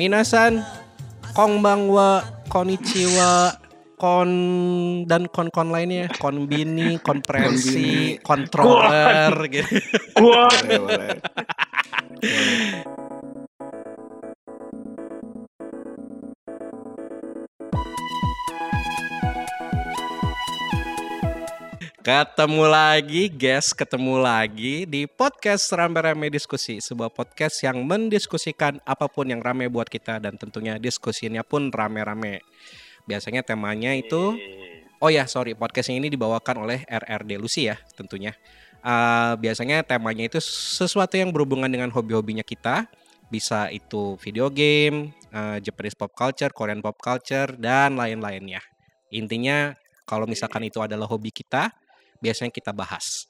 [0.00, 0.64] Minasan,
[1.36, 3.52] konbanwa, konnichiwa,
[4.00, 4.32] kon
[5.04, 9.76] dan kon-kon lainnya, konbini, konferensi, controller gitu.
[10.16, 11.20] Boleh.
[22.10, 29.30] Ketemu lagi, guys, ketemu lagi di podcast Rame-Rame Diskusi, sebuah podcast yang mendiskusikan apa pun
[29.30, 32.42] yang rame buat kita dan tentunya diskusinya pun rame-rame.
[33.06, 34.34] Biasanya temanya itu
[34.98, 38.34] Oh ya, sorry, podcast ini dibawakan oleh RRD Lucy ya, tentunya.
[38.82, 42.90] Eh, biasanya temanya itu sesuatu yang berhubungan dengan hobi-hobinya kita.
[43.30, 48.66] Bisa itu video game, eh, Japanese pop culture, Korean pop culture, dan lain-lainnya.
[49.14, 49.78] Intinya,
[50.10, 51.70] kalau misalkan itu adalah hobi kita,
[52.20, 53.26] biasanya kita bahas.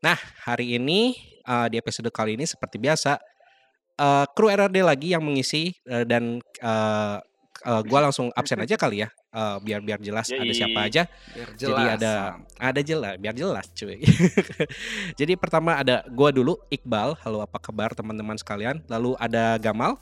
[0.00, 3.20] Nah, hari ini, eh, di episode kali ini seperti biasa,
[4.00, 7.16] eh, kru RRD lagi yang mengisi, eh, dan eh,
[7.68, 10.56] eh, gua langsung absen aja kali ya, eh, biar biar jelas ada Yoi.
[10.56, 11.02] siapa aja.
[11.36, 11.94] Biar Jadi jelas.
[12.00, 12.12] ada
[12.56, 14.00] ada jelas, biar jelas cuy.
[15.20, 17.20] Jadi pertama ada gua dulu Iqbal.
[17.20, 18.80] Halo apa kabar teman-teman sekalian?
[18.88, 20.00] Lalu ada Gamal.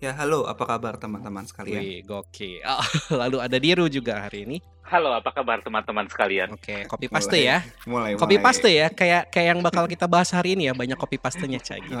[0.00, 1.84] Ya halo, apa kabar teman-teman sekalian?
[1.84, 2.64] Wih, gokil.
[3.20, 4.56] Lalu ada Diru juga hari ini.
[4.80, 6.56] Halo, apa kabar teman-teman sekalian?
[6.56, 7.58] Oke, copy paste Mulai, ya.
[7.84, 8.10] Mulai.
[8.16, 8.44] Copy mulai.
[8.48, 11.84] paste ya, kayak kayak yang bakal kita bahas hari ini ya, banyak copy pastenya cai
[11.84, 12.00] gitu.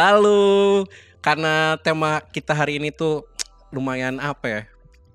[0.00, 0.88] Lalu
[1.20, 3.28] karena tema kita hari ini tuh
[3.76, 4.62] lumayan apa ya?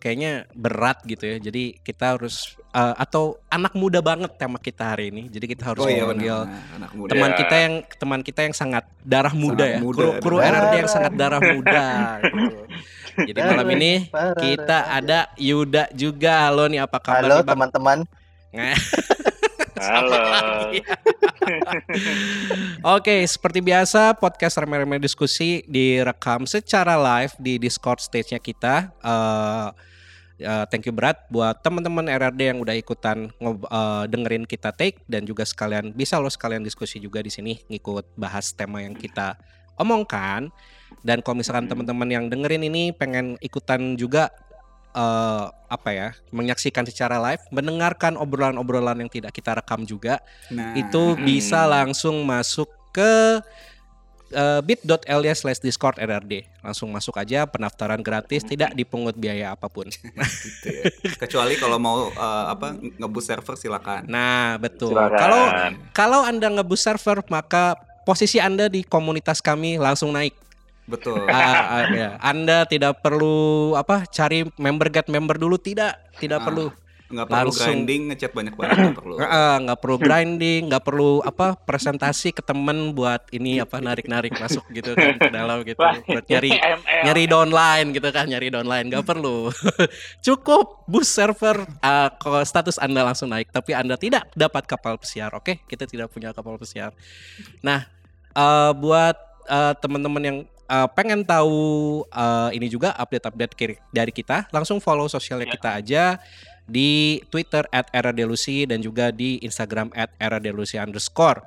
[0.02, 1.38] Kayaknya berat gitu ya.
[1.38, 5.30] Jadi kita harus eh, atau anak muda banget tema kita hari ini.
[5.30, 6.76] Jadi kita harus Oh iya memanggil benar.
[6.82, 7.10] Anak muda.
[7.14, 9.80] teman kita yang teman kita yang sangat darah muda Sangat ya.
[9.86, 10.38] muda, kru kru.
[10.42, 11.86] RRD yang sangat darah muda
[12.26, 12.58] gitu.
[13.12, 13.92] Jadi malam ini
[14.42, 16.50] kita ada Yuda juga.
[16.50, 17.98] Halo nih apa kabar Halo teman-teman.
[19.82, 20.18] Halo.
[22.98, 28.94] Oke, seperti biasa podcast rame-rame diskusi direkam secara live di Discord stage-nya kita.
[29.02, 29.68] Eh,
[30.42, 35.00] eh, thank you berat buat teman-teman RRD yang udah ikutan ngob- eh, dengerin kita take
[35.06, 39.38] dan juga sekalian bisa lo sekalian diskusi juga di sini ngikut bahas tema yang kita
[39.78, 40.50] omongkan.
[41.02, 41.72] Dan kalau misalkan Hmm.
[41.78, 44.34] teman-teman yang dengerin ini pengen ikutan juga
[44.92, 50.20] eh, apa ya, menyaksikan secara live, mendengarkan obrolan-obrolan yang tidak kita rekam juga
[50.52, 53.40] Nah, itu bisa langsung masuk ke
[54.34, 59.90] uh, bit.ly slash discord RRD langsung masuk aja pendaftaran gratis tidak dipungut biaya apa pun
[59.92, 60.84] gitu ya.
[61.18, 64.06] Kecuali kalau mau eh, apa ngebus server silakan.
[64.06, 65.18] nah betul Silakan.
[65.18, 65.44] kalau
[65.92, 70.34] kalau anda ngebus server maka posisi anda di komunitas kami langsung naik
[70.82, 71.24] Betul.
[71.30, 72.10] Ah, ah, ya.
[72.20, 76.68] anda tidak perlu apa cari member get member dulu tidak tidak Ah, perlu
[77.12, 77.68] Nggak perlu langsung.
[77.68, 79.16] grinding ngechat banyak-banyak nggak perlu.
[79.20, 84.64] Nggak, nggak perlu grinding, nggak perlu apa presentasi ke temen buat ini apa narik-narik masuk
[84.72, 87.04] gitu kan ke dalam gitu, buat nyari ML.
[87.06, 89.52] nyari downline gitu kan, nyari downline nggak perlu.
[90.26, 95.36] Cukup boost server, uh, kalau status anda langsung naik, tapi anda tidak dapat kapal pesiar,
[95.36, 95.68] oke?
[95.68, 96.96] Kita tidak punya kapal pesiar.
[97.60, 97.86] Nah,
[98.34, 99.16] uh, buat
[99.48, 101.60] uh, teman-teman yang uh, pengen tahu
[102.08, 105.54] uh, ini juga update-update kiri- dari kita, langsung follow sosialnya Ya.
[105.60, 106.04] kita aja
[106.72, 111.44] di Twitter at @eradelusi dan juga di Instagram at @eradelusi underscore.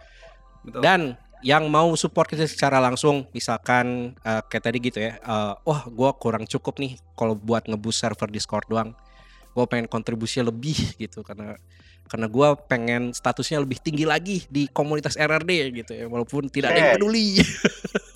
[0.60, 0.80] Betul.
[0.84, 1.00] Dan
[1.44, 6.12] yang mau support kita secara langsung, misalkan uh, kayak tadi gitu ya, uh, wah gua
[6.16, 8.92] kurang cukup nih kalau buat ngebus server Discord doang.
[9.54, 11.54] Gue pengen kontribusinya lebih gitu karena
[12.08, 15.52] karena gua pengen statusnya lebih tinggi lagi di komunitas RRD
[15.84, 17.40] gitu ya, walaupun tidak ada yang peduli.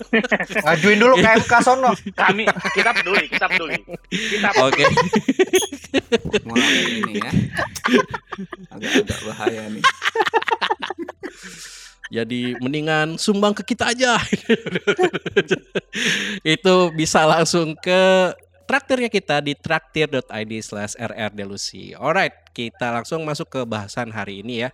[0.65, 1.91] Ngajuin dulu ke MK sono.
[2.17, 3.77] Kami kita peduli, kita peduli.
[4.09, 4.85] Kita Oke.
[6.45, 7.31] Mulai ini ya.
[8.73, 9.83] Agak-agak bahaya nih.
[12.09, 14.17] Jadi mendingan sumbang ke kita aja.
[16.57, 18.33] Itu bisa langsung ke
[18.69, 21.97] traktirnya kita di traktir.id slash rrdelusi.
[21.97, 24.69] Alright, kita langsung masuk ke bahasan hari ini ya.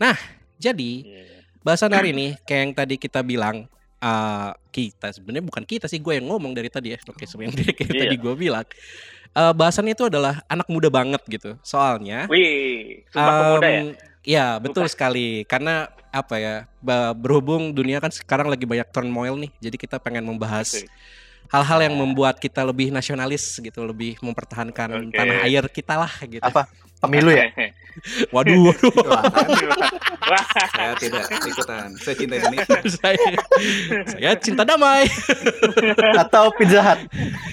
[0.00, 0.16] Nah,
[0.56, 1.04] jadi
[1.60, 3.68] bahasan hari ini kayak yang tadi kita bilang
[4.00, 6.98] eh, kita sebenarnya bukan kita sih gue yang ngomong dari tadi ya.
[7.04, 8.00] Oke, sebenarnya kayak Iya.
[8.08, 8.64] tadi gue bilang.
[9.36, 11.60] Eh, bahasannya itu adalah anak muda banget gitu.
[11.60, 13.82] Soalnya Wih, sumpah pemuda ya.
[14.28, 16.54] Ya betul sekali karena apa ya
[17.12, 20.80] berhubung dunia kan sekarang lagi banyak turmoil nih jadi kita pengen membahas.
[21.48, 25.16] Hal-hal yang membuat kita lebih nasionalis gitu lebih mempertahankan Oke.
[25.16, 26.44] tanah air kita lah gitu.
[26.44, 26.68] Apa?
[27.00, 27.48] Pemilu ya?
[28.34, 28.94] Waduh, waduh.
[30.28, 30.68] Wah, kan?
[30.76, 31.88] Saya tidak ikutan.
[31.96, 32.78] Saya cinta Indonesia.
[33.00, 33.28] saya,
[34.04, 35.08] saya cinta damai.
[36.20, 37.00] Atau Pizza Hut?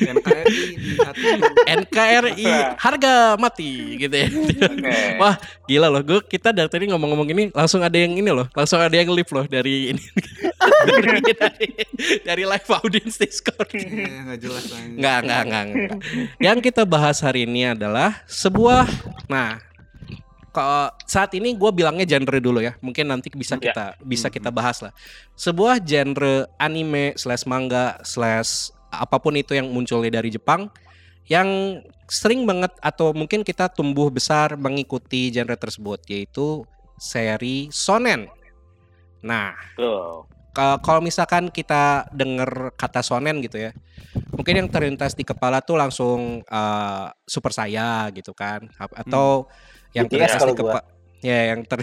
[0.04, 1.30] NKRI di hati.
[1.72, 4.28] NKRI harga mati gitu ya.
[4.28, 5.00] Oke.
[5.24, 8.78] Wah gila loh, gue kita dari tadi ngomong-ngomong ini langsung ada yang ini loh, langsung
[8.78, 10.04] ada yang live loh dari ini.
[11.40, 11.68] dari,
[12.22, 13.72] dari live audience Discord.
[13.74, 14.64] Iya, nggak jelas.
[14.70, 16.00] Enggak, enggak, enggak, enggak.
[16.44, 18.86] Yang kita bahas hari ini adalah sebuah
[19.26, 19.58] nah
[21.10, 22.78] saat ini gue bilangnya genre dulu ya.
[22.80, 23.72] Mungkin nanti bisa Ya.
[23.72, 24.94] kita bisa kita bahas lah.
[25.36, 30.72] Sebuah genre anime slash manga slash apa pun itu yang munculnya dari Jepang
[31.26, 36.64] yang sering banget atau mungkin kita tumbuh besar mengikuti genre tersebut yaitu
[37.02, 38.30] seri shonen.
[39.26, 39.58] Nah,
[40.56, 43.76] kalau misalkan kita denger kata sonen gitu ya
[44.32, 49.52] mungkin yang terlintas di kepala tuh langsung eh, super saya gitu kan atau
[49.96, 50.82] yang BTS terlintas kalau di kepala
[51.24, 51.80] ya yang ter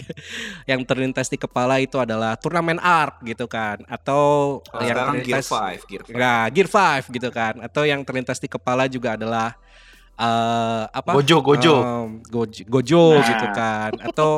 [0.70, 5.42] yang terlintas di kepala itu adalah turnamen art gitu kan atau Kalau yang sekarang Gear
[5.42, 6.16] terlintas 5, Gear 5.
[6.16, 9.52] Nah, Gear 5 gitu kan atau yang terlintas di kepala juga adalah
[10.20, 11.74] eh apa Gojo, Gojo.
[11.80, 13.24] Em, gojo, gojo Nah.
[13.24, 14.30] gitu kan atau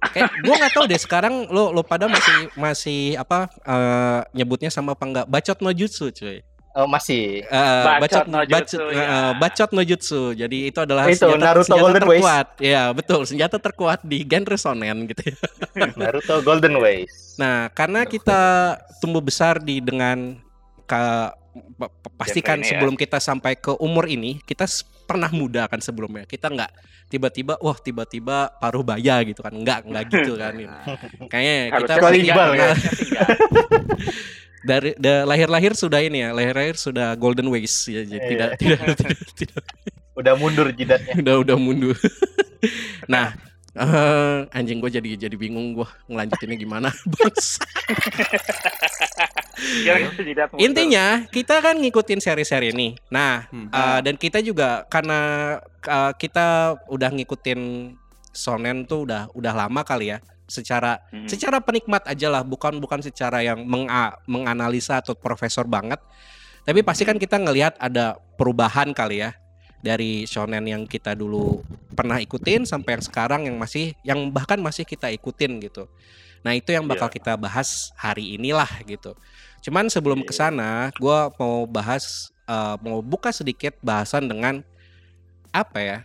[0.00, 4.96] kayak gue nggak tahu deh sekarang lo lo pada masih masih apa eh, nyebutnya sama
[4.96, 6.40] apa enggak bacot no jutsu cuy
[6.78, 7.42] Oh, masih.
[7.42, 9.02] Eh, Bacot no jutsu, bacot, ya.
[9.02, 12.22] eh, bacot no jutsu jadi itu adalah Itu, senjata, Naruto senjata Golden Ways.
[12.22, 15.36] terkuat ya betul senjata terkuat di genre shonen gitu ya.
[15.98, 17.34] Naruto Golden Ways.
[17.34, 18.40] nah karena kita
[18.98, 20.38] tumbuh besar di dengan
[20.86, 22.74] pa- pastikan ya.
[22.74, 24.64] sebelum kita sampai ke umur ini kita
[25.02, 26.70] pernah muda kan sebelumnya kita nggak
[27.08, 30.54] tiba-tiba wah tiba-tiba paruh baya gitu kan nggak nggak gitu kan
[31.32, 32.34] kayaknya kita Kecuali tiga,
[34.60, 38.28] Dari da- lahir-lahir sudah ini ya lahir-lahir sudah golden ways ya jadi Iya.
[38.28, 39.62] tidak, tidak tidak tidak
[40.14, 41.14] Udah mundur jidatnya.
[41.16, 41.94] udah udah mundur
[43.06, 43.38] nah
[43.72, 47.62] eh, anjing gue jadi jadi bingung gue ngelanjutinnya gimana bos
[50.56, 53.70] intinya kita kan ngikutin seri-seri ini nah Hmm.
[53.70, 55.18] eh, dan kita juga karena
[55.80, 56.46] eh, kita
[56.86, 57.60] udah ngikutin
[58.28, 61.28] sonen tuh udah udah lama kali ya secara Hmm.
[61.28, 66.00] secara penikmat aja lah bukan bukan secara yang menga- menganalisa atau profesor banget
[66.64, 69.36] tapi pasti kan kita ngelihat ada perubahan kali ya
[69.78, 71.62] dari shonen yang kita dulu
[71.92, 75.86] pernah ikutin sampai yang sekarang yang masih yang bahkan masih kita ikutin gitu
[76.40, 77.14] nah itu yang bakal Iya.
[77.14, 79.12] kita bahas hari inilah gitu
[79.60, 80.26] cuman sebelum Iya.
[80.26, 84.64] ke sana gue mau bahas eh, mau buka sedikit bahasan dengan
[85.52, 85.98] apa ya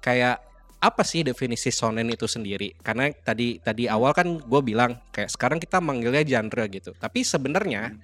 [0.00, 0.42] kayak
[0.82, 2.74] apa sih definisi shonen itu sendiri?
[2.82, 6.90] Karena tadi tadi awal kan gue bilang kayak sekarang kita manggilnya genre gitu.
[6.98, 7.94] Tapi sebenarnya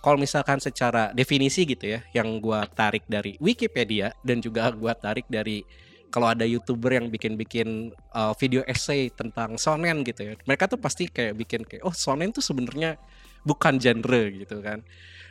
[0.00, 5.28] kalau misalkan secara definisi gitu ya, yang gue tarik dari Wikipedia dan juga gue tarik
[5.28, 5.60] dari
[6.08, 11.08] kalau ada youtuber yang bikin-bikin uh, video essay tentang shonen gitu ya, mereka tuh pasti
[11.08, 12.96] kayak bikin kayak oh shonen tuh sebenarnya
[13.44, 14.80] bukan genre gitu kan.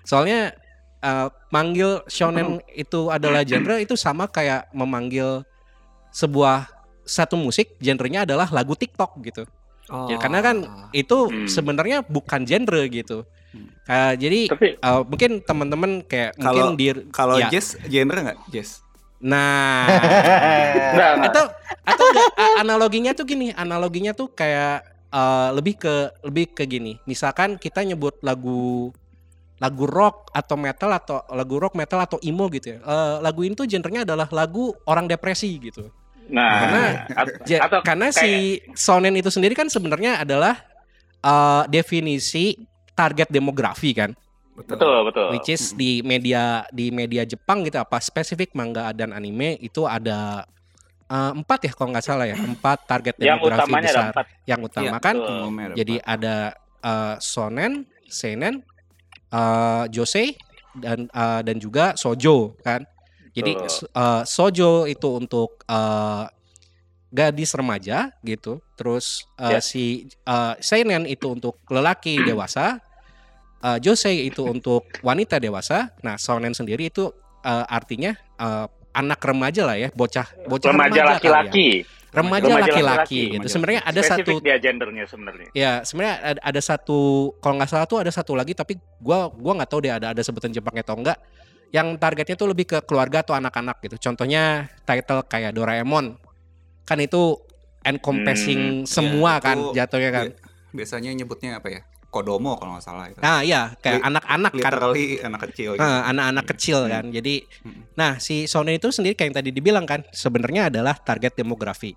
[0.06, 0.54] Soalnya
[1.02, 5.46] uh, manggil shonen itu adalah genre itu sama kayak memanggil
[6.14, 9.44] sebuah satu musik genrenya adalah lagu TikTok gitu.
[9.90, 10.08] Oh.
[10.08, 10.56] Ya, karena kan
[10.92, 11.48] itu Hmm.
[11.48, 13.28] sebenarnya bukan genre gitu.
[13.52, 13.68] Hmm.
[13.84, 17.52] Uh, jadi Tapi uh, mungkin teman-teman kayak Kalau- mungkin di Kalau ya.
[17.52, 18.80] jazz genre nggak jazz?
[19.22, 19.86] nah
[20.98, 21.30] enggak.
[21.30, 21.46] atau
[21.86, 24.82] atau enggak, analoginya tuh gini, analoginya tuh kayak
[25.14, 25.94] uh, lebih ke
[26.26, 26.98] lebih ke gini.
[27.06, 28.90] Misalkan kita nyebut lagu
[29.62, 32.78] lagu rock atau metal atau lagu rock metal atau emo gitu ya.
[32.82, 35.86] Uh, lagu ini tuh genrenya adalah lagu orang depresi gitu.
[36.32, 38.32] Nah, Karena- at- Ja- atau karena kayak- si
[38.74, 40.64] shonen itu sendiri kan sebenarnya adalah
[41.20, 42.56] uh, definisi
[42.92, 44.16] target demografi kan,
[44.58, 45.28] betul betul.
[45.32, 50.48] which is di media di media Jepang gitu apa spesifik manga dan anime itu ada
[51.08, 54.26] uh, empat ya kalau nggak salah ya empat target Yang demografi utamanya ada besar empat.
[54.46, 55.74] yang utama Iya, kan betul.
[55.76, 56.36] Jadi ada
[56.80, 57.72] uh, shonen,
[58.06, 58.54] seinen,
[59.30, 60.36] uh, josei
[60.74, 62.88] dan uh, dan juga sojo kan.
[63.32, 63.52] Jadi
[63.96, 66.28] uh, sojo itu untuk uh,
[67.12, 68.60] gadis remaja gitu.
[68.76, 69.60] Terus uh, Ya.
[69.64, 72.80] si uh, seinen itu untuk lelaki dewasa.
[73.62, 75.94] Uh, josei itu untuk wanita dewasa.
[76.02, 77.14] Nah, shonen sendiri itu
[77.46, 81.06] uh, artinya uh, anak remaja lah ya, bocah bocah Remaja ya.
[81.16, 81.86] laki-laki.
[82.12, 83.48] Remaja laki-laki gitu.
[83.48, 85.48] Sebenarnya ada Spesifik satu dia gendernya sebenarnya.
[85.56, 89.62] Ya sebenarnya ada, ada satu kalau nggak salah tuh ada satu lagi tapi gua gua
[89.62, 91.16] nggak tahu deh ada ada sebutan Jepangnya atau enggak
[91.72, 93.96] yang targetnya tuh lebih ke keluarga atau anak-anak gitu.
[93.98, 96.20] Contohnya title kayak Doraemon
[96.84, 97.40] kan itu
[97.82, 100.26] encompassing semua itu kan jatuhnya kan.
[100.30, 100.40] Bi-
[100.72, 101.82] Biasanya nyebutnya apa ya?
[102.12, 103.20] Kodomo kalau nggak salah itu.
[103.24, 104.60] Nah iya kayak anak-anak kan.
[104.68, 105.84] Literally anak kecil gitu.
[105.84, 106.92] Nah, anak-anak kecil Hmm.
[106.92, 107.06] kan.
[107.08, 107.82] Jadi Hmm.
[107.96, 111.96] nah si shonen itu sendiri kayak yang tadi dibilang kan sebenarnya adalah target demografi.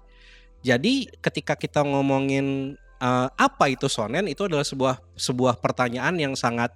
[0.62, 6.70] Jadi ketika kita ngomongin eh, apa itu shonen itu adalah sebuah sebuah pertanyaan yang sangat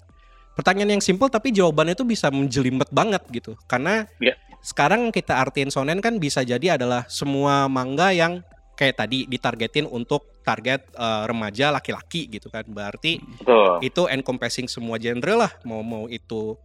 [0.59, 3.55] pertanyaan yang simpel tapi jawabannya itu bisa menjelimet banget gitu.
[3.71, 4.35] Karena Ya.
[4.59, 8.43] sekarang kita artiin shonen kan bisa jadi adalah semua manga yang
[8.75, 12.67] kayak tadi ditargetin untuk target eh, remaja laki-laki gitu kan.
[12.67, 13.87] Berarti Betul.
[13.87, 16.59] itu encompassing semua genre lah mau mau itu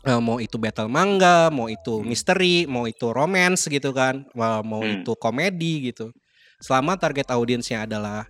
[0.00, 2.08] eh, mau itu battle manga mau itu Hmm.
[2.08, 5.04] misteri mau itu romance gitu kan mau Hmm.
[5.04, 6.08] itu komedi gitu
[6.56, 8.24] selama target audiensnya adalah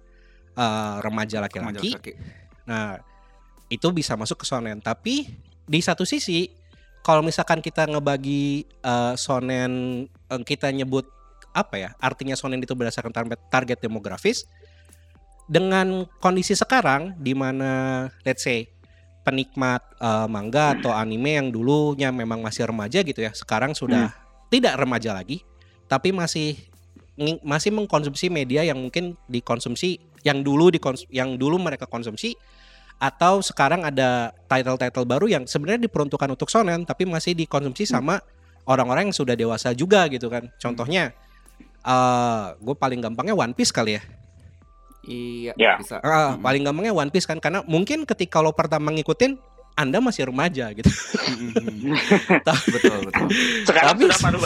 [0.50, 2.12] eh, remaja laki-laki laki.
[2.66, 2.98] nah
[3.70, 5.30] itu bisa masuk ke shonen tapi
[5.64, 6.50] di satu sisi
[7.00, 11.06] kalau misalkan kita ngebagi eh, shonen eh, kita nyebut
[11.54, 14.46] apa ya artinya shonen itu berdasarkan target, target demografis
[15.50, 18.66] dengan kondisi sekarang di mana let's say
[19.22, 24.10] penikmat eh, manga atau anime yang dulunya memang masih remaja gitu ya sekarang sudah
[24.50, 25.46] tidak remaja lagi
[25.86, 26.58] tapi masih
[27.44, 32.32] masih mengkonsumsi media yang mungkin dikonsumsi yang dulu dikons yang dulu mereka konsumsi
[33.00, 38.20] atau sekarang ada title-title baru yang sebenarnya diperuntukkan untuk shonen tapi masih dikonsumsi sama
[38.68, 41.16] orang-orang yang sudah dewasa juga gitu kan contohnya
[41.80, 44.02] eh gue paling gampangnya One Piece kali ya
[45.00, 45.80] Iya, Ya.
[45.80, 45.96] bisa.
[46.04, 46.44] Ah, Mm-mm.
[46.44, 49.32] paling gampangnya One Piece kan karena mungkin ketika lo pertama ngikutin
[49.72, 50.92] Anda masih remaja gitu.
[50.92, 51.96] Mm-mm.
[52.68, 53.26] betul, betul.
[53.64, 54.42] Sekarang Tapi- sudah paruh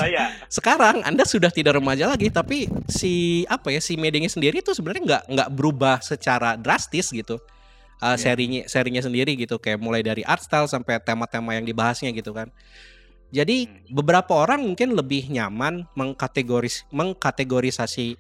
[0.47, 5.03] Sekarang Anda sudah tidak remaja lagi tapi si apa ya si medianya sendiri itu sebenarnya
[5.03, 7.43] nggak nggak berubah secara drastis gitu.
[8.03, 8.19] Uh, Iya.
[8.21, 12.51] serinya serinya sendiri gitu kayak mulai dari art style sampai tema-tema yang dibahasnya gitu kan.
[13.31, 18.15] Jadi beberapa orang mungkin lebih nyaman mengkategoris mengkategorisasi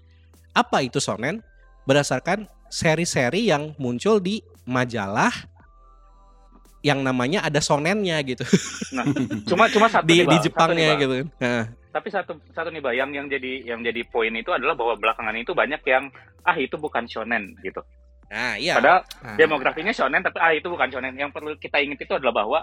[0.54, 1.42] apa itu shonen
[1.84, 5.30] berdasarkan seri-seri yang muncul di majalah
[6.84, 8.44] yang namanya ada sonennya gitu
[8.92, 9.04] Nah,
[9.48, 10.36] cuma cuma satu di nih, di Bang.
[10.36, 11.14] Satu Jepangnya nih, gitu.
[11.40, 11.62] Nah,
[11.94, 15.36] Tapi satu satu nih Bang, yang yang jadi yang jadi poin itu adalah bahwa belakangan
[15.38, 16.10] itu banyak yang
[16.44, 17.80] ah itu bukan shonen gitu.
[18.34, 18.74] Nah iya.
[18.74, 19.38] Padahal Ah.
[19.38, 21.14] demografinya shonen tapi ah itu bukan shonen.
[21.14, 22.58] Yang perlu kita ingat itu adalah bahwa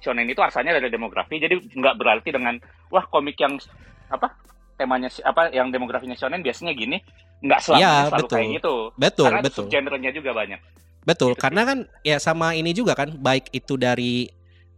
[0.00, 1.36] shonen itu asalnya dari demografi.
[1.36, 2.56] Jadi nggak berarti dengan
[2.88, 3.60] wah komik yang
[4.08, 4.32] apa
[4.74, 6.96] temanya apa yang demografinya shonen biasanya gini
[7.44, 8.36] nggak selalu, Iya, selalu betul.
[8.38, 8.74] kayak gitu.
[8.96, 9.56] Betul, Karena betul.
[9.66, 10.60] subgenrenya juga banyak.
[11.02, 14.30] Betul, Gitu karena kan ya sama ini juga kan baik itu dari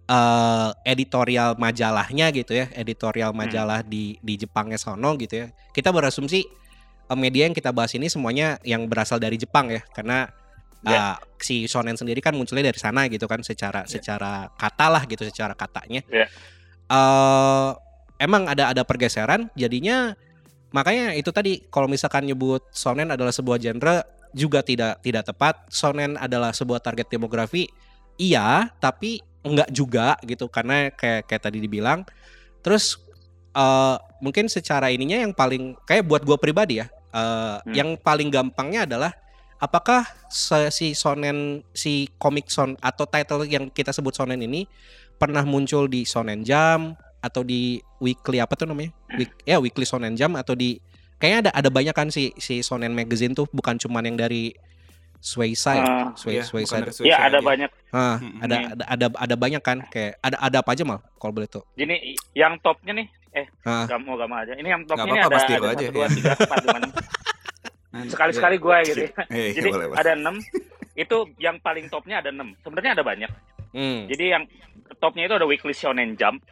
[0.04, 3.40] eh, editorial majalahnya gitu ya, editorial Hmm.
[3.40, 5.46] majalah di di Jepangnya sono gitu ya.
[5.72, 6.44] Kita berasumsi
[7.12, 10.32] media yang kita bahas ini semuanya yang berasal dari Jepang ya, karena
[10.84, 11.16] Ya.
[11.16, 15.25] eh, si shonen sendiri kan munculnya dari sana gitu kan secara secara kata lah gitu
[15.25, 16.04] secara katanya.
[16.12, 16.28] Ya.
[16.92, 17.70] Eh,
[18.20, 20.12] emang ada ada pergeseran jadinya
[20.76, 24.04] makanya itu tadi kalau misalkan nyebut shonen adalah sebuah genre
[24.37, 25.73] juga tidak tidak tepat.
[25.73, 27.64] Shonen adalah sebuah target demografi.
[28.20, 32.04] Iya, tapi enggak juga gitu karena kayak kayak tadi dibilang.
[32.61, 32.99] Terus
[33.54, 38.84] eh mungkin secara ininya yang paling kayak buat gue pribadi ya, eh, yang paling gampangnya
[38.84, 39.12] adalah
[39.56, 40.04] apakah
[40.68, 44.66] si shonen si komik son atau title yang kita sebut shonen ini
[45.14, 48.90] pernah muncul di Shonen Jump atau di weekly apa tuh namanya?
[49.14, 50.82] Week- ya weekly Shonen Jump atau di
[51.16, 54.52] kayaknya ada ada banyak kan si si Shonen Magazine tuh bukan cuman yang dari
[55.16, 56.84] Swayside, Ah, Sway, Iya, Swayside.
[56.84, 57.40] bukan dari Iya Switch ada aja.
[57.40, 57.70] banyak.
[57.88, 58.40] Ah, Mm-mm.
[58.42, 61.64] ada, ada ada ada banyak kan kayak ada ada apa aja mal kalau boleh tuh.
[61.73, 61.96] Gini
[62.34, 63.84] yang topnya nih eh Ah.
[63.84, 64.54] gak mau gak mau aja.
[64.54, 66.08] Ini yang topnya ini ada, aja, satu, dua, ya.
[66.08, 66.90] tiga, empat, lima, enam.
[68.06, 69.10] Sekali-sekali gue gitu ya.
[69.28, 70.34] Eh, Jadi boleh, ada enam.
[70.94, 72.54] Itu yang paling topnya ada enam.
[72.60, 73.30] Sebenarnya ada banyak.
[73.70, 74.06] Hmm.
[74.06, 74.42] Jadi yang
[74.98, 76.42] topnya itu ada Weekly Shonen Jump.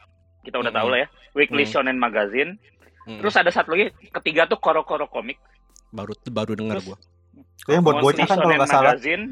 [0.43, 0.83] Kita udah Mm-mm.
[0.83, 1.09] tahu lah ya.
[1.33, 1.71] Weekly Mm.
[1.71, 2.59] Shonen Magazine.
[3.03, 3.19] Hmm.
[3.19, 5.39] Terus ada satu lagi ketiga tuh Koro Koro Comic.
[5.89, 6.81] baru baru dengar.
[6.81, 6.97] Itu
[7.69, 8.95] yang buat bocah kan kalau nggak salah.
[8.97, 9.25] Magazine.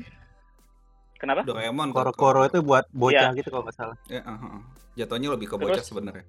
[1.17, 1.41] Kenapa?
[1.43, 3.37] Doraemon Koro-koro itu buat bocah Iya.
[3.37, 3.97] gitu kalau nggak salah.
[4.07, 4.63] Ya, ah, ah.
[4.95, 6.25] Jatuhnya lebih ke bocah sebenarnya.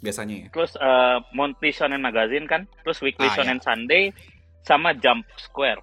[0.00, 0.48] Biasanya ya.
[0.50, 2.66] Terus eh, Monthly Shonen Magazine kan.
[2.82, 4.10] Terus Weekly Ah, Shonen Sunday
[4.62, 5.80] sama Jump Square.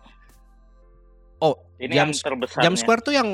[1.38, 2.62] Oh, Ini Jam yang terbesar.
[2.62, 3.30] Jam Square tuh yang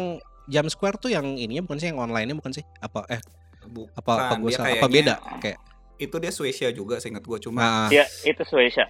[0.47, 2.63] Jam Square tuh yang ininya bukan sih yang online-nya bukan sih?
[2.79, 3.19] Apa eh
[3.67, 4.71] Bukan, apa apa gua salah?
[4.71, 5.59] apa kayaknya- beda kayak
[5.97, 8.85] Itu dia Swecia juga, seingat gue cuma nah, Ya, itu Suesha.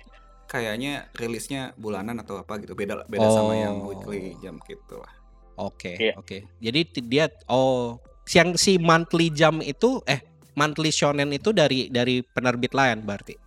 [0.46, 2.76] kayaknya rilisnya bulanan atau apa gitu.
[2.76, 3.90] Beda beda sama yang Oh.
[3.90, 5.10] weekly jam gitu lah.
[5.58, 6.14] Oke, Iya.
[6.14, 6.44] oke.
[6.60, 10.20] Jadi ti- dia oh yang si monthly jam itu eh
[10.58, 13.38] monthly shonen itu dari dari penerbit lain berarti.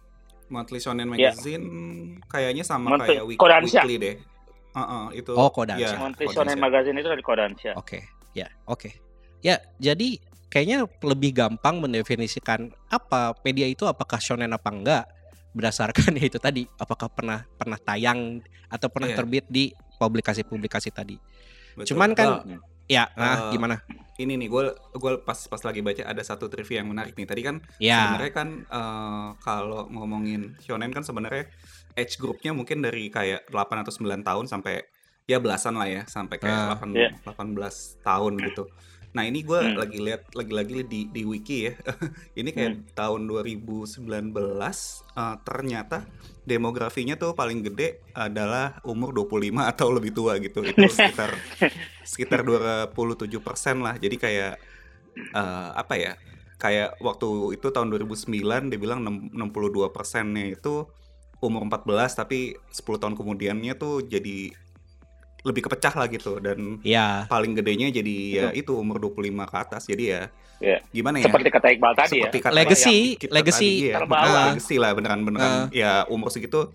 [0.49, 1.31] Monthly Shonen Iya.
[1.31, 1.65] Magazine
[2.27, 3.83] kayaknya sama Monthly- kayak week- Kodansha.
[3.83, 4.17] weekly deh.
[4.71, 5.31] Heeh, itu.
[5.33, 5.79] Oh, Kodansha.
[5.79, 6.43] iya, Monthly Kodansha.
[6.43, 7.73] Shonen Magazine itu dari Kodansha.
[7.77, 8.03] Oke,
[8.33, 8.91] ya, oke.
[9.41, 15.05] Ya, jadi kayaknya lebih gampang mendefinisikan apa media itu apakah shonen apa enggak
[15.51, 19.17] berdasarkan ya itu tadi apakah pernah pernah tayang atau pernah Iya.
[19.17, 21.15] terbit di publikasi-publikasi tadi.
[21.73, 21.95] Betul.
[21.95, 22.59] Cuman kan Well,
[22.91, 23.79] ya, nah Eh, gimana?
[24.17, 27.25] ini nih gue gue pas pas lagi baca ada satu trivia yang menarik nih.
[27.25, 31.47] Tadi kan Ya, sebenarnya kan eh, kalau ngomongin shonen kan sebenarnya
[31.95, 34.83] age groupnya mungkin dari kayak 8 atau 9 tahun sampai
[35.25, 36.67] ya belasan lah ya sampai kayak Ah.
[36.75, 37.11] 8 Iya.
[37.23, 38.67] 18 tahun gitu.
[39.11, 39.75] Nah ini gue Hmm.
[39.75, 41.75] lagi lihat lagi-lagi di di wiki ya.
[42.39, 42.83] ini kayak Hmm.
[42.95, 44.07] tahun 2019
[45.19, 46.07] eh, ternyata
[46.47, 50.63] demografinya tuh paling gede adalah umur 25 atau lebih tua gitu.
[50.63, 51.35] Itu sekitar
[52.03, 52.95] sekitar 27
[53.43, 53.99] persen lah.
[53.99, 54.55] Jadi kayak
[55.35, 56.15] eh, apa ya?
[56.61, 60.85] Kayak waktu itu tahun 2009 dia bilang 62 persennya itu
[61.41, 64.53] umur 14 tapi 10 tahun kemudiannya tuh jadi
[65.41, 69.83] lebih kepecah lah gitu dan Ya, paling gedenya jadi ya itu umur 25 ke atas
[69.85, 70.23] jadi ya
[70.61, 70.79] Iya.
[70.93, 72.43] gimana ya Seperti kata Iqbal tadi Seperti ya.
[72.45, 72.97] kata Legacy,
[73.33, 74.21] legacy tadi, iya, terbawa.
[74.21, 75.65] benar, legacy lah beneran beneran Ah.
[75.73, 76.69] ya umur segitu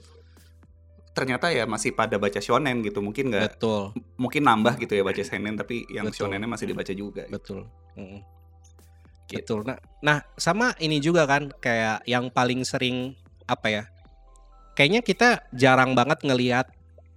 [1.14, 5.22] ternyata ya masih pada baca shonen gitu mungkin nggak betul, mungkin nambah gitu ya baca
[5.22, 6.28] shonen tapi yang Betul.
[6.28, 7.32] shonennya masih dibaca juga gitu.
[7.32, 7.60] betul.
[7.96, 8.20] Mm.
[9.26, 9.40] Gitu.
[9.42, 9.60] Betul.
[9.64, 13.16] Nah, nah sama ini juga kan kayak yang paling sering
[13.48, 13.84] apa ya?
[14.76, 16.68] Kayaknya kita jarang banget ngelihat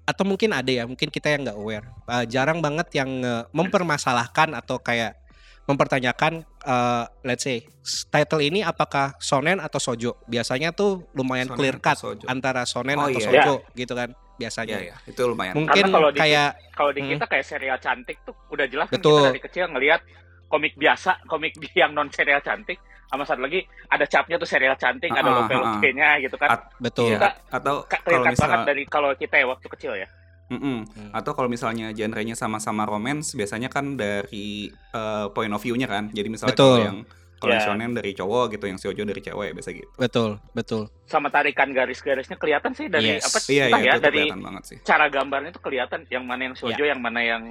[0.08, 1.84] atau mungkin ada ya, mungkin kita yang nggak aware.
[2.04, 5.20] Uh, jarang banget yang uh, mempermasalahkan atau kayak
[5.64, 7.60] mempertanyakan uh, let's say
[8.08, 10.16] title ini apakah shonen atau sojo.
[10.24, 12.24] Biasanya tuh lumayan Shonen clear cut shoujo.
[12.24, 13.28] antara shonen Oh, atau iya.
[13.44, 14.80] sojo gitu kan biasanya.
[14.80, 17.10] ya ya itu lumayan Mungkin Karena kalau di- kayak Kalau di Hmm.
[17.12, 19.20] kita kayak serial cantik tuh udah jelas kan Betul.
[19.20, 20.00] kita dari kecil ngelihat
[20.48, 25.08] komik biasa, komik yang non serial cantik sama satu lagi ada capnya tuh serial cantik,
[25.08, 26.48] ada Ah, ah, lope-lopenya gitu kan.
[26.50, 27.16] At- betul.
[27.16, 30.08] Iya, atau Ka- kalau Kelihatan banget misal dari kalau kita ya waktu kecil ya.
[30.48, 30.80] Mm-mm.
[30.88, 31.10] Hmm.
[31.12, 36.24] atau kalau misalnya genrenya sama-sama romance biasanya kan dari eh, point of view-nya kan jadi
[36.24, 36.64] misalnya Betul.
[36.72, 36.98] kalau yang
[37.36, 37.68] kalau yang Ya.
[37.68, 40.88] shonen dari cowok gitu yang shoujo dari cewek biasa gitu Betul, betul.
[41.04, 43.28] Sama tarikan garis-garisnya kelihatan sih dari Yes.
[43.28, 46.24] apa iya entah iya ya itu dari kelihatan banget sih cara gambarnya tuh kelihatan yang
[46.24, 47.42] mana yang shoujo, yang mana yang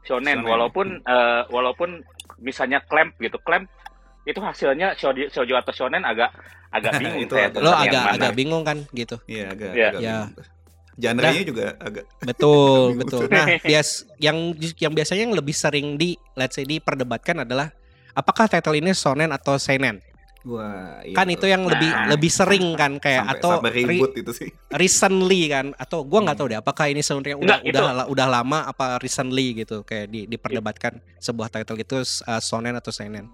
[0.00, 0.40] shonen.
[0.40, 0.48] Shonen.
[0.48, 1.90] Walaupun eh, walaupun
[2.38, 3.68] misalnya clamp gitu, clamp
[4.24, 6.32] itu hasilnya shoujo, shoujo atau shonen agak
[6.68, 9.16] agak bingung Itu saya Lo agak agak bingung kan gitu.
[9.24, 9.88] Iya agak Iya.
[9.90, 10.16] agak Ya.
[10.94, 13.26] Genre-nya juga agak Betul, betul.
[13.26, 17.74] Nah, bias yang yang biasanya yang lebih sering di let's say diperdebatkan adalah
[18.12, 19.98] apakah title ini shonen atau seinen?
[20.44, 22.04] wah iya kan itu yang lebih Nah.
[22.12, 26.20] lebih sering kan kayak sampai, atau sampai re- ribut itu sih recently kan atau gua
[26.20, 30.04] nggak tahu deh apakah ini sebenarnya udah itu- udah udah lama apa recently gitu kayak
[30.06, 33.32] di, diperdebatkan sebuah title itu uh, shonen atau seinen.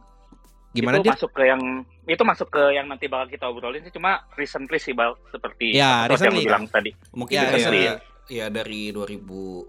[0.71, 1.13] Gimana itu dia?
[1.13, 1.63] masuk ke yang
[2.05, 6.07] itu masuk ke yang nanti bakal kita obrolin sih cuma recently sih bal seperti Ya,
[6.07, 7.95] yang recently lu bilang tadi mungkin Ya, ya, recently ya,
[8.29, 9.67] ya dari 2010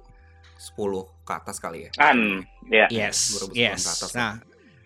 [1.22, 2.18] ke atas kali ya kan
[2.68, 3.80] ya Yes, 2010 yes.
[3.80, 4.12] ke atas.
[4.14, 4.34] Nah,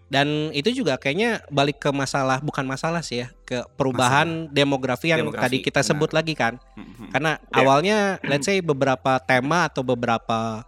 [0.06, 5.25] dan itu juga kayaknya balik ke masalah bukan masalah sih ya, ke perubahan demografi yang
[5.25, 5.89] Demografi, tadi kita benar.
[5.89, 6.54] sebut lagi kan.
[6.78, 7.10] Mhm.
[7.10, 7.56] Karena Ya.
[7.58, 10.63] awalnya let's say beberapa tema atau beberapa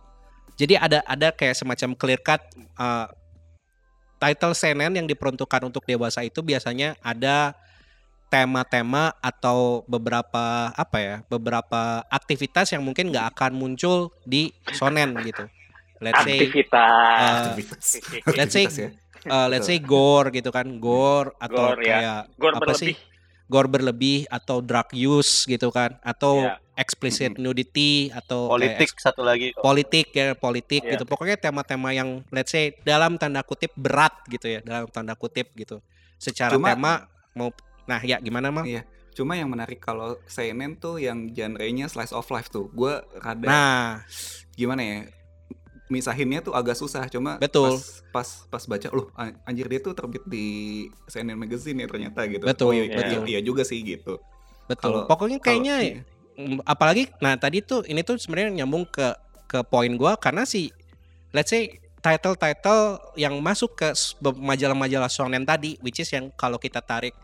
[0.57, 2.41] jadi ada ada kayak semacam clear cut
[2.75, 3.07] uh,
[4.17, 7.53] title seinen yang diperuntukkan untuk dewasa itu biasanya ada
[8.27, 15.47] tema-tema atau beberapa apa ya beberapa aktivitas yang mungkin nggak akan muncul di shonen gitu
[16.03, 17.85] let's say aktivitas uh, Aktivitas.
[18.35, 18.89] let's say- Aktivitas ya.
[19.31, 21.95] uh, let's say gore gitu kan gore atau Gore, ya.
[21.95, 22.95] kayak gor apa berlebih sih
[23.47, 26.59] gore berlebih atau drug use gitu kan atau Ya.
[26.75, 29.55] explicit nudity atau kayak Politik satu lagi.
[29.57, 30.93] politik ya politik Ya.
[30.93, 35.49] gitu pokoknya tema-tema yang let's say dalam tanda kutip berat gitu ya dalam tanda kutip
[35.53, 35.79] gitu
[36.17, 36.93] secara Cuma- tema
[37.31, 37.49] mau
[37.83, 38.83] nah ya gimana mal Iya.
[39.11, 42.69] Cuma yang menarik kalau seinen tuh yang genrenya slice of life tuh.
[42.69, 44.05] Gue rada nah
[44.53, 44.97] gimana ya?
[45.87, 47.07] Misahinnya tuh agak susah.
[47.07, 47.75] Cuma Betul.
[47.75, 50.45] pas pas pas baca loh an- anjir dia tuh terbit di
[51.05, 52.43] seinen magazine ya ternyata gitu.
[52.43, 53.23] Betul, Oh, iya, betul.
[53.23, 54.19] Iya, iya juga sih gitu.
[54.67, 55.95] betul Kalau- pokoknya kayaknya iya.
[56.35, 59.15] mm, apalagi nah tadi tuh ini tuh sebenarnya nyambung ke
[59.47, 60.75] ke poin gua karena si
[61.31, 67.15] let's say title-title yang masuk ke majalah-majalah shonen tadi which is yang kalau kita tarik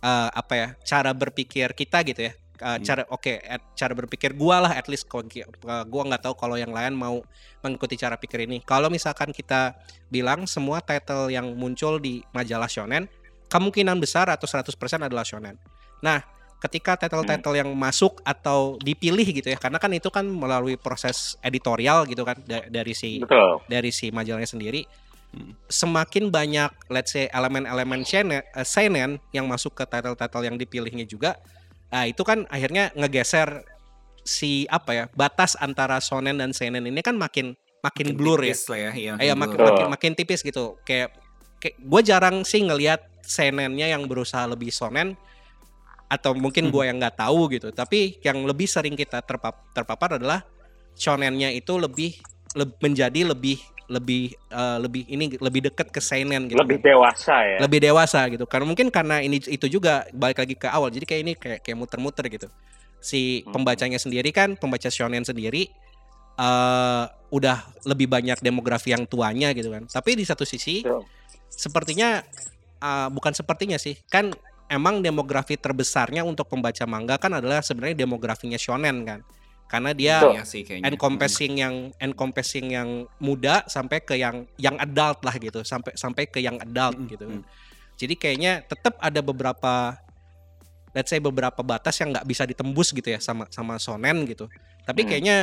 [0.00, 2.84] eh, apa ya cara berpikir kita gitu ya Eh, Hmm.
[2.86, 5.42] cara oke at- cara berpikir gua lah at least eh,
[5.90, 7.18] gua nggak tahu kalau yang lain mau
[7.58, 9.74] mengikuti cara pikir ini kalau misalkan kita
[10.06, 13.10] bilang semua title yang muncul di majalah shonen
[13.50, 15.58] kemungkinan besar atau 100% adalah shonen
[15.98, 16.22] nah
[16.62, 22.06] ketika title-title yang masuk atau dipilih gitu ya karena kan itu kan melalui proses editorial
[22.06, 24.86] gitu kan da- dari si betul dari si majalahnya sendiri
[25.32, 25.56] Hmm.
[25.64, 31.40] semakin banyak let's say elemen-elemen eh, seinen yang masuk ke title-title yang dipilihnya juga
[31.92, 33.68] nah itu kan akhirnya ngegeser
[34.24, 37.52] si apa ya batas antara shonen dan seinen ini kan makin
[37.82, 38.90] makin, blur ya lah ya.
[38.94, 39.68] Iya, Iya makin, blur.
[39.74, 40.78] makin makin tipis gitu.
[40.86, 41.18] Kayak,
[41.58, 45.18] kayak gue jarang sih ngelihat senennya yang berusaha lebih sonen
[46.06, 46.72] atau mungkin Hmm.
[46.78, 47.74] gue yang nggak tahu gitu.
[47.74, 50.46] Tapi yang lebih sering kita terpap- terpapar adalah
[50.94, 52.22] shonennya itu lebih
[52.54, 53.58] leb- menjadi lebih
[53.92, 56.56] lebih eh, lebih ini lebih dekat ke seinen gitu.
[56.56, 56.88] lebih kan.
[56.96, 58.44] dewasa ya lebih dewasa gitu.
[58.48, 60.88] Karena mungkin karena ini itu juga balik lagi ke awal.
[60.88, 62.48] Jadi kayak ini kayak kayak muter-muter gitu.
[63.04, 63.52] Si Hmm.
[63.52, 65.68] pembacanya sendiri kan pembaca shonen sendiri
[66.40, 69.84] eh udah lebih banyak demografi yang tuanya gitu kan.
[69.84, 70.80] Tapi di satu sisi
[71.52, 72.24] sepertinya
[72.80, 74.00] eh, bukan sepertinya sih.
[74.08, 74.32] Kan
[74.72, 79.20] emang demografi terbesarnya untuk pembaca manga kan adalah sebenarnya demografinya shonen kan.
[79.72, 80.36] Karena dia Betul.
[80.36, 80.84] Iya sih kayaknya.
[80.92, 86.44] encompassing yang encompassing yang muda sampai ke yang yang adult lah gitu sampai sampai ke
[86.44, 87.24] yang adult Mm, gitu
[87.96, 89.96] jadi kayaknya tetap ada beberapa
[90.92, 94.44] let's say beberapa batas yang nggak bisa ditembus gitu ya sama sama sonen gitu
[94.84, 95.08] tapi Hmm.
[95.08, 95.38] kayaknya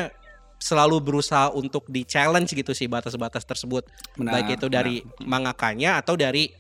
[0.62, 3.82] selalu berusaha untuk di challenge gitu sih batas-batas tersebut
[4.14, 4.76] Benar, baik itu benar.
[4.86, 6.54] dari mangakanya atau dari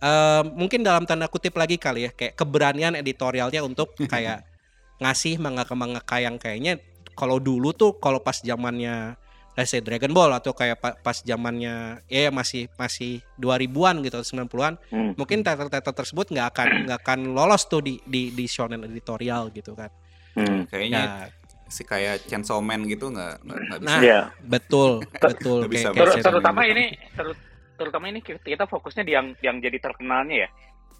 [0.00, 4.48] eh, mungkin dalam tanda kutip lagi kali ya kayak keberanian editorialnya untuk kayak
[4.96, 6.78] ngasih mangaka-mangaka yang kayaknya
[7.12, 9.14] kalau dulu tuh kalau pas zamannya
[9.52, 14.74] let's say Dragon Ball atau kayak pa- pas zamannya ya masih masih 2000-an gitu 90-an
[14.88, 15.14] Hmm.
[15.14, 19.72] mungkin title-title tersebut nggak akan nggak akan lolos tuh di di di shonen editorial gitu
[19.72, 19.90] kan.
[20.34, 20.66] Hmm.
[20.66, 21.30] Kayaknya Ya,
[21.68, 23.78] si kayak Chainsaw Man gitu nggak bisa.
[23.80, 24.20] Nah, Iya.
[24.40, 26.72] betul, betul bisa kayak, Ter- kayak terutama gitu.
[26.72, 27.38] ini ter-
[27.74, 30.48] terutama ini kita kita fokusnya di yang yang jadi terkenalnya ya.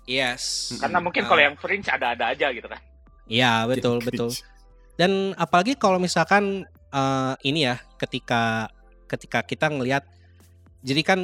[0.04, 0.74] Yes.
[0.78, 1.28] Karena mungkin Ah.
[1.28, 2.78] kalau yang fringe ada-ada aja gitu kan.
[3.28, 4.30] Iya betul betul.
[4.94, 8.68] Dan apalagi kalau misalkan eh, ini ya ketika
[9.08, 10.04] ketika kita ngelihat
[10.84, 11.20] jadi kan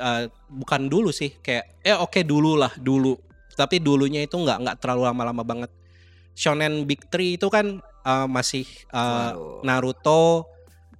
[0.00, 3.16] eh, bukan dulu sih kayak eh oke dulu lah dulu
[3.58, 5.70] tapi dulunya itu nggak nggak terlalu lama-lama banget.
[6.38, 9.66] Shonen Big Three itu kan eh, masih Waduh.
[9.66, 10.46] Naruto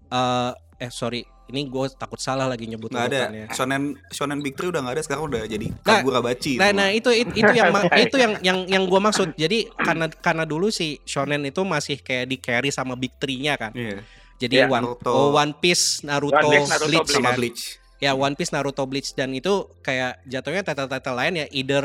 [0.08, 4.68] eh eh sorry ini gue takut salah lagi nyebut nggak ada shonen shonen big three
[4.68, 7.72] udah nggak ada sekarang udah jadi Nah, kagurabachi Nah, nah itu itu, itu yang
[8.04, 9.32] itu yang yang yang gue maksud.
[9.34, 13.72] Jadi karena karena dulu si shonen itu masih kayak di carry sama big three-nya kan.
[13.72, 14.04] Iya.
[14.38, 15.10] Jadi Iya, One, Naruto.
[15.10, 17.36] oh, One Piece, Naruto, One Piece, Naruto, Bleach, sama kan.
[17.40, 17.62] bleach
[17.98, 19.50] Ya One Piece, Naruto, Bleach dan itu
[19.82, 21.84] kayak jatuhnya title-title lain ya either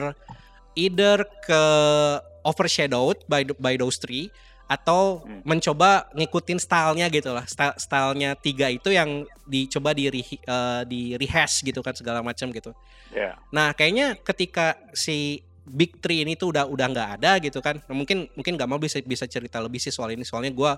[0.76, 1.62] either ke
[2.44, 4.28] overshadowed by by those three
[4.66, 5.44] atau Hmm.
[5.44, 7.44] mencoba ngikutin stylenya gitu lah.
[7.46, 12.50] Style stylenya tiga itu yang dicoba di re- eh, di rehash gitu kan segala macam
[12.50, 12.72] gitu.
[13.12, 13.38] Ya.
[13.52, 17.80] Nah, kayaknya ketika si Big Three ini tuh udah udah nggak ada gitu kan.
[17.88, 20.24] Nah, mungkin mungkin nggak mau bisa bisa cerita lebih sih soal ini.
[20.28, 20.76] Soalnya gua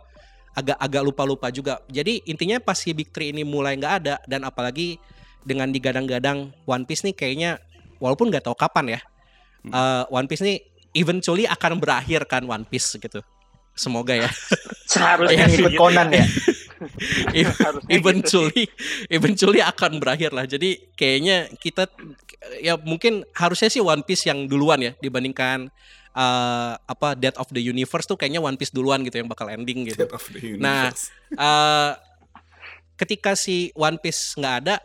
[0.53, 1.81] agak agak lupa lupa juga.
[1.89, 4.97] Jadi intinya pas si Big Three ini mulai nggak ada dan apalagi
[5.45, 7.61] dengan digadang-gadang One Piece nih kayaknya
[7.97, 8.99] walaupun nggak tahu kapan ya.
[9.65, 9.73] Hmm.
[9.73, 10.57] eh, One Piece nih
[10.93, 13.21] eventually akan berakhir kan One Piece gitu.
[13.75, 14.29] Semoga ya.
[14.87, 16.25] Seharusnya Yang sih ikut gitu Conan ya.
[17.35, 18.63] Harusnya gitu eventually
[19.11, 20.47] eventually akan berakhir lah.
[20.47, 21.87] Jadi kayaknya kita
[22.61, 25.67] ya mungkin harusnya sih One Piece yang duluan ya dibandingkan
[26.13, 29.87] eh, apa Death of the Universe tuh kayaknya One Piece duluan gitu yang bakal ending
[29.91, 30.07] gitu.
[30.07, 31.11] Death of the Nah, Universe.
[31.35, 31.91] eh
[32.95, 34.75] ketika si One Piece nggak ada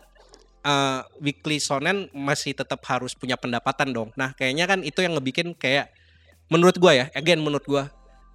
[0.62, 4.10] eh, Weekly Shonen masih tetap harus punya pendapatan dong.
[4.18, 5.90] Nah, kayaknya kan itu yang ngebikin kayak
[6.50, 7.86] menurut gua ya, again menurut gua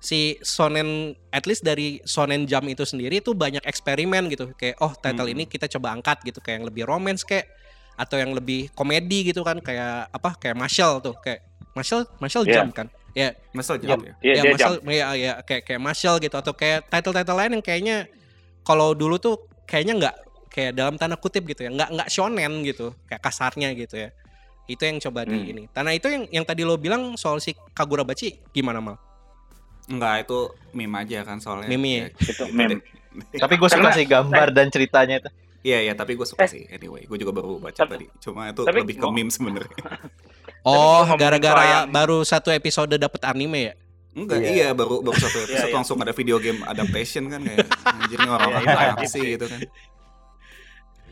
[0.06, 4.54] si Shonen at least dari Shonen Jump itu sendiri tuh banyak eksperimen gitu.
[4.54, 5.34] Kayak oh, title Hmm.
[5.34, 7.50] ini kita coba angkat gitu kayak yang lebih romance kayak
[7.96, 11.42] atau yang lebih komedi gitu kan kayak apa kayak Marshall tuh kayak
[11.74, 12.62] Marshall Marshall Iya.
[12.62, 12.88] Jump kan.
[13.16, 13.88] Ya, Masa Yap.
[13.88, 14.14] jam ya?
[14.20, 14.92] Iya, ya dia Marshall jam.
[14.92, 17.98] ya, ya kayak kayak Marshall gitu atau kayak title-title lain yang kayaknya
[18.62, 20.16] kalau dulu tuh kayaknya nggak
[20.52, 24.12] kayak dalam tanda kutip gitu ya nggak nggak shonen gitu kayak kasarnya gitu ya
[24.66, 25.48] itu yang coba di Hmm.
[25.48, 29.00] ini karena itu yang yang tadi lo bilang soal si Kagurabachi gimana mal
[29.86, 30.40] Enggak, itu
[30.72, 31.68] meme aja kan soalnya.
[31.68, 32.06] Meme ya?
[32.12, 32.82] Itu meme.
[33.32, 35.30] Tapi gue suka Karena- sih gambar dan ceritanya itu.
[35.62, 36.50] Iya, iya, tapi gue suka Eh.
[36.50, 36.64] sih.
[36.68, 38.06] Anyway, gue juga baru baca Tapi- tadi.
[38.20, 39.78] Cuma itu tapi lebih ke meme sebenarnya.
[40.66, 43.74] oh gara-gara baru satu episode dapet anime ya
[44.16, 44.50] Enggak, Iya.
[44.50, 45.76] iya, baru baru satu episode Iya, iya.
[45.76, 47.68] langsung ada video game adaptation kan kayak
[48.00, 48.90] anjir nih orang-orang Iya, itu iya.
[48.90, 49.60] apa sih gitu kan.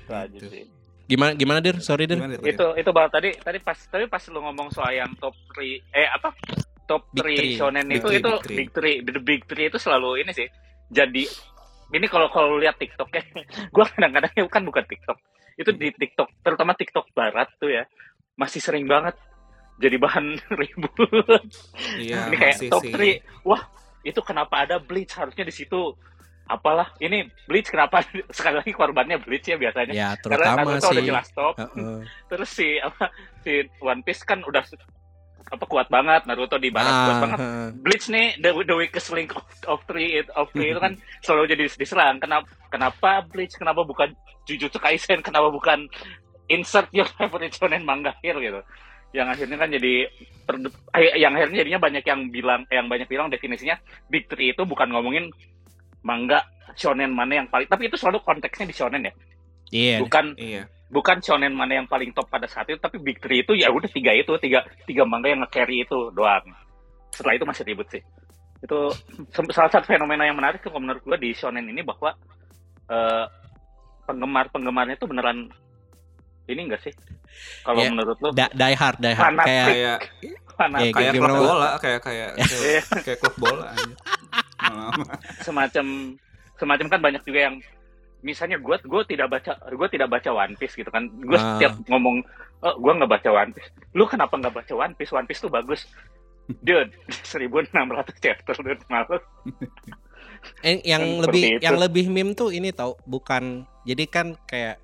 [0.04, 0.48] Itu Gitu.
[0.50, 0.64] sih.
[1.04, 2.40] gimana gimana dir sorry dir Gimana?
[2.40, 6.08] Itu itu bal tadi tadi pas tadi pas lu ngomong soal yang top 3 eh
[6.08, 6.32] apa?
[6.84, 7.54] Top Big 3 three.
[7.56, 8.96] shonen Big itu three, itu big three.
[9.00, 10.48] big 3 the big 3 itu selalu ini sih.
[10.92, 11.24] Jadi
[11.94, 13.24] ini kalau kalau lihat TikTok ya,
[13.76, 15.18] gua kadang-kadang ya kan bukan TikTok.
[15.56, 17.86] Itu di TikTok, terutama TikTok barat tuh ya.
[18.34, 19.14] Masih sering banget
[19.78, 21.46] jadi bahan ribut.
[22.02, 22.94] Iya, ini kayak masih top sih.
[23.22, 23.48] 3.
[23.48, 23.62] Wah,
[24.04, 25.96] itu kenapa ada Bleach harusnya di situ
[26.44, 28.04] apalah ini Bleach kenapa
[28.36, 31.98] sekali lagi korbannya Bleach ya biasanya ya karena terutama Naruto udah sih jelas top Heeh.
[32.28, 33.06] terus si apa
[33.48, 34.64] si One Piece kan udah
[35.54, 37.68] apa kuat banget Naruto di barat kuat Ah, banget heeh.
[37.78, 41.64] Bleach nih the, the weakest link of, of three of three itu kan selalu jadi
[41.70, 44.10] diserang kenapa kenapa Bleach kenapa bukan
[44.44, 45.86] Jujutsu Kaisen kenapa bukan
[46.46, 48.60] insert your favorite shonen manga here gitu
[49.14, 50.10] yang akhirnya kan jadi
[50.44, 50.58] per-
[50.98, 54.90] eh, yang akhirnya jadinya banyak yang bilang yang banyak bilang definisinya big three itu bukan
[54.90, 55.30] ngomongin
[56.02, 56.42] manga
[56.74, 59.14] shonen mana yang paling tapi itu selalu konteksnya di shonen ya
[59.70, 60.66] iya bukan Iya.
[60.94, 63.90] Bukan shonen mana yang paling top pada saat itu tapi big three itu ya udah
[63.90, 66.46] tiga itu tiga tiga manga yang nge-carry itu doang.
[67.10, 68.02] Setelah itu masih ribut sih.
[68.62, 68.94] Itu
[69.50, 72.14] salah satu fenomena yang menarik kalau menurut gue di shonen ini bahwa
[72.88, 73.26] eh,
[74.06, 75.50] penggemar penggemarnya itu beneran
[76.46, 76.94] ini enggak sih?
[77.66, 78.30] Kalau Ya, menurut lu?
[78.36, 79.26] Da- die hard, die hard.
[79.34, 79.48] Fanatik.
[79.50, 79.98] Kayak kayak
[80.54, 82.30] Kayak kayak gimana, klub bola kayak kayak
[83.10, 83.94] kayak klub bola aja.
[85.42, 85.86] Semacam
[86.56, 87.56] semacam kan banyak juga yang
[88.24, 91.12] misalnya gue gue tidak baca gue tidak baca One Piece gitu kan.
[91.14, 91.56] Gue Ah.
[91.56, 92.24] setiap ngomong
[92.62, 93.68] oh gue nggak baca One Piece.
[93.92, 95.12] Lu kenapa nggak baca One Piece?
[95.12, 95.84] One Piece tuh bagus.
[96.66, 96.92] Dude
[97.28, 97.76] 1600
[98.18, 98.84] chapter dude.
[98.88, 99.20] Malu.
[100.60, 101.62] Eh, yang Yang lebih itu.
[101.62, 103.64] yang lebih meme tuh ini tau bukan.
[103.84, 104.80] Jadi kan kayak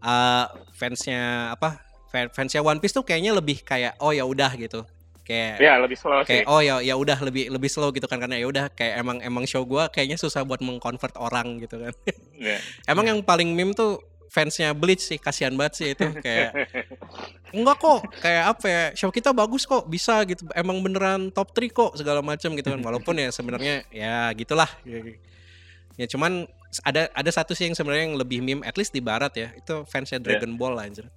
[0.00, 4.84] uh, fansnya apa fan- fansnya One Piece tuh kayaknya lebih kayak oh ya udah gitu
[5.26, 6.40] kayak ya lebih slow sih.
[6.40, 9.18] kayak oh ya ya udah lebih lebih slow gitu kan karena ya udah kayak emang
[9.20, 11.94] emang show gua kayaknya susah buat mengconvert orang gitu kan.
[12.36, 12.60] Ya.
[12.84, 13.96] emang yang paling meme tuh
[14.28, 16.52] fansnya Bleach sih kasihan banget sih itu kayak
[17.56, 21.72] enggak kok kayak apa ya show kita bagus kok bisa gitu emang beneran top 3
[21.72, 22.80] kok segala macam gitu kan.
[22.84, 24.68] Walaupun ya sebenarnya ya gitulah.
[25.96, 26.44] Ya cuman
[26.84, 29.88] ada ada satu sih yang sebenarnya yang lebih meme at least di barat ya itu
[29.88, 31.08] fansnya Dragon Ball anjir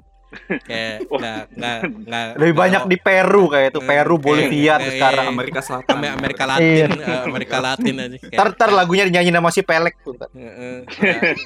[0.61, 4.91] kayak nggak nggak nggak Lebih banyak di Peru kayak itu, Eh, Peru, kayak- Bolivia kayak-
[4.91, 5.25] sekarang.
[5.27, 7.05] Amerika Selatan Ame- Amerika Latin Iya.
[7.07, 10.13] eh, Amerika Latin aja kayak, Ntar, ntar lagunya dinyanyi nama si Pelek tuh.
[10.13, 10.29] ntar.
[10.31, 10.77] Heeh,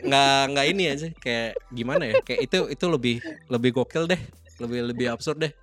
[0.03, 3.15] nggak nggak ini aja kayak gimana ya kayak itu itu lebih
[3.47, 4.19] lebih gokil deh
[4.55, 5.53] lebih lebih absurd deh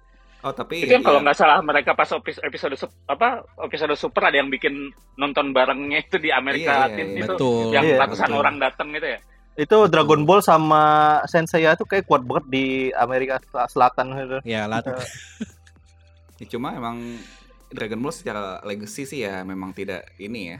[0.40, 2.74] oh tapi itu yang kalau ya, nggak salah mereka pas episode
[3.06, 7.18] apa episode super ada yang bikin nonton barengnya itu di Amerika Iya, iya, Latin iya.
[7.18, 8.40] itu betul yang Iya, ratusan betul.
[8.40, 9.18] orang datang gitu ya
[9.60, 10.82] Itu Dragon Ball sama
[11.28, 14.38] Sensei tuh kayak kuat banget di Amerika Sel- Selatan gitu.
[14.42, 14.96] ya Latin
[16.40, 17.20] ya cuma emang
[17.68, 20.58] Dragon Ball secara legacy sih ya memang tidak ini ya.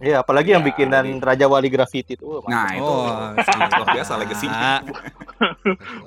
[0.00, 2.40] Iya, apalagi yang Ya, bikinan jadi- Raja Wali Graffiti itu.
[2.48, 2.80] nah itu.
[2.80, 4.80] Oh, sangat luar biasa legasinya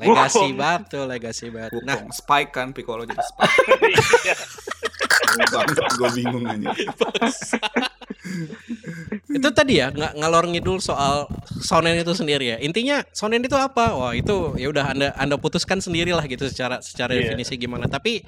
[0.01, 1.77] legasi banget tuh legasi banget.
[1.85, 2.01] Nah.
[2.09, 3.53] Spike kan Piccolo jadi Spike.
[4.25, 4.35] Iya.
[5.93, 6.69] Gue bingung aja
[9.29, 11.27] itu tadi ya nggak ngalor ngidul soal
[11.59, 12.57] sonen itu sendiri ya.
[12.61, 13.91] Intinya sonen itu apa?
[13.95, 17.33] Wah itu ya udah anda anda putuskan sendiri lah gitu secara secara Iya.
[17.33, 17.89] definisi gimana.
[17.89, 18.23] Tapi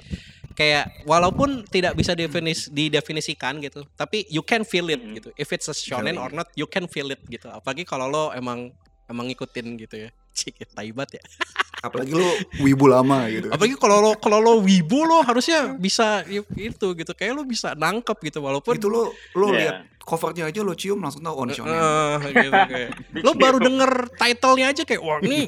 [0.56, 5.12] kayak walaupun tidak bisa definis didefinisikan gitu tapi you can feel it Mhm.
[5.20, 5.28] gitu.
[5.36, 7.48] If it's a shonen or not you can feel it gitu.
[7.48, 8.72] Apalagi kalau lo emang
[9.06, 11.22] emang ngikutin gitu ya cik taibat ya.
[11.86, 12.28] Apalagi lu
[12.60, 13.48] wibu lama gitu.
[13.48, 16.20] Apalagi kalau lo kalau lo wibu lo harusnya bisa
[16.56, 17.12] itu gitu.
[17.12, 19.58] Kayak lo bisa nangkep gitu walaupun itu lu lu Iya.
[19.58, 21.74] lihat covernya aja lu cium langsung tahu oh ini shonen.
[21.74, 22.90] Eh, gitu, kayak.
[23.26, 25.46] lo baru denger title-nya aja kayak wah ini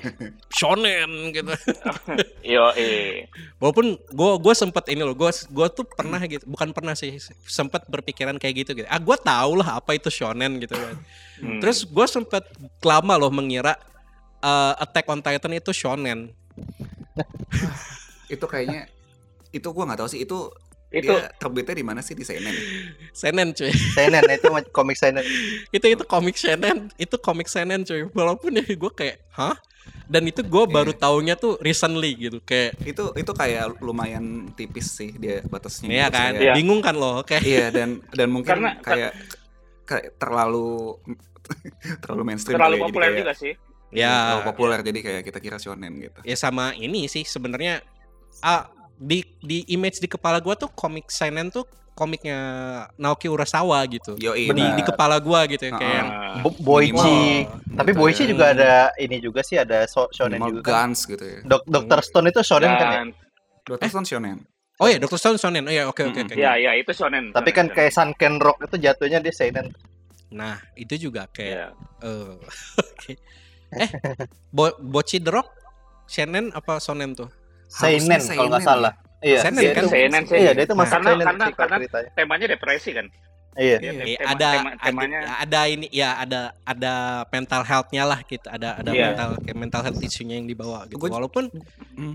[0.50, 1.52] shonen gitu.
[2.54, 3.26] Yo eh.
[3.58, 7.86] Walaupun gue gue sempet ini loh gue gue tuh pernah gitu bukan pernah sih sempet
[7.86, 8.88] berpikiran kayak gitu gitu.
[8.90, 10.96] Ah gue tau lah apa itu shonen gitu kan.
[11.38, 11.62] Hmm.
[11.62, 12.42] terus gue sempet
[12.82, 13.78] lama loh mengira
[14.40, 16.30] eh, Attack on Titan itu shonen.
[18.28, 18.86] Itu kayaknya
[19.50, 20.52] itu gua nggak tahu sih itu
[20.88, 21.04] itu.
[21.04, 22.16] dia terbitnya di mana sih?
[22.16, 22.52] Di seinen.
[23.12, 23.68] Seinen cuy.
[23.92, 25.24] Seinen itu komik Seinen.
[25.68, 28.08] itu itu komik seinen itu komik seinen cuy.
[28.12, 29.56] Walaupun ya gue kayak hah?
[30.04, 31.00] Dan itu gue baru Iya.
[31.00, 32.40] taunya tuh recently gitu.
[32.40, 35.88] Kayak itu itu kayak lumayan tipis sih dia batasnya.
[35.88, 36.32] Iya kan?
[36.56, 39.12] bingung kan lo kayak iya dan dan mungkin Karena- kayak
[39.84, 40.96] kayak terlalu
[42.04, 43.52] terlalu mainstream terlalu ya, populer juga sih
[43.90, 47.80] ya terlalu populer jadi kayak kita kira shonen gitu ya sama ini sih sebenarnya
[48.40, 52.38] ah di di image di kepala gua tuh komik seinen tuh komiknya
[52.94, 56.38] Naoki Urasawa gitu yo di, di kepala gua gitu ya kayak yang Ah.
[56.38, 56.94] Bo- Boichi.
[57.42, 57.74] Minimal.
[57.74, 58.28] Tapi Gitu Boichi ya.
[58.30, 60.72] juga ada ini juga sih ada so- shonen Minimal juga kan.
[60.86, 62.00] Guns gitu ya Dok Dr.
[62.00, 62.92] Stone itu shonen kan ya?
[63.02, 63.14] Dan-
[63.64, 64.36] Dota Stone shonen
[64.76, 65.18] oh ya Dr.
[65.18, 67.92] Stone shonen oh ya oke oke oke ya ya itu shonen Tapi kan shonen, kayak
[67.92, 69.66] Sunken Rock itu jatuhnya dia seinen.
[70.30, 71.34] nah itu juga shonen.
[71.34, 71.66] kayak Iya.
[72.00, 72.32] eh
[72.84, 73.12] oke
[73.74, 73.88] eh
[74.48, 75.48] Bo Bochi The Rock
[76.04, 77.28] shonen apa shonen tuh
[77.68, 78.92] Seinen kalau nggak seinen salah.
[79.20, 79.82] Iya, Seinen dia kan?
[79.84, 80.36] itu- Seinen sih.
[80.38, 82.10] Iya, dia itu masuk Karena- seinen karena- sih karena- ceritanya.
[82.14, 83.06] temanya depresi kan
[83.58, 83.76] Iya.
[83.76, 86.94] Iya, Iya, tema- ada, tema- temanya ada ada ini ya ada ada
[87.26, 89.04] mental health-nya lah gitu ada ada Iya.
[89.10, 91.50] mental kayak mental health issue-nya yang dibawa gitu Gua- walaupun
[91.92, 92.14] Hmm.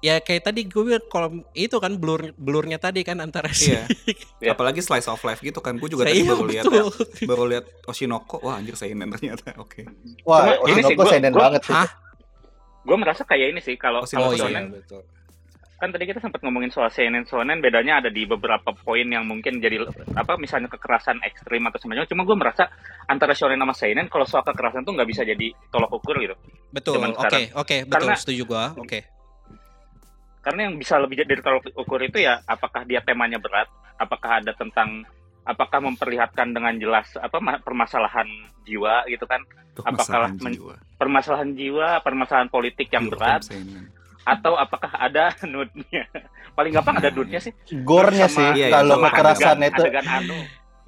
[0.00, 3.82] Ya kayak tadi gue bilang kalau itu kan blur blurnya tadi kan antara si Iya.
[4.44, 4.54] Iya.
[4.54, 6.86] apalagi slice of life gitu kan gue juga Saya- tadi iya, baru lihat betul.
[7.24, 9.82] baru lihat Oshinoko wah anjir seinen ternyata oke
[10.22, 11.74] Wah, Cuma ini sih, Oshinoko gua- seinen gua- banget sih.
[12.80, 15.02] Gue merasa kayak ini sih kalau Oh, kalau Oh iya betul.
[15.76, 19.58] kan tadi kita sempat ngomongin soal seinen shonen bedanya ada di beberapa poin yang mungkin
[19.58, 19.82] jadi
[20.12, 22.66] apa misalnya kekerasan ekstrim atau semacamnya cuma gue merasa
[23.04, 26.34] antara shonen sama seinen kalau soal kekerasan tuh nggak bisa jadi tolak ukur gitu
[26.68, 26.96] Betul.
[26.96, 27.42] Zaman Oke, sekarang.
[27.52, 28.64] oke, betul Karena- setuju gua.
[28.74, 28.98] Oke.
[30.48, 33.68] Karena yang bisa lebih dari tolak ukur itu ya apakah dia temanya berat
[34.00, 35.04] apakah ada tentang
[35.44, 38.24] apakah memperlihatkan dengan jelas apa ma- permasalahan
[38.64, 39.44] jiwa gitu kan
[39.78, 40.74] Apakah jiwa.
[40.96, 43.42] permasalahan jiwa permasalahan politik yang Iya, berat
[44.24, 46.08] atau apakah ada nude-nya
[46.56, 47.46] paling gampang ada nude-nya iya.
[47.46, 47.52] sih
[47.84, 50.38] Gore-nya Sama- sih Iya, iya, kalau sama kekerasan adegan, itu adegan anu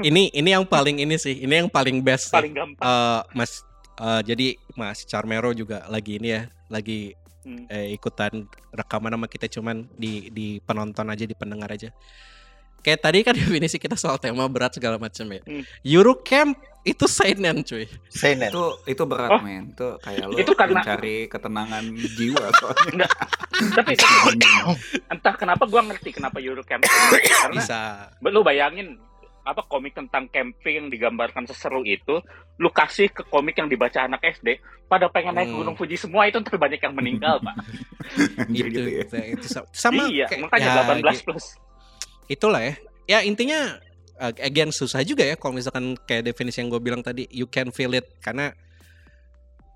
[0.09, 2.33] ini ini yang paling ini sih, ini yang paling best.
[2.33, 2.37] sih.
[2.41, 2.81] Paling gampang.
[2.81, 3.61] Eh, Mas
[4.01, 7.65] eh, jadi Mas Charmero juga lagi ini ya, lagi Hmm.
[7.73, 11.89] eh, ikutan rekaman sama kita cuman di di penonton aja, di pendengar aja.
[12.81, 15.41] Kayak tadi kan definisi kita soal tema berat segala macam ya.
[15.45, 15.65] Hmm.
[15.81, 17.85] Eurocamp itu seinen cuy.
[18.09, 18.49] Seinen.
[18.49, 19.41] Itu itu berat Oh.
[19.45, 19.73] men.
[19.77, 21.85] Itu kayak lo Itu karena- mencari ketenangan
[22.17, 23.09] jiwa soalnya.
[23.77, 23.93] Tapi
[25.13, 26.81] entah kenapa gua ngerti kenapa Eurocamp.
[26.89, 27.81] Karena Bisa.
[28.25, 28.97] lu bayangin
[29.51, 32.23] apa komik tentang camping yang digambarkan seseru itu
[32.57, 35.59] lu kasih ke komik yang dibaca anak SD pada pengen naik Hmm.
[35.61, 37.55] gunung Fuji semua itu ntar banyak yang meninggal pak.
[38.47, 39.25] Gitu, gitu ya.
[39.29, 41.45] itu sa- sama iya kayak- makanya ya, 18 gi- plus.
[42.27, 42.75] Itulah ya.
[43.07, 43.79] Ya intinya
[44.17, 47.71] uh, again susah juga ya kalau misalkan kayak definisi yang gue bilang tadi you can
[47.71, 48.07] feel it.
[48.19, 48.55] Karena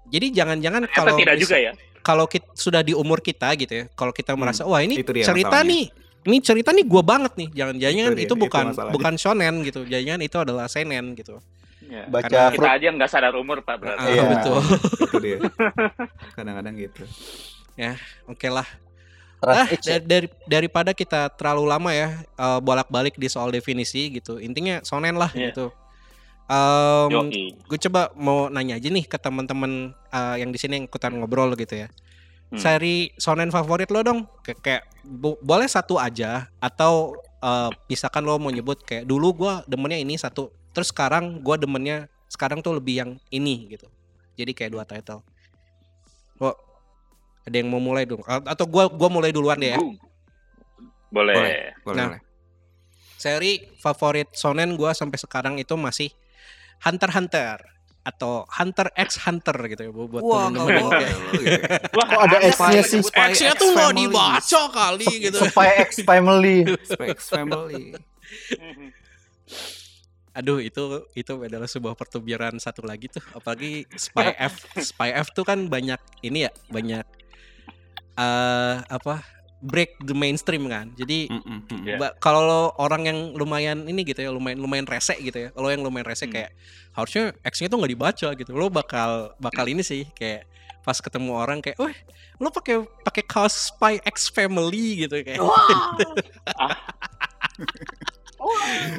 [0.07, 1.73] jadi jangan-jangan kalau tidak juga ya.
[2.01, 5.11] kalau kita sudah di umur kita gitu ya kalau kita Hmm, merasa wah ini itu
[5.11, 5.73] dia cerita masalahnya.
[5.73, 5.85] nih
[6.25, 8.93] ini cerita nih gue banget nih jangan-jangan Itu dia, itu, itu bukan masalahnya.
[8.93, 11.37] bukan shonen gitu jangan-jangan itu adalah seinen gitu
[11.85, 12.09] Ya.
[12.09, 14.23] Baca Karena kita Fruit aja nggak sadar umur pak berarti Ah, Iya.
[14.27, 14.57] betul
[15.05, 15.39] itu dia.
[16.37, 17.03] Kadang-kadang gitu.
[18.25, 18.65] oke lah
[19.37, 20.01] Trans ah ya?
[20.01, 25.29] dari daripada kita terlalu lama ya eh, bolak-balik di soal definisi gitu intinya sonen lah
[25.37, 25.53] Iya.
[25.53, 25.77] gitu
[26.45, 27.57] Em, Yoi.
[27.57, 31.57] gue coba mau nanya aja nih ke teman-teman uh, yang di sini yang ikutan ngobrol
[31.57, 31.89] gitu ya.
[32.55, 32.61] Hmm.
[32.61, 34.31] Seri sonen favorit lo dong.
[34.41, 37.13] Kayak, kayak bo- boleh satu aja atau
[37.43, 42.07] uh, misalkan lo mau nyebut kayak dulu gua demennya ini satu, terus sekarang gua demennya
[42.31, 43.91] sekarang tuh lebih yang ini gitu.
[44.35, 45.27] Jadi kayak dua title.
[46.39, 46.55] Lo
[47.43, 48.23] ada yang mau mulai dong?
[48.23, 49.79] A- Atau gua gua mulai duluan deh ya.
[51.11, 52.07] Boleh, Boleh, boleh, Nah.
[52.15, 52.23] boleh.
[53.15, 56.15] Seri favorit sonen gua sampai sekarang itu masih
[56.83, 57.57] Hunter Hunter
[58.05, 61.45] atau Hunter x Hunter gitu ya bu- buat Wah, temen-temen boleh kayak- gitu.
[61.97, 62.71] Wah, Kok ada Pak.
[62.85, 63.01] sih?
[63.01, 65.39] Spy X-nya X tuh nggak dibaca kali gitu.
[65.41, 66.57] Spy X Family.
[66.85, 67.85] Spy X Family.
[70.35, 70.83] Aduh itu
[71.15, 73.23] itu adalah sebuah pertubiran satu lagi tuh.
[73.33, 74.55] Apalagi Spy F.
[74.77, 77.07] Spy F tuh kan banyak ini ya banyak
[78.15, 79.23] eh apa
[79.65, 80.93] break the mainstream kan.
[80.93, 81.97] Jadi Mm, mm, mm.
[81.97, 85.49] Ba- kalau lo orang yang lumayan ini gitu ya lumayan lumayan rese gitu ya.
[85.55, 86.35] Lo yang lumayan rese Hmm.
[86.35, 86.51] kayak
[86.93, 88.51] harusnya X-nya tuh nggak dibaca gitu.
[88.53, 90.45] Lo bakal bakal ini sih kayak
[90.81, 91.97] pas ketemu orang kayak, "Wah,
[92.37, 95.41] lo pakai pakai kaos Spy X Family gitu kayak."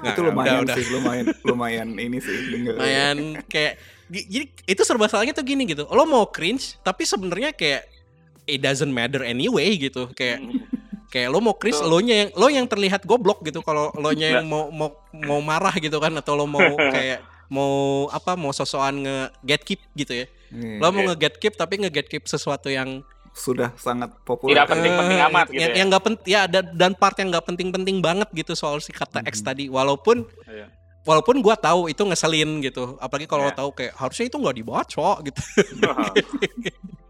[0.01, 0.75] Nah, itu lumayan udah, udah.
[0.75, 2.73] sih, lumayan lumayan ini sih denger.
[2.73, 7.89] lumayan kayak jadi itu serba salahnya tuh gini gitu lo mau cringe tapi sebenarnya kayak
[8.46, 10.42] it doesn't matter anyway gitu kayak
[11.08, 11.84] kayak lo mau Betul.
[11.84, 15.40] lo nya yang lo yang terlihat goblok gitu kalau lo nya yang mau mau mau
[15.40, 16.62] marah gitu kan atau lo mau
[16.96, 17.74] kayak mau
[18.10, 20.78] apa mau sosokan nge gatekeep gitu ya Iya.
[20.78, 21.08] lo mau Iya.
[21.08, 23.02] nge gatekeep tapi nge gatekeep sesuatu yang
[23.36, 24.56] sudah sangat populer.
[24.56, 25.76] Tidak penting-penting eh, amat yang, gitu ya.
[25.76, 29.20] yang nggak penting ya dan, dan part yang nggak penting-penting banget gitu soal si kata
[29.22, 29.46] X Mhm.
[29.46, 30.72] tadi walaupun Iya.
[31.04, 33.58] walaupun gua tahu itu ngeselin gitu apalagi kalau Iya.
[33.58, 35.42] tahu kayak harusnya itu nggak dibaca gitu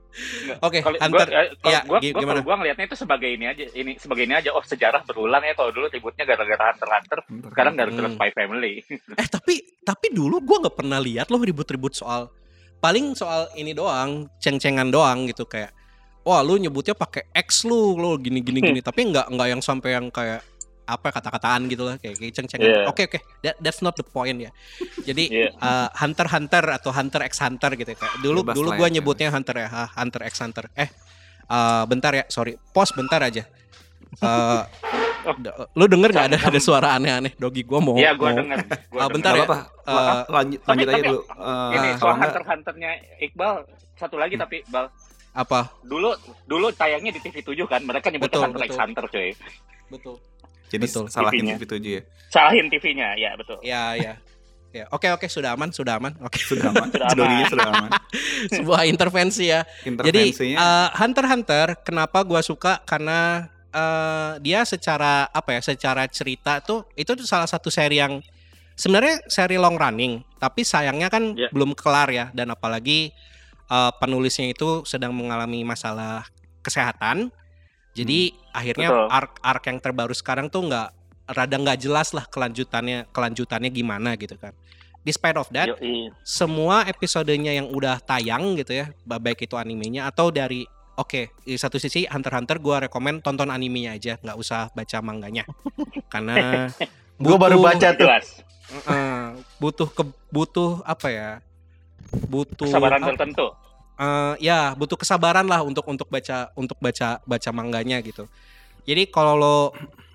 [0.60, 2.39] oke Kalau Hunter gua, eh, kalau ya, gua, gi- gua, gimana?
[2.41, 4.49] gua ngelihatnya itu sebagai ini aja, ini sebagai ini aja.
[4.49, 8.15] Oh sejarah berulang ya kalau dulu ributnya gara-gara Hunter Hunter, Bentar, sekarang gara-gara Hmm.
[8.15, 8.73] Spy Family.
[9.21, 12.32] eh tapi tapi dulu gua nggak pernah lihat loh ribut-ribut soal
[12.78, 15.73] paling soal ini doang ceng-cengan doang gitu kayak
[16.21, 19.93] wah lu nyebutnya pakai X lu lo gini gini gini tapi nggak nggak yang sampai
[19.93, 20.41] yang kayak
[20.86, 22.82] apa kata-kataan gitu lah kayak, kayak ceng-cengan Iya.
[22.86, 24.52] oke oke that, that's not the point ya
[25.02, 25.50] jadi Iya.
[25.56, 27.98] uh, Hunter Hunter atau Hunter x Hunter gitu ya.
[27.98, 28.93] kayak dulu Bebas dulu gua ya.
[28.93, 30.89] nyebutnya Hunter ya ha, Hunter x Hunter eh
[31.45, 33.43] uh, bentar ya sorry pause bentar aja
[34.15, 34.63] Uh,
[35.74, 38.58] lu denger nggak ada ada suara aneh-aneh dogi gua mau Iya, gua mau- dengar.
[38.93, 39.41] Gua Ah, bentar denger.
[39.41, 39.48] Ya.
[39.50, 39.60] apa-apa.
[39.84, 41.19] La- Eh, lanjut tapi- lanjut aja dulu.
[41.26, 43.54] Eh, Ini soal Hunter x Hunternya Iqbal
[43.95, 44.86] satu lagi tapi Iqbal
[45.36, 48.80] apa dulu dulu tayangnya di TV 7 kan mereka nyebutnya Betul, Hunter x betul.
[48.80, 49.30] Hunter cuy.
[49.86, 50.15] betul
[50.71, 51.06] jadi betul.
[51.08, 51.56] salahin TV-nya.
[51.58, 52.01] TV 7 ya.
[52.30, 53.58] Salahin TV-nya, ya betul.
[53.62, 54.13] ya ya
[54.75, 56.91] ya oke oke sudah aman sudah aman oke Sudah aman.
[56.91, 57.47] Sudah aman.
[57.47, 57.89] Sudah aman.
[58.60, 64.67] sebuah intervensi ya Jadi Intervensinya uh, Hunter x Hunter kenapa gua suka karena uh, dia
[64.67, 68.19] secara apa ya secara cerita tuh itu tuh salah satu seri yang
[68.75, 71.48] sebenarnya seri long running tapi sayangnya kan Ya.
[71.56, 73.15] belum kelar ya dan apalagi
[73.71, 76.27] uh, penulisnya itu sedang mengalami masalah
[76.60, 77.31] kesehatan
[77.96, 78.19] jadi
[78.52, 79.08] akhirnya Betul.
[79.10, 80.87] arc arc yang terbaru sekarang tuh nggak
[81.25, 84.54] rada nggak jelas lah kelanjutannya kelanjutannya gimana gitu kan
[85.02, 86.12] despite of that Yoi.
[86.21, 90.65] semua episodenya yang udah tayang gitu ya, ba- baik itu animenya atau dari
[90.96, 95.43] Oke, di satu sisi Hunter Hunter gua rekomen tonton animenya aja, nggak usah baca manganya.
[96.08, 96.71] Karena
[97.19, 98.08] Gue baru baca tuh.
[98.08, 98.39] Jelas.
[98.87, 99.27] eh,
[99.60, 101.29] butuh ke butuh apa ya?
[102.31, 103.52] Butuh Kesabaran apa- tertentu.
[104.00, 108.27] Eh, ya, butuh kesabaran lah untuk untuk baca untuk baca baca manganya gitu.
[108.85, 109.58] Jadi kalau lo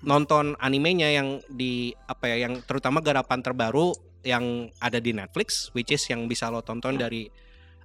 [0.01, 3.93] nonton animenya yang di apa ya yang terutama garapan terbaru
[4.25, 7.29] yang ada di Netflix which is yang bisa lo tonton dari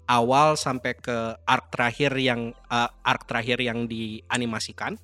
[0.08, 4.96] awal sampai ke arc terakhir yang uh, arc terakhir yang dianimasikan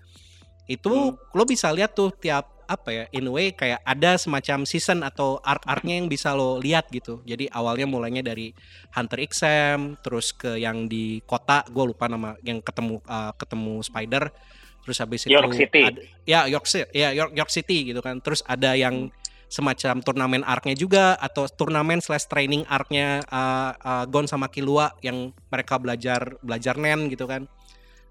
[0.70, 5.05] itu lo bisa lihat tuh tiap apa ya in a way kayak ada semacam season
[5.05, 7.20] atau arc-arcnya yang bisa lo lihat gitu.
[7.29, 8.57] Jadi awalnya mulainya dari
[8.97, 13.85] Hunter x Sam terus ke yang di kota gue lupa nama yang ketemu uh, ketemu
[13.85, 14.25] Spider.
[14.83, 15.83] Terus habis itu York City.
[15.87, 18.18] ada- ya York City ya York York City gitu kan.
[18.25, 19.12] Terus ada yang
[19.53, 25.29] semacam turnamen arc-nya juga atau turnamen slash training arc-nya uh, uh, Gon sama Killua yang
[25.53, 27.45] mereka belajar belajar nen gitu kan.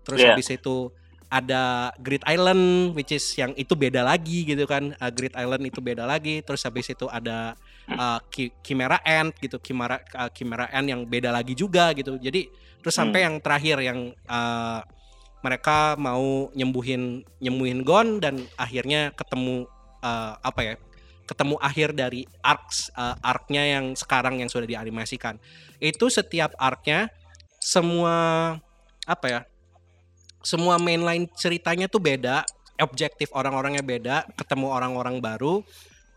[0.05, 0.37] Terus Iya.
[0.37, 0.93] habis itu
[1.31, 4.91] ada Great Island which is yang itu beda lagi gitu kan.
[4.99, 7.55] Uh, Great Island itu beda lagi terus habis itu ada
[7.87, 8.19] uh,
[8.59, 12.19] Chimera Ant gitu Chimera uh, Chimera Ant yang beda lagi juga gitu.
[12.19, 12.51] Jadi
[12.83, 14.83] terus sampai yang terakhir yang uh,
[15.39, 19.65] mereka mau nyembuhin nyembuhin Gon dan akhirnya ketemu
[20.03, 20.75] uh, apa ya
[21.25, 25.39] ketemu akhir dari arcs uh, arc-nya yang sekarang yang sudah dianimasikan.
[25.79, 27.07] Itu setiap arc-nya
[27.63, 28.57] semua
[29.07, 29.41] apa ya
[30.41, 32.45] semua mainline ceritanya tuh beda
[32.81, 35.61] objektif orang-orangnya beda ketemu orang-orang baru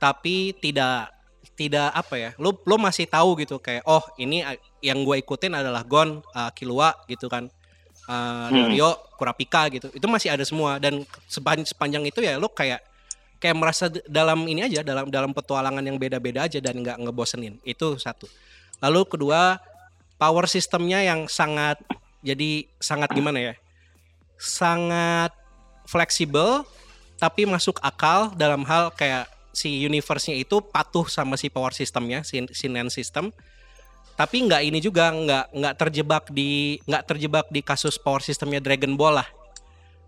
[0.01, 1.13] tapi tidak
[1.55, 4.43] tidak apa ya lo lo masih tahu gitu kayak oh ini
[4.81, 7.47] yang gue ikutin adalah Gon uh, Killua gitu kan
[8.09, 8.69] uh, Hmm.
[8.73, 12.83] Rio Kurapika gitu itu masih ada semua dan sepan- sepanjang itu ya lo kayak
[13.41, 17.97] kayak merasa dalam ini aja dalam dalam petualangan yang beda-beda aja dan nggak ngebosenin itu
[18.01, 18.25] satu
[18.81, 19.61] lalu kedua
[20.17, 21.81] power sistemnya yang sangat
[22.25, 23.55] jadi sangat gimana ya
[24.45, 25.33] sangat
[25.89, 26.69] fleksibel
[27.17, 32.43] tapi masuk akal dalam hal kayak si universe-nya itu patuh sama si power systemnya si,
[32.53, 33.31] si Nen system.
[34.15, 38.95] Tapi nggak ini juga nggak nggak terjebak di nggak terjebak di kasus power systemnya Dragon
[38.99, 39.29] Ball lah.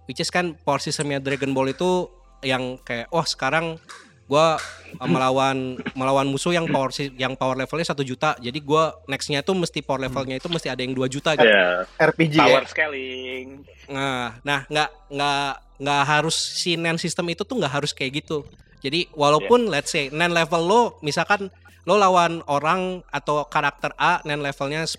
[0.06, 2.10] Which is kan power systemnya Dragon Ball itu
[2.44, 3.82] yang kayak oh sekarang
[4.26, 4.58] gua
[4.98, 9.54] uh, melawan melawan musuh yang power yang power levelnya satu juta jadi gua nextnya tuh
[9.54, 12.46] mesti power levelnya itu mesti ada yang 2 juta gitu Ya, RPG ya.
[12.50, 13.46] power scaling.
[13.86, 18.42] Nah, nah nggak nggak nggak harus si NAND system itu tuh nggak harus kayak gitu.
[18.82, 21.48] Jadi walaupun let's say NAND level lo misalkan
[21.86, 24.98] lo lawan orang atau karakter A NAND levelnya 10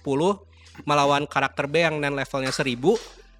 [0.87, 2.79] melawan karakter B yang NAND levelnya 1000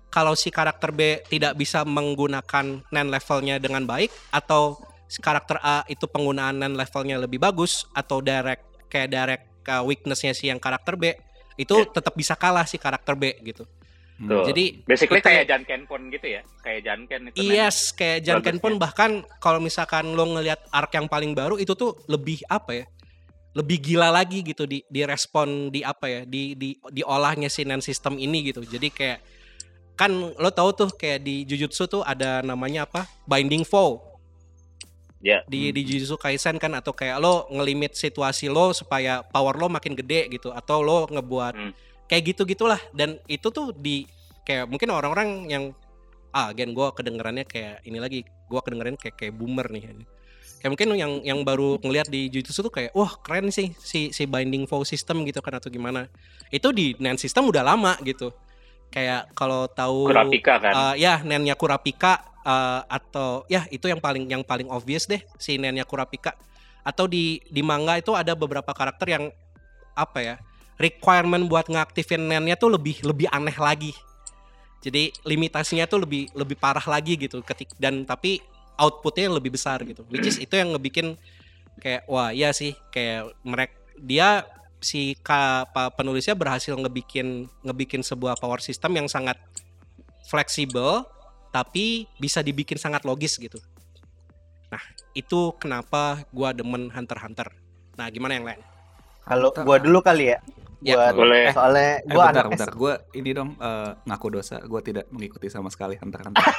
[0.07, 4.79] kalau si karakter B tidak bisa menggunakan NAND levelnya dengan baik atau
[5.09, 10.59] karakter A itu penggunaan levelnya lebih bagus atau direct kayak direct uh, weaknessnya si yang
[10.59, 11.15] karakter B
[11.55, 11.89] itu Ya.
[11.89, 13.63] tetap bisa kalah si karakter B gitu.
[14.17, 14.29] Hmm.
[14.29, 14.43] Tuh.
[14.49, 16.41] Jadi Basically itu- kayak Jankenpon gitu ya.
[16.65, 17.37] Kayak Janken itu.
[17.39, 21.93] Yes, kayak Janken pun bahkan kalau misalkan lo ngelihat arc yang paling baru itu tuh
[22.09, 22.85] lebih apa ya?
[23.53, 26.21] Lebih gila lagi gitu di di respon di apa ya?
[26.25, 28.61] Di di diolahnya si Nen system ini gitu.
[28.61, 29.19] Jadi kayak
[29.97, 33.05] kan lo tahu tuh kayak di Jujutsu tuh ada namanya apa?
[33.25, 34.01] Binding foe.
[35.27, 35.43] Ya.
[35.43, 39.91] Di di Jujutsu Kaisen kan atau kayak lo ngelimit situasi lo supaya power lo makin
[39.91, 41.71] gede gitu atau lo ngebuat Hmm.
[42.07, 44.07] kayak gitu-gitulah dan itu tuh di
[44.47, 45.63] kayak mungkin orang-orang yang
[46.31, 49.91] ah gen gue kedengerannya kayak ini lagi gue kedengeran kayak kayak boomer nih
[50.63, 54.23] kayak mungkin yang yang baru ngelihat di Jujutsu tuh kayak wah keren sih si si
[54.23, 56.07] binding foe system gitu kan atau gimana
[56.55, 58.31] itu di Nen system udah lama gitu
[58.91, 60.73] kayak kalau tahu Kurapika kan.
[60.73, 65.59] Uh, ya nennya Kurapika uh, atau ya itu yang paling yang paling obvious deh si
[65.59, 66.35] nennya Kurapika.
[66.87, 69.23] Atau di di manga itu ada beberapa karakter yang
[69.97, 70.35] apa ya
[70.77, 73.91] requirement buat ngaktifin nennya tuh lebih lebih aneh lagi.
[74.77, 78.39] Jadi limitasinya tuh lebih lebih parah lagi gitu ketik dan tapi
[78.77, 80.05] outputnya yang lebih besar gitu.
[80.07, 81.17] Which is itu yang ngebikin
[81.81, 84.45] kayak wah iya sih kayak mereka dia
[84.87, 87.27] si ka, pa- penulisnya berhasil ngebikin
[87.61, 89.35] ngebikin sebuah power system yang sangat
[90.23, 91.03] fleksibel
[91.51, 93.59] tapi bisa dibikin sangat logis gitu.
[94.67, 97.47] Nah, itu kenapa gua demen Hunter x Hunter.
[97.95, 98.61] Nah, gimana yang lain?
[99.23, 99.63] Kalau Bentar.
[99.63, 100.39] gua dulu kali ya.
[100.77, 101.45] Ya, Buat boleh.
[101.51, 102.69] soalnya Eh, gua bentar, anak bentar.
[102.69, 104.61] Gue ini dong eh, ngaku dosa.
[104.61, 106.45] Gue tidak mengikuti sama sekali Hunter x Hunter.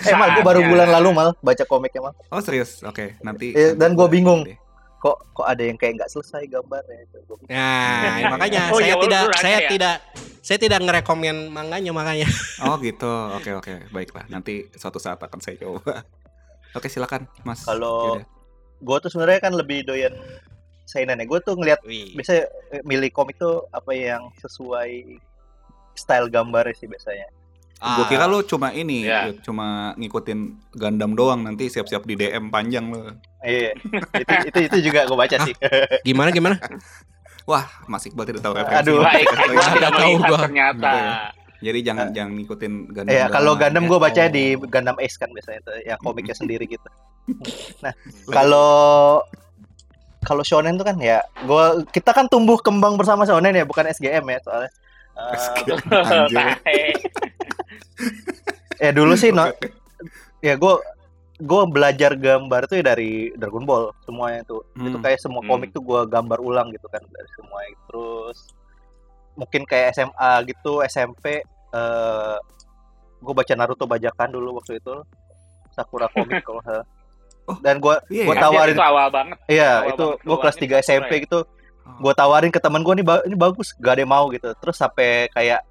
[0.00, 0.72] Eh, mal, gua baru Saatnya.
[0.72, 2.14] bulan lalu mal baca komiknya mal.
[2.32, 2.80] Oh serius?
[2.82, 3.52] Oke, nanti.
[3.52, 4.40] Eh, dan nanti gua gua bingung.
[4.42, 4.56] deh.
[5.00, 7.18] Kok kok ada yang kayak nggak selesai gambarnya itu.
[7.48, 9.70] Nah, makanya Oh, saya lu tidak saya ya?
[9.72, 9.96] tidak
[10.40, 12.28] saya tidak ngerekomen manganya makanya.
[12.68, 13.08] Oh gitu.
[13.32, 13.88] Oke oke.
[13.88, 14.28] Baiklah.
[14.28, 16.04] Nanti suatu saat akan saya coba.
[16.76, 17.66] Oke silakan, Mas.
[17.66, 18.22] Kalau-.
[18.78, 20.14] Gua tuh sebenarnya kan lebih doyan
[20.86, 21.26] seinen ya.
[21.26, 22.14] Gua tuh ngelihat Wih.
[22.14, 25.18] biasa eh, milih komik tuh apa yang sesuai
[25.98, 27.26] style gambarnya sih biasanya.
[27.80, 29.26] Gue kira lu cuma ini, Ya.
[29.26, 30.38] Yud, cuma ngikutin
[30.70, 31.40] Gundam doang.
[31.40, 33.08] Nanti siap-siap di DM panjang lu.
[33.40, 33.72] Iya,
[34.14, 35.56] itu, itu itu juga gue baca sih.
[36.02, 36.60] gimana gimana?
[37.48, 38.84] Wah, Mas Iqbal tidak tahu referensi.
[38.84, 39.00] Aduh.
[39.00, 40.38] Baik, gua tidak tahu gua.
[40.44, 40.84] ternyata.
[40.84, 41.14] Tahu ya.
[41.60, 42.12] Jadi jangan Eh.
[42.12, 43.10] jangan ngikutin Gundam.
[43.10, 44.28] Iya, kalau Gundam gue baca Oh.
[44.28, 46.88] di Gundam Ace kan biasanya itu yang komiknya sendiri gitu.
[47.80, 47.92] Nah,
[48.28, 48.70] kalau
[50.20, 54.24] kalau shonen tuh kan ya gua kita kan tumbuh kembang bersama shonen ya, bukan SGM
[54.26, 54.70] ya soalnya.
[55.30, 56.34] Eh, Anjir.
[56.34, 56.80] Tahe.
[58.78, 59.44] ya dulu sih no,
[60.40, 60.74] ya gue
[61.38, 65.02] gue belajar gambar tuh ya dari Dragon Ball semuanya itu itu Hmm.
[65.02, 65.50] kayak semua Hmm.
[65.50, 68.38] komik tuh gue gambar ulang gitu kan dari semuanya terus
[69.34, 71.40] mungkin kayak SMA gitu SMP
[71.70, 72.36] eh
[73.18, 74.94] gue baca Naruto bajakan dulu waktu itu
[75.70, 76.84] Sakura komik kalau salah.
[77.46, 78.38] Oh, dan gue Iya, Gua ya?
[78.38, 78.52] tahu.
[78.54, 79.38] tawarin- itu awal banget.
[79.46, 81.40] iya Awal itu gue kelas keluarnya 3 SMP Sakura gitu.
[81.96, 84.76] Gue tawarin ke temen gue ini ba- ini bagus gak ada yang mau gitu terus
[84.76, 85.66] sampai kayak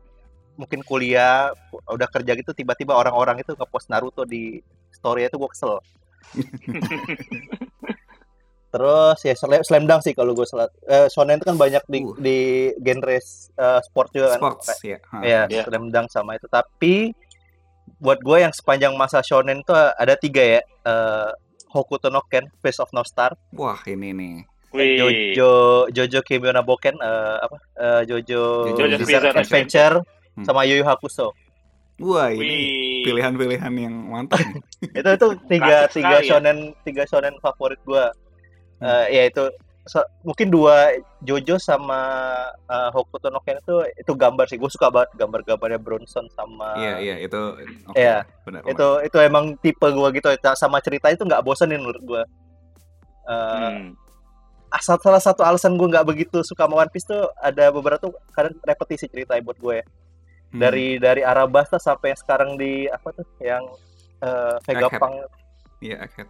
[0.54, 1.56] mungkin kuliah
[1.86, 4.60] udah kerja gitu tiba-tiba orang-orang itu ngepost Naruto di
[4.92, 5.80] story itu gue kesel
[8.70, 12.00] terus ya slam, slam dunk sih kalau gue salah eh, shonen itu kan banyak di
[12.00, 12.14] Uh.
[12.16, 12.38] di
[12.78, 13.22] genre eh,
[13.82, 14.98] sport juga kan Sports ya.
[15.10, 15.18] Ha.
[15.20, 15.64] Iya, Iya.
[15.66, 17.10] slam dunk sama itu tapi
[17.98, 21.30] buat gue yang sepanjang masa shonen tuh ada tiga ya eh,
[21.70, 24.42] Hokuto no Ken, Face of No Star, Wah, ini nih.
[24.70, 24.98] Wih.
[25.34, 25.52] Jojo
[25.90, 29.98] Jojo Kimi no Boken eh, apa eh, Jojo, Jojo's Bizarre Adventure
[30.32, 30.46] Hmm.
[30.46, 31.36] sama Yu Yu Hakusho.
[32.00, 34.40] Wah, ini pilihan-pilihan yang mantap.
[34.96, 36.32] itu itu tiga tiga ya.
[36.32, 38.08] shonen tiga shonen favorit gua
[38.80, 38.88] Hmm.
[38.88, 39.44] Eh, ya itu
[39.84, 42.00] so- mungkin dua Jojo sama
[42.64, 46.94] eh, Hokuto no Ken itu itu gambar sih gue suka banget gambar-gambarnya Bronson sama Iya,
[46.98, 47.42] iya, itu
[47.86, 48.00] oke.
[48.00, 48.24] Iya.
[48.46, 48.62] Benar.
[48.64, 52.24] itu itu emang tipe gua gitu sama cerita itu nggak bosenin menurut gua
[53.26, 53.92] Eh, Hmm.
[54.70, 58.14] Asal salah satu alasan gue nggak begitu suka sama One Piece tuh ada beberapa tuh
[58.30, 59.88] kadang repetisi cerita buat gue ya
[60.50, 60.58] Hmm.
[60.58, 63.62] dari dari Arabasta sampai yang sekarang di apa tuh yang
[64.18, 65.30] eh, Vegapunk
[65.80, 66.26] Iya, akhir.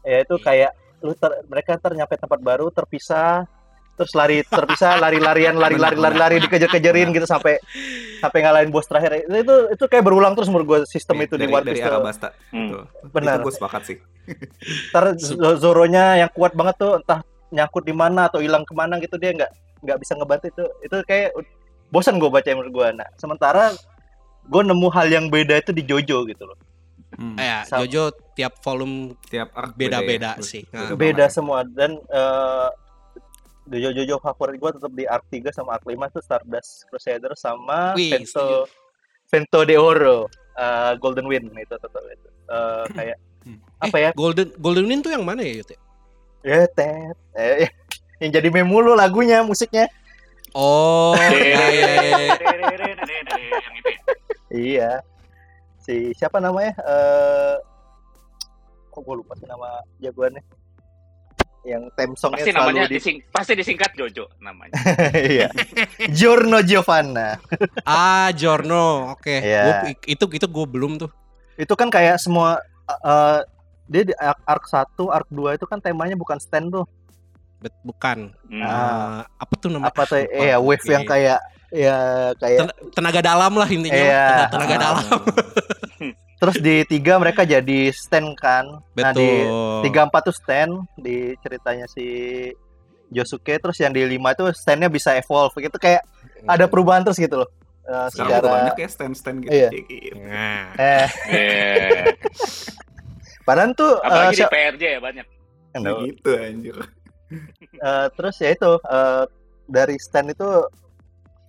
[0.00, 3.44] ya itu kayak lu ter, mereka ntar nyampe tempat baru terpisah
[3.92, 7.60] terus lari terpisah lari-larian lari-lari lari-lari dikejar-kejarin gitu sampai
[8.16, 11.34] sampai ngalahin bos terakhir itu itu, itu kayak berulang terus menurut gue sistem Iya, itu
[11.36, 12.28] dari, di One dari Piece tuh Arabasta.
[12.48, 12.64] Hmm.
[12.64, 12.82] Betul.
[13.12, 13.34] Benar.
[13.34, 13.96] Itu gue sepakat sih.
[14.88, 17.20] ntar Zo- Zoronya yang kuat banget tuh entah
[17.50, 20.96] nyangkut di mana atau hilang ke mana gitu dia nggak nggak bisa ngebantu itu itu
[21.04, 21.30] kayak
[21.88, 23.74] bosan gue baca menurut gue nah sementara
[24.42, 26.58] gue nemu hal yang beda itu di Jojo gitu loh
[27.10, 27.34] Hmm.
[27.34, 30.46] Ya, Sa- Jojo tiap volume Tiap arc Beda-beda ya.
[30.46, 30.62] sih.
[30.64, 30.94] Beda Nah.
[30.94, 31.34] beda banget.
[31.34, 32.68] semua dan eh
[33.68, 37.92] Jojo Jojo favorit gue tetap di arc 3 sama arc 5 tuh Stardust Crusader sama
[37.92, 38.62] Wih, Vento
[39.26, 43.58] Vento de Oro eh, Golden Wind itu tetap itu Eh, kayak Hmm.
[43.80, 45.74] apa ya Golden Golden Wind tuh yang mana ya Yute?
[46.40, 47.70] Ya tet eh, eh,
[48.20, 49.88] yang jadi meme mulu lagunya musiknya
[50.50, 52.34] Oh, ya, ya, ya, ya.
[52.34, 53.58] Yang itu ya.
[54.50, 54.90] Iya.
[55.78, 56.74] Si siapa namanya?
[56.74, 57.54] Eh
[58.90, 60.42] kok gue lupa sih nama jagoannya.
[61.62, 64.74] Yang theme songnya Pasti namanya selalu di dising, pasti disingkat Jojo namanya.
[65.14, 65.54] Iya.
[66.10, 67.38] Giorno Giovanna.
[67.86, 69.14] Ah, Jorno.
[69.14, 69.38] Oke.
[69.38, 69.86] Iya.
[69.86, 71.14] Gua- itu itu gue belum tuh.
[71.54, 72.58] Itu kan kayak semua
[72.90, 73.40] eh
[73.90, 76.86] dia di arc, arc 1, arc 2 itu kan temanya bukan stand tuh.
[77.58, 78.30] Bet- bukan.
[78.46, 78.62] Hmm.
[78.62, 79.90] Eh, apa tuh namanya?
[79.90, 80.22] Apa tuh?
[80.22, 81.10] Iya, wave yang Iya.
[81.10, 81.96] kayak ya
[82.34, 83.98] kayak Ten- tenaga dalam lah intinya.
[83.98, 84.24] Iya.
[84.24, 84.80] Tenaga, tenaga Ah.
[84.80, 85.04] dalam.
[86.40, 88.64] terus di tiga mereka jadi stand kan.
[88.96, 89.82] Nah, di Betul.
[89.84, 92.06] tiga empat tuh stand di ceritanya si
[93.08, 96.00] Josuke terus yang di lima itu standnya bisa evolve gitu kayak
[96.46, 97.50] ada perubahan terus gitu loh
[97.82, 99.50] Eh, Sekarang udah secara banyak ya stand-stand gitu.
[99.50, 99.68] Iya.
[99.74, 100.14] Gitu.
[100.22, 102.06] Nah, eh Eh,
[103.50, 105.26] padahal tuh eh, apalagi di siap- PRJ ya banyak.
[105.74, 106.06] Aduh.
[106.06, 106.76] Gitu anjir.
[107.78, 109.24] Eh, terus ya itu eh,
[109.70, 110.66] dari stand itu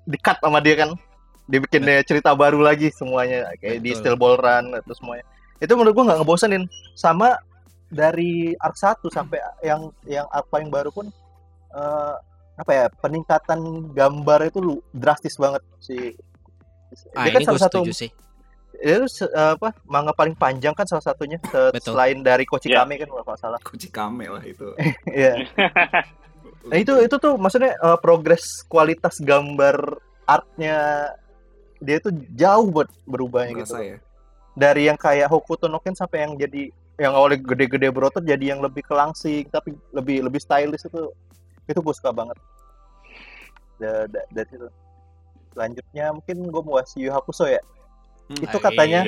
[0.05, 0.93] di cut sama dia kan
[1.49, 3.97] dibikin dia cerita baru lagi semuanya kayak di Betul.
[3.97, 5.25] Steel Ball Run itu semuanya
[5.57, 7.33] itu menurut gua nggak ngebosenin sama
[7.89, 11.09] dari arc 1 sampai yang yang arc paling baru pun
[11.73, 12.15] eh,
[12.61, 16.13] apa ya peningkatan gambar itu lu drastis banget si
[17.17, 18.09] ah, dia kan ini salah gue satu setuju sih.
[18.73, 21.93] Itu se- apa manga paling panjang kan salah satunya se- Betul.
[21.93, 22.81] selain dari Kochi Iya.
[22.81, 23.59] Kame kan kalau salah
[23.91, 24.67] kame lah itu.
[25.11, 25.43] Iya.
[26.61, 31.09] Nah itu itu tuh maksudnya eh, progres kualitas gambar artnya
[31.81, 33.73] dia tuh jauh buat berubahnya gitu.
[33.73, 33.97] Berasa ya.
[34.51, 36.69] Dari yang kayak Hokuto no Ken sampai yang jadi
[37.01, 41.09] yang awalnya gede-gede berotot jadi yang lebih kelangsing tapi lebih lebih stylish itu
[41.65, 42.37] itu gue suka banget.
[43.77, 44.67] Da- da- Dari situ.
[45.51, 47.59] Selanjutnya mungkin gue mau kasih Yu Hakusho ya.
[48.31, 48.45] Hmm.
[48.45, 49.01] Itu katanya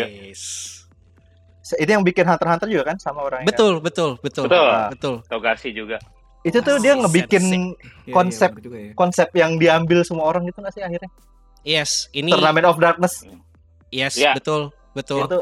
[1.74, 4.52] Ini yang bikin Hunter Hunter juga kan sama orang Betul, betul, betul.
[4.52, 4.68] Betul.
[4.92, 5.16] Betul.
[5.26, 5.96] Togashi juga.
[6.44, 7.56] Itu tuh dia ngebikin sensei.
[7.56, 7.72] Iya,
[8.04, 8.92] iya, konsep- juga ya.
[8.94, 11.08] konsep yang diambil semua orang gitu nggak sih akhirnya?
[11.64, 13.24] Yes, ini Tournament of Darkness
[13.88, 14.36] yes, Iya.
[14.36, 15.24] betul, betul.
[15.24, 15.40] itu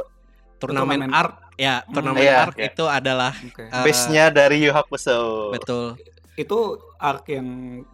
[0.61, 2.45] Turnamen art ya, Hmm, turnamen iya.
[2.45, 2.69] art Iya.
[2.69, 3.65] itu adalah Oke.
[3.65, 5.49] eh, base-nya dari Yu Hakusho.
[5.49, 5.97] betul.
[6.33, 6.59] Itu
[6.95, 7.47] arc yang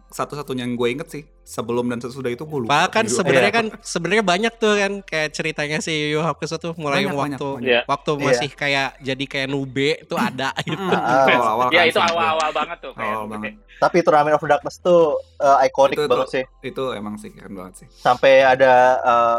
[0.06, 2.86] satu-satunya yang gue inget sih sebelum dan sesudah itu gue lupa.
[2.86, 3.18] Bahkan judulnya.
[3.18, 3.58] sebenarnya Iya.
[3.58, 7.26] kan sebenarnya banyak tuh kan kayak ceritanya si Yu Yu Hakusho tuh mulai Banyak, waktu
[7.34, 7.82] banyak, banyak.
[7.84, 8.22] waktu Iya.
[8.22, 10.78] masih kayak jadi kayak nube tuh ada gitu.
[10.86, 11.26] Ah.
[11.26, 13.52] itu awal-awal ya kan itu awal-awal banget tuh kayak Awal banget.
[13.78, 15.02] Tapi itu Ramen of Darkness tuh
[15.38, 16.44] uh, ikonik Itu- itu- banget sih.
[16.62, 17.86] Itu emang sih keren banget sih.
[17.90, 19.38] Sampai ada uh,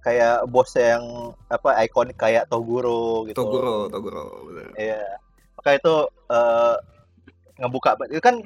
[0.00, 1.00] kayak bos yang
[1.46, 3.38] apa ikonik kayak Toguro gitu.
[3.38, 4.24] Toguro, Toguro.
[4.74, 5.16] Iya.
[5.54, 5.94] Maka itu
[6.28, 6.74] eh,
[7.62, 8.42] ngebuka itu kan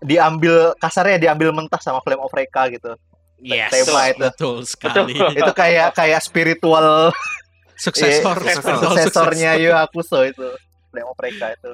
[0.00, 2.92] diambil kasarnya diambil mentah sama Flame of Reka gitu.
[3.40, 4.20] Yes, Tema itu.
[4.20, 5.16] betul sekali.
[5.40, 7.08] itu kayak kayak spiritual
[7.84, 9.56] Suksesor, spiritual suksesornya.
[9.56, 10.44] Yu Hakusho itu
[10.92, 11.72] Flame of Reka itu.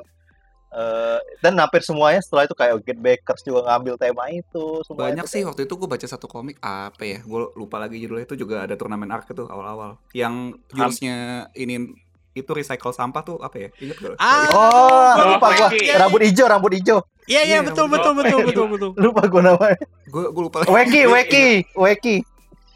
[0.77, 5.25] Eh, dan hampir semuanya setelah itu kayak Get Bakers juga ngambil tema itu semua Banyak
[5.25, 7.19] itu sih kayak- waktu itu gue baca satu komik apa ya?
[7.25, 9.97] Gue lupa lagi judulnya itu juga ada turnamen arc itu awal-awal.
[10.13, 11.17] Yang jurusnya
[11.57, 11.91] ini
[12.37, 13.69] itu recycle sampah tuh apa ya?
[13.75, 14.15] Ingat gak?
[14.19, 15.69] Ah, Oh, gua lupa gua.
[15.73, 16.99] Rambut hijau, rambut hijau.
[17.25, 18.13] Iya iya Iya, betul betul.
[18.15, 19.03] betul betul betul betul.
[19.03, 19.79] Lupa gua namanya.
[20.07, 20.71] Gue gue lupa lagi.
[20.71, 22.17] Weki, Weki, Weki.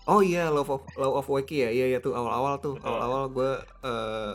[0.04, 1.70] Oh iya, Love of Love of Weki ya.
[1.70, 2.74] Iya iya tuh awal-awal tuh.
[2.80, 3.50] Awal-awal gue
[3.84, 4.32] eh,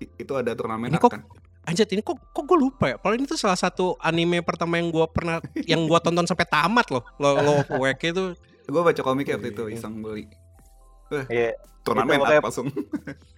[0.00, 1.26] i- itu ada turnamen Ini kok kan.
[1.62, 2.96] Anjir ini kok kok gue lupa ya.
[2.96, 6.88] Kalau ini tuh salah satu anime pertama yang gue pernah yang gue tonton sampai tamat
[6.88, 7.04] loh.
[7.18, 8.24] Lo lo Weki itu
[8.64, 9.76] Gue baca komiknya waktu itu Iya.
[9.76, 10.24] iseng beli.
[11.28, 11.56] Iya.
[11.82, 12.68] Turnamen langsung.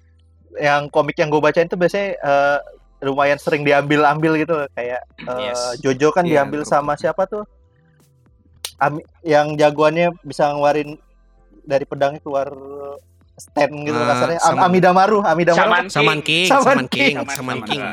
[0.56, 2.58] yang komik yang gue bacain tuh biasanya eh,
[3.00, 5.78] lumayan sering diambil-ambil gitu kayak eh, Yes.
[5.78, 6.72] Jojo kan Iya, diambil betul.
[6.72, 7.44] sama siapa tuh
[8.76, 10.96] Ami- yang jagoannya bisa ngeluarin
[11.62, 12.48] dari pedangnya keluar
[13.36, 17.14] stand gitu Ah, kasarnya Am- sama- Amidamaru Amidamaru Saman Saman King, Saman Saman King.
[17.28, 17.80] Saman King.
[17.80, 17.84] King.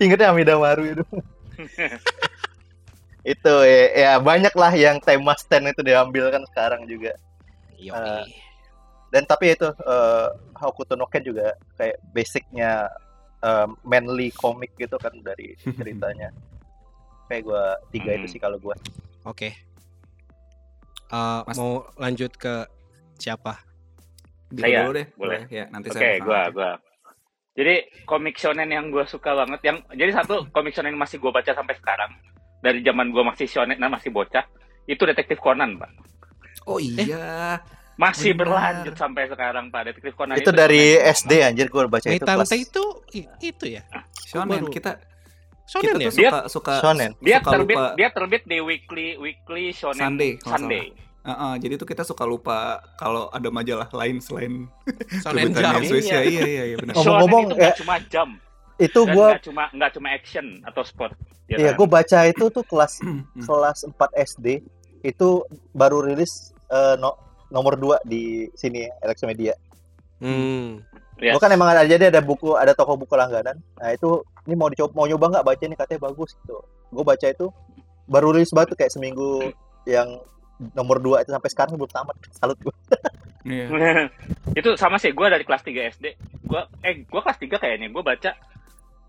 [0.00, 1.04] ingetnya Amidamaru itu
[3.26, 7.10] itu ya, ya banyak lah yang tema stand itu diambil kan sekarang juga
[7.76, 7.92] Yoi.
[7.92, 8.24] Eh,
[9.08, 12.90] dan tapi itu uh, Hokuto no Ken juga kayak basicnya
[13.44, 16.32] eh, manly komik gitu kan dari ceritanya
[17.28, 18.32] kayak gua tiga itu Hmm.
[18.32, 18.74] sih kalau gua
[19.22, 19.50] Oke.
[21.06, 22.66] Eh, Mas- mau lanjut ke
[23.16, 23.58] siapa?
[24.54, 25.06] Saya, dulu deh.
[25.18, 25.40] boleh.
[25.50, 26.70] Ya, nanti Oke, saya gua gua.
[27.56, 31.32] Jadi komik shonen yang gue suka banget, yang jadi satu komik shonen yang masih gue
[31.32, 32.12] baca sampai sekarang
[32.60, 34.44] dari zaman gue masih shonen, nah masih bocah,
[34.84, 35.88] itu detektif Conan, pak.
[36.68, 37.56] Oh iya.
[37.96, 38.40] Masih Benar.
[38.44, 39.82] berlanjut sampai sekarang, pak.
[39.86, 41.12] Detektif Conan itu dari shonen.
[41.16, 42.84] SD anjir gua baca itu kelas itu
[43.40, 43.82] itu ya.
[44.22, 45.00] Shonen baru- kita
[45.64, 46.04] Shonen kita ya.
[46.04, 47.10] tuh Dia- suka suka Shonen.
[47.18, 47.88] Dia suka terbit, lupa.
[47.96, 50.84] dia terbit di weekly weekly shonen Sunday, Sunday.
[51.24, 52.58] Heeh, jadi tuh kita suka lupa
[52.94, 54.68] kalau ada majalah lain selain
[55.16, 55.84] Shonen Kebetulan Jump.
[55.84, 56.20] Swiss ya.
[56.20, 56.22] Iya.
[56.22, 56.92] Iya iya iya benar.
[56.92, 58.28] Oh, Ngomong-ngomong, shonen itu nggak ya- cuma jam,
[58.78, 61.12] itu dan gua nggak cuma nggak cuma action atau sport.
[61.46, 61.78] ya iya kan?
[61.78, 62.92] gua baca itu tuh kelas
[63.48, 63.96] kelas 4
[64.28, 64.46] SD
[65.02, 65.28] itu
[65.72, 66.32] baru rilis
[66.68, 67.18] eh, no-
[67.50, 69.54] nomor 2 di sini Alexa Media.
[70.18, 70.82] Hmm.
[71.16, 71.32] Yes.
[71.32, 73.56] Gua kan emang ada jadi ada buku ada toko buku langganan.
[73.80, 76.60] Nah itu ini mau dicoba mau nyoba nggak baca nih katanya bagus gitu.
[76.92, 77.48] Gue baca itu
[78.06, 79.50] baru rilis banget tuh kayak seminggu
[79.88, 80.20] yang
[80.76, 82.16] nomor 2 itu sampai sekarang belum tamat.
[82.36, 82.74] Salut gue
[83.46, 83.66] Iya.
[84.60, 86.06] itu sama sih gue dari kelas 3 SD
[86.46, 88.30] gue eh gue kelas 3 kayaknya gue baca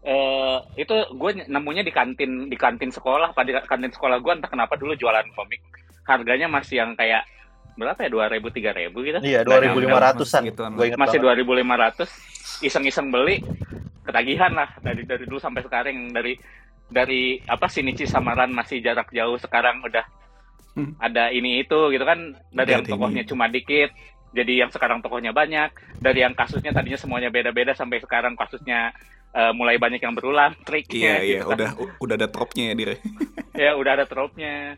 [0.08, 3.36] eh itu gue nemunya di kantin di kantin sekolah.
[3.36, 5.60] Pada kantin sekolah gue entah kenapa dulu jualan komik.
[6.08, 7.28] Harganya masih yang kayak
[7.78, 10.78] berapa ya dua ribu tiga ribu gitu iya 2500-an Segituan lah.
[10.78, 12.10] gue inget masih dua ribu lima ratus
[12.60, 13.46] iseng-iseng beli
[14.02, 16.34] ketagihan lah dari dari dulu sampai sekarang dari
[16.88, 20.04] dari apa Shinichi Samaran masih jarak jauh sekarang udah
[20.74, 20.94] Hmm.
[21.02, 23.26] ada ini itu gitu kan dari yang tokohnya ini.
[23.26, 23.90] cuma dikit
[24.30, 28.94] jadi yang sekarang tokohnya banyak dari yang kasusnya tadinya semuanya beda-beda sampai sekarang kasusnya
[29.34, 31.58] eh, mulai banyak yang berulang triknya Iya iya gitu kan.
[31.58, 32.96] udah udah ada tropnya ya dire.
[33.58, 34.78] ya udah ada tropnya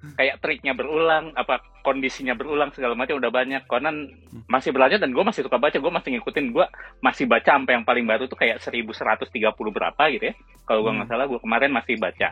[0.00, 3.68] kayak triknya berulang apa kondisinya berulang segala macam udah banyak.
[3.68, 4.08] Conan
[4.48, 6.44] masih berlanjut dan gue masih suka baca gue masih ngikutin.
[6.52, 6.66] Gue
[7.00, 10.34] masih baca sampai yang paling baru tuh kayak 1130 berapa gitu ya.
[10.64, 11.14] Kalau gue nggak Hmm.
[11.16, 12.28] salah gue kemarin masih baca.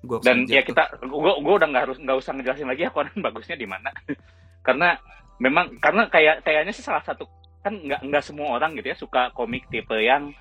[0.00, 3.12] Gua dan ya kita gue gue udah nggak harus nggak usah ngejelasin lagi ya Conan
[3.28, 3.92] bagusnya di mana.
[4.64, 4.96] Karena
[5.36, 7.28] memang karena kayak kayaknya sih salah satu
[7.60, 10.32] kan nggak nggak semua orang gitu ya suka komik tipe yang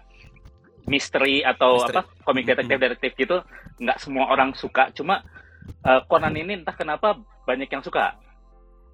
[0.87, 1.95] misteri atau Misteri.
[1.99, 3.37] apa komik detektif detektif gitu.
[3.77, 4.89] Nggak semua orang suka.
[4.95, 5.19] Cuma
[5.71, 8.13] eh, Conan ini entah kenapa banyak yang suka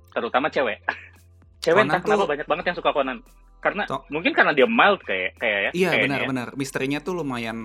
[0.10, 0.80] terutama cewek
[1.64, 3.20] cewek Conan entah kenapa tuh- banyak banget yang suka Conan
[3.58, 4.06] karena Tok.
[4.08, 6.28] mungkin karena dia mild kayak kayak ya Iya kayaknya benar ya.
[6.30, 6.48] benar.
[6.54, 7.58] Misterinya tuh lumayan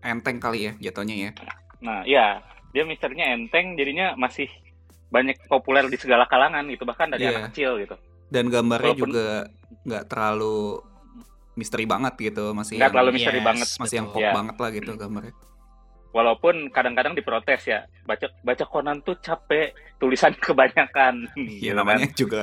[0.00, 1.30] enteng kali ya jatuhnya ya.
[1.80, 4.48] Nah, iya, dia misterinya enteng, jadinya masih
[5.08, 7.36] banyak populer di segala kalangan gitu, bahkan dari Iya.
[7.36, 7.92] anak kecil gitu.
[8.28, 9.28] Dan gambarnya Walaupun- juga
[9.84, 10.80] nggak terlalu
[11.52, 13.68] misteri banget gitu, masih Nggak yang, terlalu misteri Yes, banget.
[13.76, 14.16] masih yang betul.
[14.16, 14.32] pop Iya.
[14.32, 15.34] banget lah gitu gambarnya.
[16.10, 21.30] Walaupun kadang-kadang diprotes ya, baca baca Conan tuh capek, tulisan kebanyakan.
[21.38, 22.18] Iya gitu namanya kan.
[22.18, 22.42] juga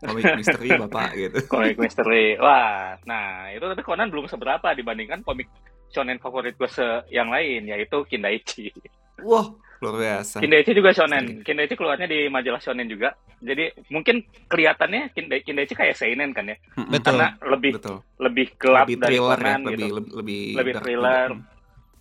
[0.00, 1.38] komik misteri bapak gitu.
[1.52, 2.38] komik misteri.
[2.38, 5.50] Wah, nah itu tapi Conan belum seberapa dibandingkan komik
[5.88, 8.70] shonen favorit gue se yang lain yaitu Kindaichi.
[9.18, 9.50] Wah,
[9.80, 10.38] luar biasa.
[10.38, 11.42] Kindaichi juga shonen.
[11.42, 13.18] Kindaichi keluarnya di majalah shonen juga.
[13.38, 16.54] Jadi mungkin kelihatannya Kindai- Kindaichi kayak seinen kan ya.
[16.76, 16.92] Mm-mm.
[16.92, 17.18] Betul.
[17.18, 17.98] Karena lebih Betul.
[18.20, 19.86] lebih gelap Lebih dari thriller ya, Conan lebih gitu.
[19.90, 21.28] lebih lebih, Lebih dark thriller.
[21.34, 21.56] juga.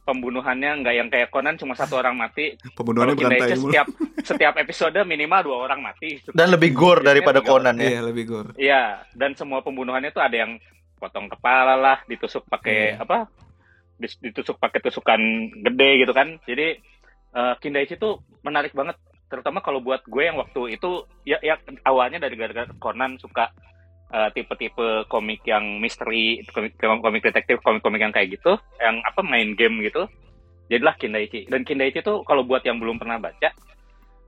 [0.08, 2.55] Pembunuhannya nggak yang kayak Conan cuma satu orang mati.
[2.80, 3.68] Pembunuhannya Kalau berantai mulu.
[3.68, 3.88] setiap
[4.24, 6.24] setiap episode minimal dua orang mati.
[6.32, 7.99] Dan lebih gore daripada Conan ya.
[7.99, 8.51] Iya, lebih gore.
[8.55, 10.55] Iya, dan semua pembunuhannya tuh ada yang
[10.95, 13.03] potong kepala lah, ditusuk pakai Iya.
[13.03, 13.28] apa?
[13.99, 15.20] Ditusuk pakai tusukan
[15.60, 16.39] gede gitu kan.
[16.47, 16.80] Jadi
[17.36, 18.95] eh, Kindaichi tuh menarik banget,
[19.28, 23.51] terutama kalau buat gue yang waktu itu ya, ya awalnya dari gara-gara Conan suka
[24.14, 29.55] eh, tipe-tipe komik yang misteri, komik, komik detektif, komik-komik yang kayak gitu, yang apa main
[29.55, 30.08] game gitu.
[30.68, 31.47] Jadilah Kindaichi.
[31.47, 33.49] Dan Kindaichi tuh kalau buat yang belum pernah baca,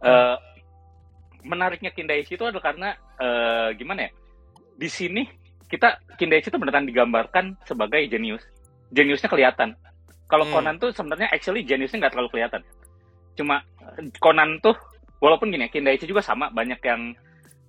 [0.03, 0.35] eh,
[1.43, 4.11] menariknya Kindaichi itu adalah karena eh, gimana ya?
[4.79, 5.27] Di sini
[5.67, 8.43] kita Kindaichi itu beneran digambarkan sebagai jenius.
[8.95, 9.75] Jeniusnya kelihatan.
[10.29, 10.61] Kalau Hmm.
[10.61, 12.61] Conan tuh sebenarnya actually jeniusnya nggak terlalu kelihatan.
[13.35, 13.61] Cuma
[14.23, 14.75] Conan tuh
[15.19, 17.13] walaupun gini ya, Kindaichi juga sama banyak yang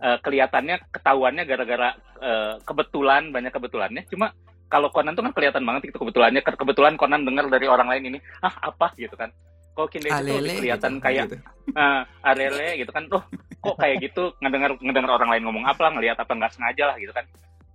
[0.00, 1.88] eh, kelihatannya ketahuannya gara-gara
[2.20, 4.02] eh, kebetulan banyak kebetulannya.
[4.08, 4.32] Cuma
[4.70, 8.14] kalau Conan tuh kan kelihatan banget itu kebetulannya Ke- kebetulan Conan dengar dari orang lain
[8.14, 9.30] ini ah apa gitu kan.
[9.70, 11.36] Kalau Kindaichi tuh lebih kelihatan gitu, kayak gitu.
[11.78, 13.22] ah arele gitu kan oh
[13.62, 16.96] kok kayak gitu ngedengar ngedengar orang lain ngomong apa lah ngelihat apa nggak sengaja lah
[16.98, 17.24] gitu kan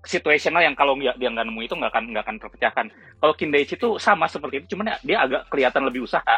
[0.06, 2.86] situational yang kalau dia nggak nemu itu nggak akan nggak akan terpecahkan
[3.18, 6.36] kalau Kindaichi itu sama seperti itu cuman ya dia agak kelihatan lebih usaha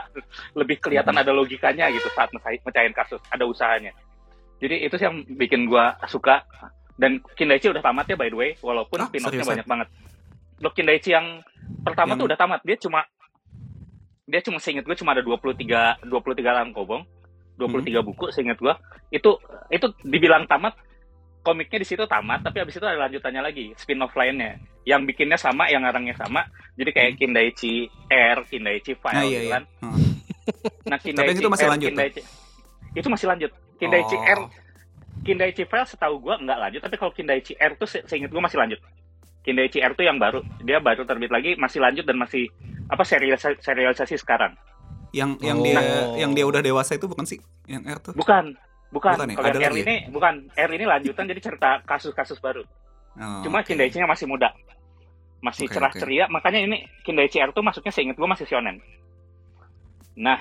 [0.56, 1.24] lebih kelihatan Hmm.
[1.26, 3.92] ada logikanya gitu saat mecahin kasus ada usahanya
[4.58, 6.44] jadi itu sih yang bikin gua suka
[6.96, 9.88] dan Kindaichi udah tamat ya by the way walaupun Ah, spin-offnya banyak banget
[10.58, 11.46] Loh, Kindaichi yang
[11.84, 13.06] pertama Yang- tuh udah tamat dia cuma
[14.26, 16.10] dia cuma seinget gue cuma ada 23 23
[16.58, 17.06] langkobong
[17.56, 17.64] 23
[17.96, 18.06] Hmm.
[18.06, 18.74] buku seinget gue
[19.10, 19.30] itu
[19.70, 20.76] itu dibilang tamat
[21.40, 25.38] komiknya di situ tamat tapi habis itu ada lanjutannya lagi spin off lainnya yang bikinnya
[25.38, 26.44] sama yang ngarangnya sama
[26.74, 27.20] jadi kayak Hmm.
[27.22, 27.74] Kindaichi
[28.10, 29.52] R Kindaichi File Nah, iya, iya.
[29.54, 30.12] kan Heeh.
[30.84, 31.92] nah Kindaichi yang itu masih R, lanjut tuh?
[31.94, 32.22] Kindaichi,
[32.96, 34.26] itu masih lanjut Kindaichi Oh.
[34.28, 34.40] R
[35.20, 38.58] Kindaichi File setahu gue nggak lanjut tapi kalau Kindaichi R tuh se- seinget gue masih
[38.58, 38.80] lanjut
[39.42, 42.48] Kindaichi R tuh yang baru dia baru terbit lagi masih lanjut dan masih
[42.88, 44.54] apa serialisasi, serialisasi sekarang
[45.10, 45.64] Yang yang Oh.
[45.64, 45.82] dia
[46.20, 47.40] yang dia udah dewasa itu bukan sih?
[47.64, 48.14] Yang R tuh.
[48.14, 48.54] bukan
[48.88, 49.36] bukan, Bukan ya?
[49.36, 49.84] kalau R lagi ya?
[49.84, 52.64] ini bukan R ini lanjutan jadi cerita kasus-kasus baru
[53.18, 53.74] Oh, Cuma oke.
[53.74, 54.54] Kindaichi-nya masih muda.
[55.38, 55.98] Masih Oke, cerah oke.
[55.98, 58.78] ceria, makanya ini Kindaichi R tuh masuknya seinget gue masih shonen.
[60.16, 60.38] Nah,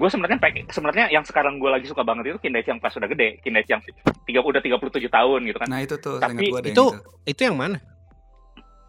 [0.00, 3.36] gue sebenarnya sebenarnya yang sekarang gue lagi suka banget itu Kindaichi yang pas udah gede,
[3.44, 3.82] Kindaichi yang
[4.24, 5.68] tiga udah 37 tahun gitu kan.
[5.68, 6.96] Nah, itu tuh Tapi gua yang itu-
[7.28, 7.76] Itu yang mana?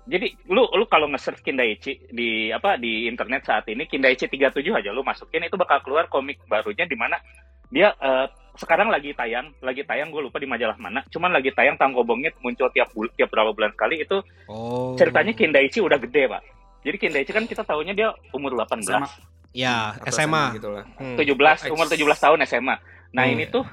[0.01, 4.89] Jadi lu lu kalau nge-search Kindaichi di apa di internet saat ini Kindaichi 37 aja
[4.89, 7.20] lu masukin itu bakal keluar komik barunya di mana
[7.68, 11.76] dia eh, sekarang lagi tayang, lagi tayang gue lupa di majalah mana, cuman lagi tayang
[11.76, 14.91] tangkobongnya muncul tiap bul- tiap berapa bulan sekali itu Oh.
[14.95, 16.43] ceritanya Kindaichi udah gede pak
[16.82, 19.07] jadi Kindaichi kan kita tahunya dia umur 18 SMA.
[19.52, 20.56] Ya, Atau SMA.
[20.56, 20.88] gitu lah.
[20.95, 21.20] Hmm.
[21.20, 22.76] 17 Oh, umur 17 tahun SMA
[23.12, 23.34] nah Hmm.
[23.34, 23.68] ini tuh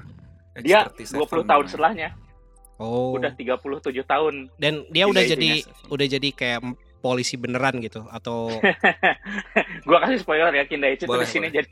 [0.58, 1.70] dia 37 20 tahun namanya.
[1.70, 2.08] setelahnya
[2.76, 3.14] Oh.
[3.14, 6.60] udah 37 tahun Dan dia udah jadi udah jadi kayak
[6.98, 8.50] polisi beneran gitu atau
[9.86, 11.70] gua kasih spoiler ya Kindaichi tuh Boleh, di sini jadi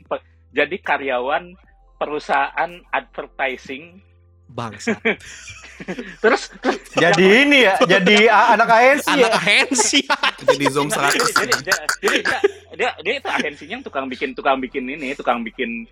[0.49, 1.51] jadi karyawan
[1.95, 3.99] perusahaan advertising
[4.47, 4.95] bangsa.
[6.23, 9.29] terus terus Jadi ini ya, jadi anak ANC ya.
[9.29, 10.01] Anak ahensi.
[10.49, 11.37] Jadi zoom Nggak, 100.
[11.37, 12.39] jadi, jadi, jadi dia,
[12.73, 15.85] dia dia itu agensinya yang tukang bikin tukang bikin ini tukang bikin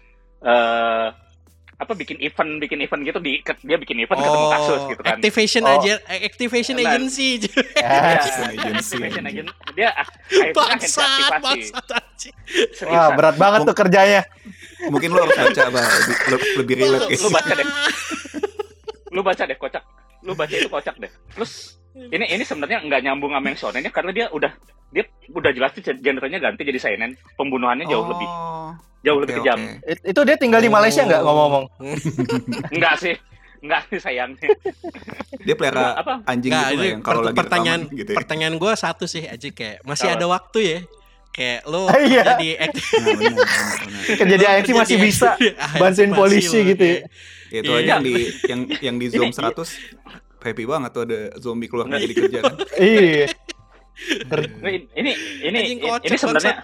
[0.45, 1.07] eh
[1.75, 5.63] apa bikin event bikin event gitu di dia bikin event ketemu kasus gitu kan Activation
[5.63, 5.75] Oh.
[5.75, 6.87] aja, activation Nah.
[6.87, 7.29] agency.
[7.75, 8.95] Iya, Activation agency.
[8.95, 9.47] activation agent.
[9.73, 9.89] Dia
[10.51, 11.41] Bangsat, aktivasi.
[11.43, 12.35] bangsat anjing.
[12.85, 14.21] Wah, berat banget tuh kerjanya.
[14.85, 15.83] Mungkin lu harus baca, Bang.
[15.83, 17.07] Lebih, le- lebih relate.
[17.13, 17.67] Lu baca deh.
[19.09, 19.83] Lu baca deh kocak.
[20.21, 21.11] Lu baca itu kocak deh.
[21.33, 24.51] Terus ini ini sebenarnya nggak nyambung sama yang shonennya karena dia udah
[24.89, 27.15] dia udah jelas sih genrenya ganti jadi seinen.
[27.33, 28.71] Pembunuhannya jauh lebih Oh,
[29.01, 29.57] jauh oke, lebih kejam.
[29.57, 29.73] oke.
[29.85, 31.25] It- itu dia tinggal di Malaysia nggak Oh.
[31.25, 31.65] ngomong-ngomong?
[32.75, 33.15] Enggak sih.
[33.59, 34.49] Enggak sih sayangnya.
[35.39, 36.13] Dia pelihara apa?
[36.23, 38.15] anjing Nggak, gitu nggak yang kalau per- lagi pertanyaan rekaman gitu ya.
[38.15, 40.15] pertanyaan gue satu sih aja kayak masih Apa?
[40.15, 40.79] ada waktu ya.
[41.31, 42.23] Kayak lo Iya.
[42.29, 44.15] jadi act- Nah, benar, benar, benar.
[44.15, 45.29] Kerja di lo ANC kerja masih bisa
[45.75, 46.95] bantuin polisi gitu ya.
[46.95, 47.03] kayak.
[47.45, 47.77] Ya, itu Iya.
[47.77, 48.13] aja yang di
[48.45, 49.67] yang yang di zoom 100
[50.45, 52.55] happy banget tuh ada zombie keluar dari kerja kan.
[52.77, 53.27] Iya.
[54.61, 55.11] Ini ini
[55.47, 56.61] ini, sebenarnya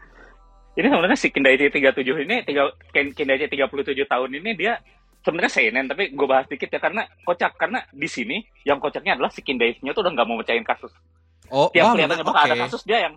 [0.80, 4.80] ini sebenarnya si Kindaichi 37 ini tiga Kindaichi 37 tahun ini dia
[5.20, 9.28] sebenarnya seinen tapi gue bahas dikit ya karena kocak karena di sini yang kocaknya adalah
[9.28, 10.92] si Kindaichi-nya tuh udah nggak mau mecahin kasus.
[11.52, 13.14] Oh, Tiap kelihatannya bakal ada kasus dia yang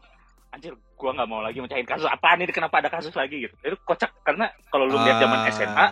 [0.52, 3.56] anjir gua nggak mau lagi mecahin kasus apaan ini kenapa ada kasus lagi gitu.
[3.64, 5.88] Itu kocak karena kalau lu lihat zaman Ah, SMA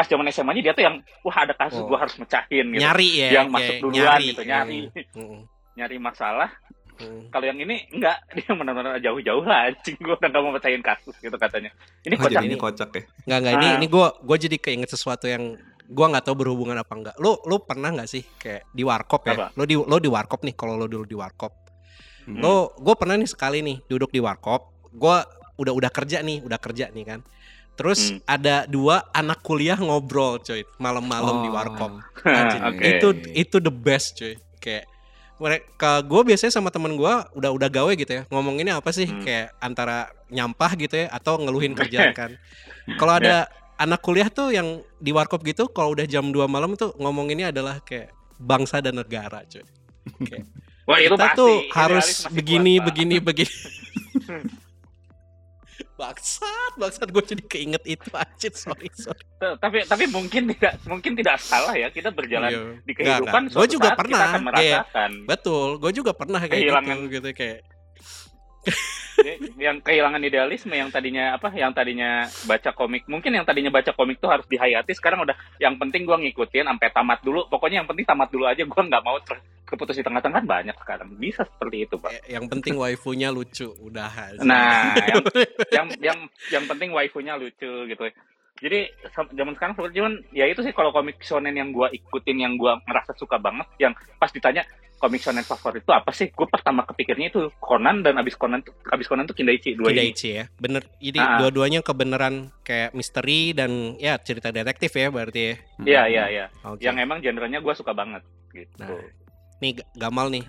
[0.00, 1.86] pas zaman SMA-nya dia tuh yang wah ada kasus Oh.
[1.86, 2.80] gua harus mecahin gitu.
[2.80, 4.48] nyari ya Yang kayak masuk duluan gitu, Hmm.
[4.48, 4.80] nyari.
[5.12, 5.40] Hmm.
[5.76, 6.50] nyari masalah
[6.96, 7.32] Hmm.
[7.32, 11.16] Kalau yang ini enggak, dia benar-benar jauh-jauh lah anjing gua udah gak mau percayain kasus
[11.16, 11.72] gitu katanya.
[12.04, 13.02] Ini Oh, kocak jadi ini kocak ya.
[13.24, 13.76] Nggak nggak ini Ah.
[13.76, 17.16] ini gue gue jadi keinget sesuatu yang gue nggak tahu berhubungan apa enggak.
[17.16, 19.32] Lo lo pernah nggak sih kayak di warkop ya?
[19.32, 19.46] Apa?
[19.52, 21.52] Lo di lo di warkop nih kalau lo dulu di warkop.
[22.28, 22.36] Hmm.
[22.36, 24.68] Lo gue pernah nih sekali nih duduk di warkop.
[24.92, 25.16] Gue
[25.56, 27.20] udah udah kerja nih, udah kerja nih kan.
[27.80, 28.20] Terus Hmm.
[28.28, 31.56] ada dua anak kuliah ngobrol coy malam-malam di Oh.
[31.56, 31.92] warkop.
[32.28, 32.82] Anjing, Oke.
[32.86, 34.36] Itu itu the best cuy.
[34.58, 34.84] Kayak
[35.36, 39.24] mereka gue biasanya sama temen gue udah udah gawe gitu ya ngomonginnya apa sih Hmm.
[39.24, 39.96] kayak antara
[40.28, 42.36] nyampah gitu ya atau ngeluhin kerjaan kan
[43.00, 46.92] kalau ada anak kuliah tuh yang di warkop gitu kalau udah jam 2 malam tuh
[46.94, 49.64] ngomonginnya adalah kayak bangsa dan negara cuy
[50.20, 50.44] kayak
[50.84, 52.84] Wah, itu kita pasti tuh harus begini Pak.
[52.84, 53.52] begini begini
[56.00, 61.36] bangsat bangsat gue jadi keinget itu anjir sorry sorry Tapi tapi mungkin tidak mungkin tidak
[61.38, 62.62] salah ya kita berjalan Iya.
[62.80, 66.52] di kehidupan suatu juga saat pernah, kita akan kayak- merasakan betul gue juga pernah kayak
[66.56, 66.96] Kehilangan.
[66.98, 67.60] gitu gitu kayak
[69.56, 74.18] yang kehilangan idealisme yang tadinya apa yang tadinya baca komik mungkin yang tadinya baca komik
[74.18, 78.06] tuh harus dihayati sekarang udah yang penting gua ngikutin sampai tamat dulu pokoknya yang penting
[78.08, 81.94] tamat dulu aja gua nggak mau ter- keputus di tengah-tengah banyak sekarang bisa seperti itu
[81.94, 84.42] pak Eh, yang penting waifunya lucu udah aja.
[84.42, 85.22] Nah, yang
[85.76, 86.18] yang yang
[86.50, 88.02] yang penting waifunya lucu gitu.
[88.60, 92.58] Jadi zaman sekarang seperti cuman ya itu sih kalau komik shonen yang gua ikutin yang
[92.58, 94.66] gua ngerasa suka banget yang pas ditanya
[95.00, 96.28] komik shonen favorit itu apa sih?
[96.28, 100.12] Gue pertama kepikirnya itu Conan dan abis Conan tuh abis Conan tuh Kindaichi dua ini.
[100.12, 101.38] Kidaichi ya bener jadi Ah.
[101.40, 106.44] dua-duanya kebenaran kayak misteri dan ya cerita detektif ya berarti ya Iya iya iya.
[106.62, 106.80] Oke.
[106.80, 108.20] Yang emang genrenya gua suka banget
[108.50, 108.76] gitu.
[108.78, 108.92] Nah,
[109.58, 110.44] nih Gamal nih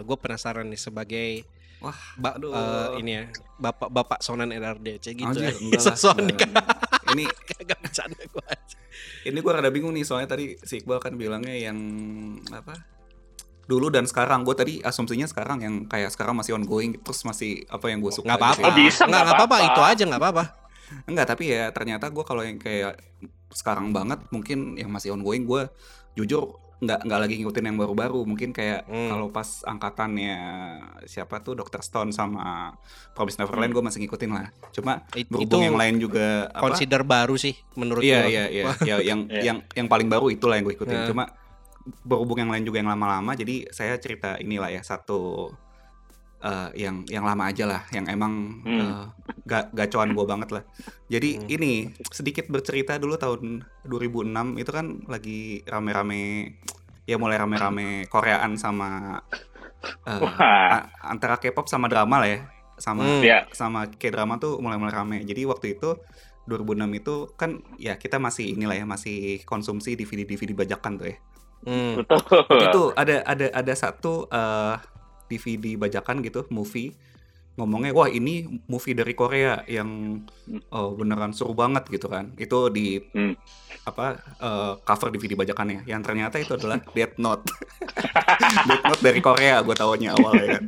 [0.00, 1.30] gue penasaran nih sebagai
[1.78, 2.50] Wah, ba- aduh.
[2.50, 3.24] eh, ini ya
[3.56, 6.50] bapak bapak sonan RRDC gitu Anjir, ya Sosok enggak.
[7.14, 8.76] ini kagak bercanda gue aja
[9.24, 11.78] ini gue rada bingung nih soalnya tadi si Iqbal kan bilangnya yang
[12.50, 12.97] apa
[13.68, 17.86] dulu dan sekarang gue tadi asumsinya sekarang yang kayak sekarang masih ongoing terus masih apa
[17.86, 18.66] yang gue suka nggak apa-apa gitu ya.
[18.66, 19.68] Oh, bisa, nggak apa-apa apa-apa.
[19.68, 20.44] itu aja nggak apa-apa
[21.04, 22.96] enggak tapi ya ternyata gue kalau yang kayak
[23.50, 25.68] sekarang banget mungkin yang masih ongoing gue
[26.14, 26.48] jujur
[26.78, 29.10] nggak nggak lagi ngikutin yang baru-baru mungkin kayak Hmm.
[29.10, 30.36] kalau pas angkatannya
[31.04, 31.82] siapa tuh Dr.
[31.82, 32.72] Stone sama
[33.12, 37.02] Promise Neverland gue masih ngikutin lah cuma It- berhubung itu yang lain juga apa consider
[37.02, 38.30] baru sih menurut Iya gua.
[38.30, 39.42] iya iya ya, yang Iya.
[39.42, 40.94] yang yang paling baru itulah yang gue ikutin.
[40.94, 41.08] Nah.
[41.10, 41.24] Cuma
[42.02, 45.50] berhubung yang lain juga yang lama-lama, jadi saya cerita inilah ya satu
[46.38, 48.78] eh, yang yang lama aja lah, yang emang Hmm.
[48.78, 49.04] eh,
[49.42, 50.62] ga, gacoan gue banget lah.
[51.06, 51.50] Jadi Hmm.
[51.50, 51.72] ini
[52.08, 56.54] sedikit bercerita dulu tahun 2006 itu kan lagi rame-rame
[57.04, 59.18] ya mulai rame-rame Koreaan sama
[60.06, 60.34] Wah.
[60.38, 62.40] a- antara K-pop sama drama lah ya,
[62.76, 63.18] sama Hmm.
[63.18, 63.38] Iya.
[63.50, 65.18] sama K-drama tuh mulai-mulai rame.
[65.22, 65.98] Jadi waktu itu
[66.46, 71.18] 2006 itu kan ya kita masih inilah ya masih konsumsi DVD-DVD bajakan tuh ya.
[71.66, 72.02] Hmm.
[72.02, 72.20] Betul.
[72.62, 74.74] Itu ada ada ada satu eh,
[75.28, 76.94] DVD bajakan gitu, movie
[77.58, 80.22] ngomongnya wah ini movie dari Korea yang
[80.70, 82.30] oh, beneran seru banget gitu kan.
[82.38, 83.34] Itu di Hmm.
[83.82, 85.82] apa eh, cover DVD bajakannya.
[85.82, 87.50] Yang ternyata itu adalah Death Note.
[88.70, 90.64] Death Note dari Korea gue taunya awalnya kan.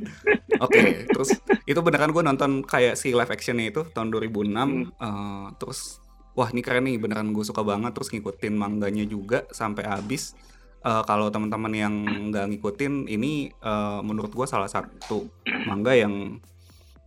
[0.60, 4.50] Oke, terus itu beneran gue nonton kayak si live actionnya itu tahun 2006.
[4.50, 6.02] eh, terus
[6.34, 7.94] wah ini keren nih beneran gue suka banget.
[7.94, 10.34] Terus ngikutin mangganya juga sampai habis.
[10.80, 11.94] Eh, kalau teman-teman yang
[12.32, 15.28] nggak ngikutin ini eh, menurut gue salah satu
[15.66, 16.40] manga yang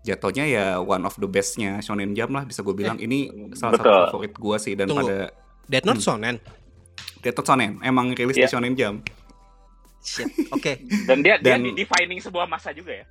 [0.01, 3.89] jatuhnya ya one of the bestnya Shonen Jump lah bisa gue bilang ini salah betul.
[3.89, 5.01] satu favorit gue sih dan Tunggu.
[5.01, 5.17] pada
[5.65, 6.35] Death Note Shonen
[7.17, 8.51] Death Note Shonen emang rilis di Iya.
[8.51, 9.09] Shonen Jump.
[9.99, 10.27] Shit.
[10.51, 10.83] Oke.
[11.07, 13.05] Dan dia Dan- dia di defining sebuah masa juga ya.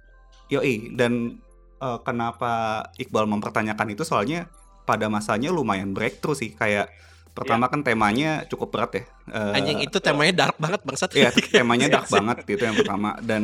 [0.52, 1.40] Yoi dan
[1.80, 2.52] eh, kenapa
[2.94, 4.46] Iqbal mempertanyakan itu soalnya
[4.84, 6.92] pada masanya lumayan breakthrough sih kayak
[7.32, 9.02] pertama kan temanya cukup berat ya.
[9.26, 11.10] Eh, Anjing itu temanya dark banget bangsat.
[11.12, 13.42] Iya, temanya dark banget itu yang pertama dan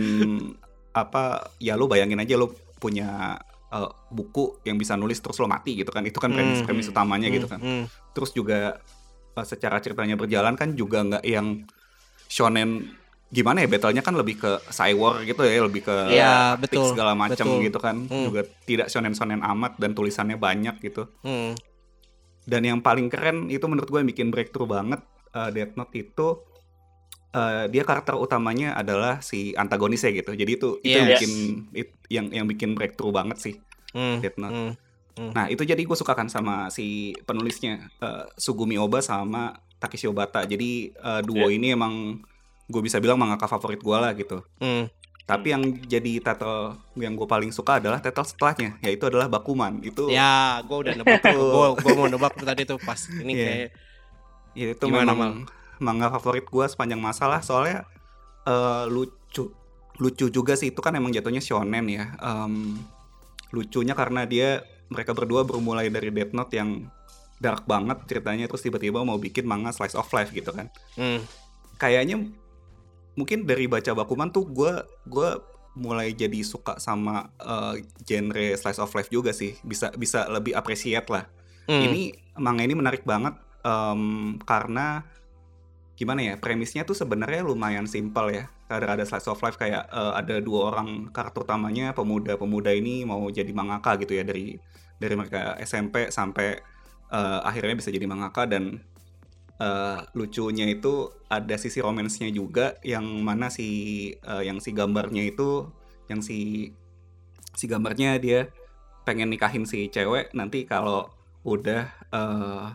[0.92, 1.22] apa
[1.58, 3.36] ya lu bayangin aja lu punya
[3.68, 6.00] eh, buku yang bisa nulis terus lo mati gitu kan.
[6.02, 6.66] Itu kan premis Hmm.
[6.66, 7.58] premis utamanya gitu kan.
[7.58, 7.84] Hmm.
[8.12, 8.76] Terus juga
[9.32, 11.64] eh, secara ceritanya berjalan kan juga nggak yang
[12.26, 12.92] shonen
[13.28, 17.12] gimana ya battlenya kan lebih ke cyber gitu ya lebih ke Iya, taktik betul, segala
[17.14, 18.24] macam gitu kan Hmm.
[18.24, 21.52] juga tidak shonen shonen amat dan tulisannya banyak gitu Hmm.
[22.48, 26.28] Dan yang paling keren itu menurut gue yang bikin breakthrough banget eh, Death Note itu
[27.30, 31.20] eh, dia karakter utamanya adalah si antagonisnya gitu jadi itu itu yang Yes.
[31.20, 31.32] bikin
[31.74, 33.54] it- yang yang bikin breakthrough banget sih
[33.88, 34.20] Hmm.
[34.20, 34.76] Death Note
[35.18, 35.34] Hmm.
[35.34, 36.86] Nah itu jadi gue suka kan sama si
[37.24, 40.46] penulisnya eh, Sugumi Oba sama Takeshi Obata.
[40.46, 42.22] Jadi eh, duo ini emang
[42.64, 44.46] gue bisa bilang mangaka favorit gue lah gitu.
[44.62, 44.86] Hmm.
[45.28, 49.76] Tapi yang jadi title yang gue paling suka adalah title setelahnya, yaitu adalah Bakuman.
[49.84, 51.20] Itu Ya, gue udah nebak.
[51.20, 53.44] gue gue mau nebak tadi tuh pas ini Iya.
[53.44, 53.68] kayak
[54.56, 55.32] ya itu Gimana, memang
[55.78, 57.44] manga favorit gue sepanjang masa lah.
[57.44, 57.84] Soalnya
[58.42, 59.52] eh, lucu,
[59.96, 62.16] lucu juga sih itu kan emang jatuhnya shonen ya.
[62.16, 62.80] Em,
[63.52, 66.88] lucunya karena dia mereka berdua bermulai dari Death Note yang
[67.36, 70.72] dark banget ceritanya terus tiba-tiba mau bikin manga slice of life gitu kan.
[70.96, 71.20] Hmm.
[71.76, 72.32] Kayaknya
[73.18, 74.72] mungkin dari baca Bakuman tuh gue
[75.10, 75.42] gua
[75.74, 79.58] mulai jadi suka sama eh, genre slice of life juga sih.
[79.66, 81.26] Bisa bisa lebih appreciate lah.
[81.66, 81.82] Hmm.
[81.90, 83.34] Ini manga ini menarik banget
[83.66, 85.04] em, karena
[85.98, 88.44] gimana ya premisnya tuh sebenarnya lumayan simpel ya.
[88.70, 93.26] Ada ada slice of life kayak eh, ada dua orang karakter utamanya pemuda-pemuda ini mau
[93.30, 94.58] jadi mangaka gitu ya dari
[94.98, 96.58] dari mereka SMP sampai
[97.14, 98.82] eh, akhirnya bisa jadi mangaka dan
[99.60, 103.68] eh, lucunya itu ada sisi romansnya juga yang mana si
[104.14, 105.68] eh, yang si gambarnya itu
[106.10, 106.70] yang si
[107.54, 108.48] si gambarnya dia
[109.04, 111.10] pengen nikahin si cewek nanti kalau
[111.46, 111.82] udah
[112.12, 112.66] eh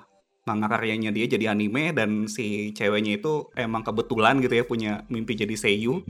[0.43, 5.39] manga karyanya dia jadi anime dan si ceweknya itu emang kebetulan gitu ya punya mimpi
[5.39, 6.03] jadi seiyu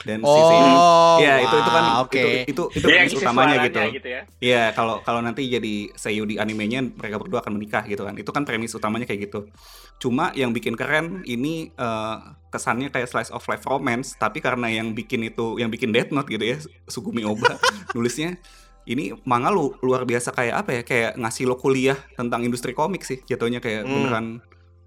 [0.00, 2.16] dan Oh, ya itu itu kan oke.
[2.16, 4.22] itu itu itu premis utamanya gitu gitu ya.
[4.40, 8.16] Iya, kalau kalau nanti jadi seiyu di animenya mereka berdua akan menikah gitu kan.
[8.16, 9.52] Itu kan premis utamanya kayak gitu.
[9.98, 12.16] Cuma yang bikin keren ini eh,
[12.48, 16.28] kesannya kayak slice of life romance, tapi karena yang bikin itu yang bikin Death Note
[16.28, 16.56] gitu ya,
[16.92, 17.60] Sugumi Oba
[17.94, 18.40] nulisnya
[18.88, 20.82] ini manga lu luar biasa kayak apa ya?
[20.82, 23.92] Kayak ngasih lo kuliah tentang industri komik sih jatuhnya kayak Hmm.
[23.92, 24.26] beneran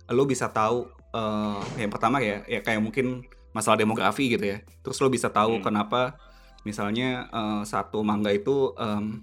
[0.09, 3.22] lo bisa tahu eh, yang pertama ya ya kayak mungkin
[3.54, 4.58] masalah demografi gitu ya.
[4.82, 5.64] Terus lo bisa tahu Hmm.
[5.64, 6.18] kenapa
[6.62, 9.22] misalnya eh, satu manga itu em,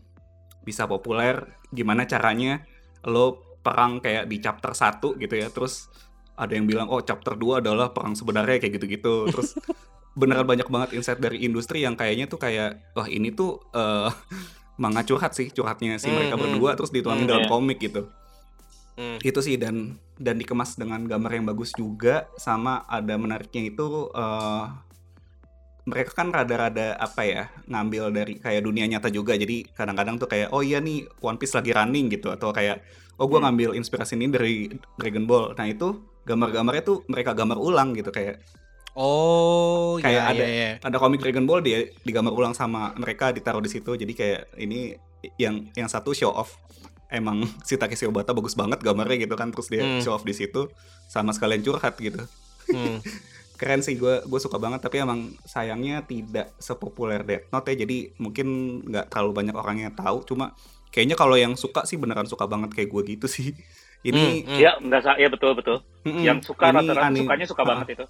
[0.61, 2.63] bisa populer gimana caranya
[3.03, 5.89] lo perang kayak di chapter 1 gitu ya terus
[6.35, 9.57] ada yang bilang oh chapter 2 adalah perang sebenarnya kayak gitu-gitu terus
[10.21, 14.09] beneran banyak banget insight dari industri yang kayaknya tuh kayak wah ini tuh eh,
[14.83, 16.45] manga curhat sih curhatnya si mereka Hmm, hmm.
[16.57, 17.51] berdua terus dituangin Hmm, dalam iya.
[17.51, 18.09] komik gitu
[19.01, 19.17] Hmm.
[19.19, 24.65] itu sih dan dan dikemas dengan gambar yang bagus juga sama ada menariknya itu eh,
[25.83, 30.53] mereka kan rada-rada apa ya ngambil dari kayak dunia nyata juga jadi kadang-kadang tuh kayak
[30.53, 32.85] oh iya nih One Piece lagi running gitu atau kayak
[33.17, 33.49] oh gua Hmm.
[33.49, 38.45] ngambil inspirasi ini dari Dragon Ball nah itu gambar-gambarnya tuh mereka gambar ulang gitu kayak
[38.93, 40.73] Oh, Kayak ya, ada- ya, ya.
[40.83, 44.99] ada komik Dragon Ball dia digambar ulang sama mereka ditaruh di situ jadi kayak ini
[45.39, 46.59] yang yang satu show off
[47.11, 49.99] emang si Takeshi Obata bagus banget gambarnya gitu kan terus dia Hmm.
[49.99, 50.71] show off di situ
[51.07, 52.23] sama sekalian curhat gitu
[52.67, 53.03] Hmm.
[53.61, 58.17] keren sih gue gue suka banget tapi emang sayangnya tidak sepopuler Death Note ya jadi
[58.17, 58.47] mungkin
[58.83, 60.57] nggak terlalu banyak orang yang tahu cuma
[60.89, 63.53] kayaknya kalau yang suka sih beneran suka banget kayak gue gitu sih
[64.09, 64.57] ini Hmm, hmm.
[64.57, 65.77] Iya, enggak sa- iya betul betul.
[66.03, 68.05] mm-mm, Yang suka rata-rata sukanya suka Ah, banget itu.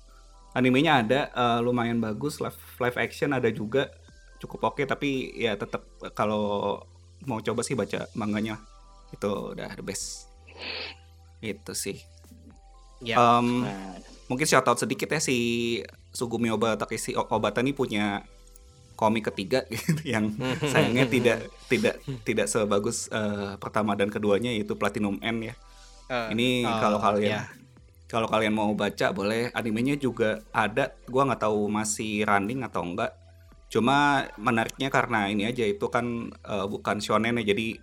[0.53, 3.91] animenya ada eh, lumayan bagus live live action ada juga
[4.39, 5.83] cukup oke tapi ya tetap
[6.13, 6.79] kalau
[7.23, 8.57] mau coba sih baca manganya
[9.11, 10.31] itu udah the best
[11.41, 11.99] itu sih
[13.01, 13.17] Ya.
[13.17, 13.97] Em, Nah,
[14.29, 15.81] mungkin shout out sedikit ya si
[16.13, 18.21] Sugumi Obata Takeshi Obata ini punya
[18.93, 20.37] komik ketiga gitu, yang
[20.69, 21.97] sayangnya tidak tidak
[22.29, 25.55] tidak sebagus eh, pertama dan keduanya yaitu Platinum N ya.
[26.13, 27.49] Eh, Ini oh, kalau kalian ya.
[28.05, 30.93] kalau kalian mau baca boleh animenya juga ada.
[31.09, 33.17] Gua nggak tahu masih running atau enggak.
[33.73, 37.81] Cuma menariknya karena ini aja itu kan eh, bukan shonen ya jadi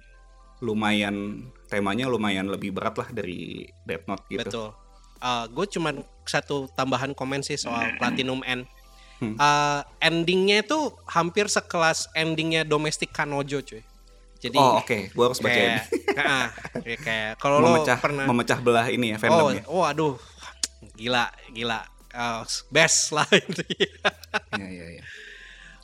[0.64, 4.42] lumayan temanya lumayan lebih berat lah dari Death Note gitu.
[4.48, 4.70] Betul.
[5.50, 8.64] gue cuman satu tambahan komen sih soal Platinum N.
[9.18, 9.34] Hmm.
[9.34, 13.82] Uh, endingnya itu hampir sekelas endingnya Domestic Kanojo cuy.
[14.38, 16.54] Jadi Oh oke, gua harus baca kayak, Nah,
[16.86, 19.64] kayak, kayak kalau lo pernah memecah belah ini ya oh, fandomnya.
[19.66, 20.14] oh aduh
[20.94, 21.82] gila gila
[22.18, 22.42] Uh,
[22.74, 23.62] best lah itu.
[24.58, 25.04] Iya iya iya.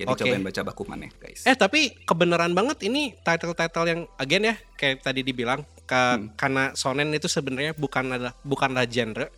[0.03, 0.21] Jadi Oke.
[0.27, 1.41] cobain baca Bakuman ya guys.
[1.43, 6.35] eh tapi kebenaran banget ini title-title yang again ya kayak tadi dibilang ke, Hmm.
[6.35, 9.31] karena shonen itu sebenarnya bukan adalah bukanlah genre.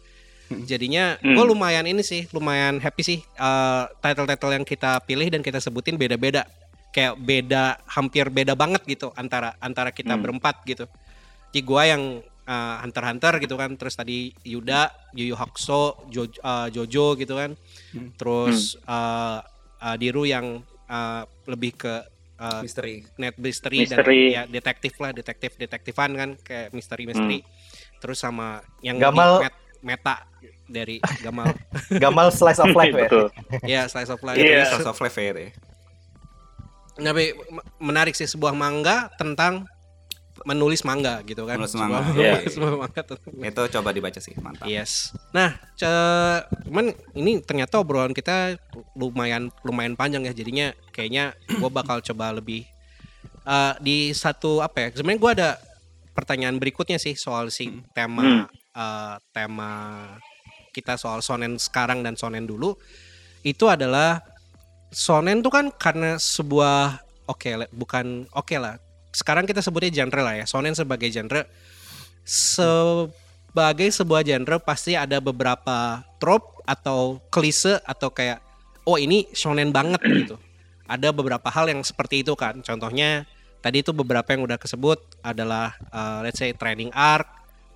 [0.45, 0.61] Hmm.
[0.63, 1.34] Jadinya Hmm.
[1.34, 5.95] gue lumayan ini sih, lumayan happy sih eh, title-title yang kita pilih dan kita sebutin
[5.95, 6.49] beda-beda.
[6.89, 10.22] Kayak beda, hampir beda banget gitu antara antara kita Hmm.
[10.22, 10.89] berempat gitu.
[11.49, 12.03] Jadi gue yang
[12.45, 17.34] eh, Hunter Hunter gitu kan, terus tadi Yuda, Yu Yu Hakusho, Jo- eh, Jojo gitu
[17.34, 17.57] kan,
[17.89, 18.13] Hmm.
[18.13, 19.39] terus eh,
[19.78, 21.93] eh, Diru yang eh, lebih ke
[22.36, 23.03] eh, Misteri.
[23.15, 24.21] net mystery, dan Misteri.
[24.32, 27.39] ya detektif lah detektif detektifan kan kayak misteri misteri
[27.97, 30.26] terus sama yang Gamal- met- meta
[30.65, 31.53] dari Gamal
[31.93, 33.05] Gamal slice of life ya.
[33.05, 33.26] betul.
[33.63, 34.65] ya slice of life Iya.
[34.65, 35.32] Itu Slice of Life ya.
[36.95, 37.36] tapi
[37.78, 39.67] menarik sih sebuah manga tentang
[40.46, 42.38] menulis manga gitu kan Menulis Sebuah- manga, iya.
[42.78, 44.70] manga tentang Itu coba dibaca sih, mantap.
[44.70, 45.10] Yes.
[45.34, 48.54] Nah, ce- cuman ini ternyata obrolan kita
[48.93, 50.32] lumayan lumayan panjang ya.
[50.32, 52.62] Jadinya kayaknya gue bakal coba lebih
[53.41, 54.88] eh, di satu apa ya?
[54.93, 55.50] Sebenarnya gue ada
[56.14, 59.72] pertanyaan berikutnya sih soal si tema eh, tema
[60.70, 62.78] kita soal sonen sekarang dan sonen dulu.
[63.41, 64.22] Itu adalah
[64.89, 68.78] shonen tuh kan karena sebuah oke le- bukan oke lah.
[69.16, 70.45] Sekarang kita sebutnya genre lah ya.
[70.45, 71.47] Shonen sebagai genre
[72.28, 78.43] sebagai sebuah genre pasti ada beberapa trope atau klise atau kayak
[78.84, 80.36] oh ini shonen banget gitu.
[80.86, 82.59] Ada beberapa hal yang seperti itu kan.
[82.59, 83.24] Contohnya
[83.63, 87.26] tadi itu beberapa yang udah kesebut adalah uh, let's say training arc,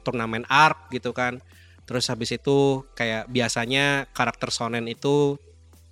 [0.04, 1.40] turnamen arc gitu kan.
[1.88, 5.40] Terus habis itu kayak biasanya karakter shonen itu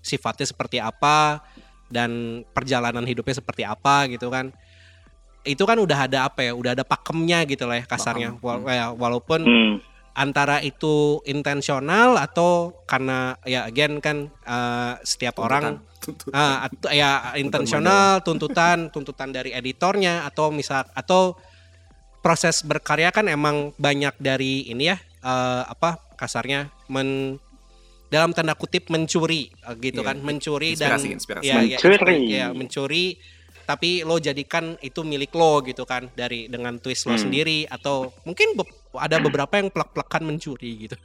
[0.04, 1.42] sifatnya seperti apa
[1.90, 4.52] dan perjalanan hidupnya seperti apa gitu kan.
[5.48, 6.52] Itu kan udah ada apa ya?
[6.52, 8.36] Udah ada pakemnya gitu lah ya kasarnya.
[8.38, 9.74] Wal- ya, walaupun Hmm.
[10.12, 16.34] antara itu intensional atau karena ya again kan uh, setiap orang Tuntutan.
[16.34, 21.36] At- ya intensional tuntutan tuntutan dari editornya atau misal atau
[22.20, 27.38] proses berkarya kan emang banyak dari ini ya eh, apa kasarnya men
[28.08, 31.46] dalam tanda kutip mencuri eh, gitu Iya, kan mencuri dan inspirasi, inspirasi.
[31.46, 32.18] ya, ya, Mencuri.
[32.26, 33.06] ya, mencuri
[33.68, 37.28] tapi lo jadikan itu milik lo gitu kan dari dengan twist lo Hmm.
[37.28, 40.96] sendiri atau mungkin be- ada beberapa yang plek-plekan mencuri gitu.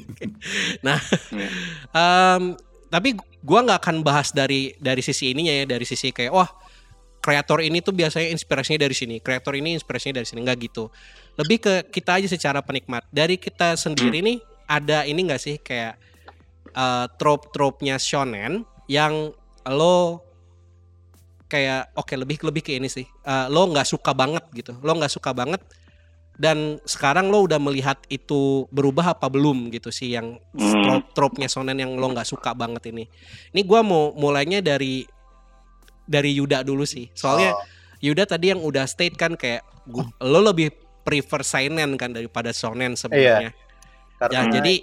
[0.86, 1.02] nah,
[1.34, 1.48] Iya.
[1.90, 2.42] Em,
[2.86, 6.50] tapi gua nggak akan bahas dari dari sisi ininya ya dari sisi kayak wah
[7.20, 10.88] kreator ini tuh biasanya inspirasinya dari sini kreator ini inspirasinya dari sini nggak gitu
[11.36, 16.00] lebih ke kita aja secara penikmat dari kita sendiri nih ada ini nggak sih kayak
[16.70, 19.30] eh, trope-trope-nya shonen yang
[19.68, 20.24] lo
[21.50, 23.02] kayak oke lebih lebih ke ini sih.
[23.02, 24.78] Eh, lo nggak suka banget gitu.
[24.80, 25.58] Lo nggak suka banget.
[26.40, 30.72] Dan sekarang lo udah melihat itu berubah apa belum gitu sih yang Hmm.
[30.80, 33.04] trope trope-nya shonen yang lo nggak suka banget ini.
[33.50, 35.04] Ini gua mau mulainya dari
[36.06, 37.12] dari Yuda dulu sih.
[37.12, 37.60] Soalnya Oh.
[38.00, 40.72] Yuda tadi yang udah state kan kayak gu- lo lebih
[41.02, 43.52] prefer seinen kan daripada shonen sebenarnya.
[44.16, 44.74] Karena ya jadi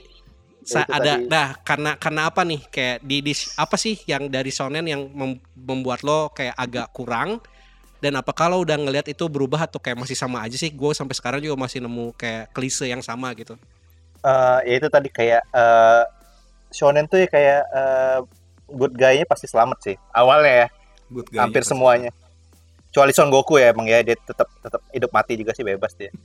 [0.67, 1.31] sa- itu ada tadi.
[1.31, 2.61] nah karena karena apa nih?
[2.67, 7.39] Kayak di, di apa sih yang dari shonen yang mem- membuat lo kayak agak kurang?
[7.97, 10.69] Dan apa kalau udah ngelihat itu berubah atau kayak masih sama aja sih?
[10.69, 13.57] Gue sampai sekarang juga masih nemu kayak klise yang sama gitu.
[14.21, 16.03] Eh, ya itu tadi kayak eh,
[16.69, 18.19] shonen tuh ya kayak eh,
[18.69, 20.67] good guy-nya pasti selamat sih awalnya ya.
[21.09, 22.11] Good guy-nya hampir semuanya.
[22.91, 26.11] kecuali Son Goku ya emang ya dia tetap tetap hidup mati juga sih bebas dia.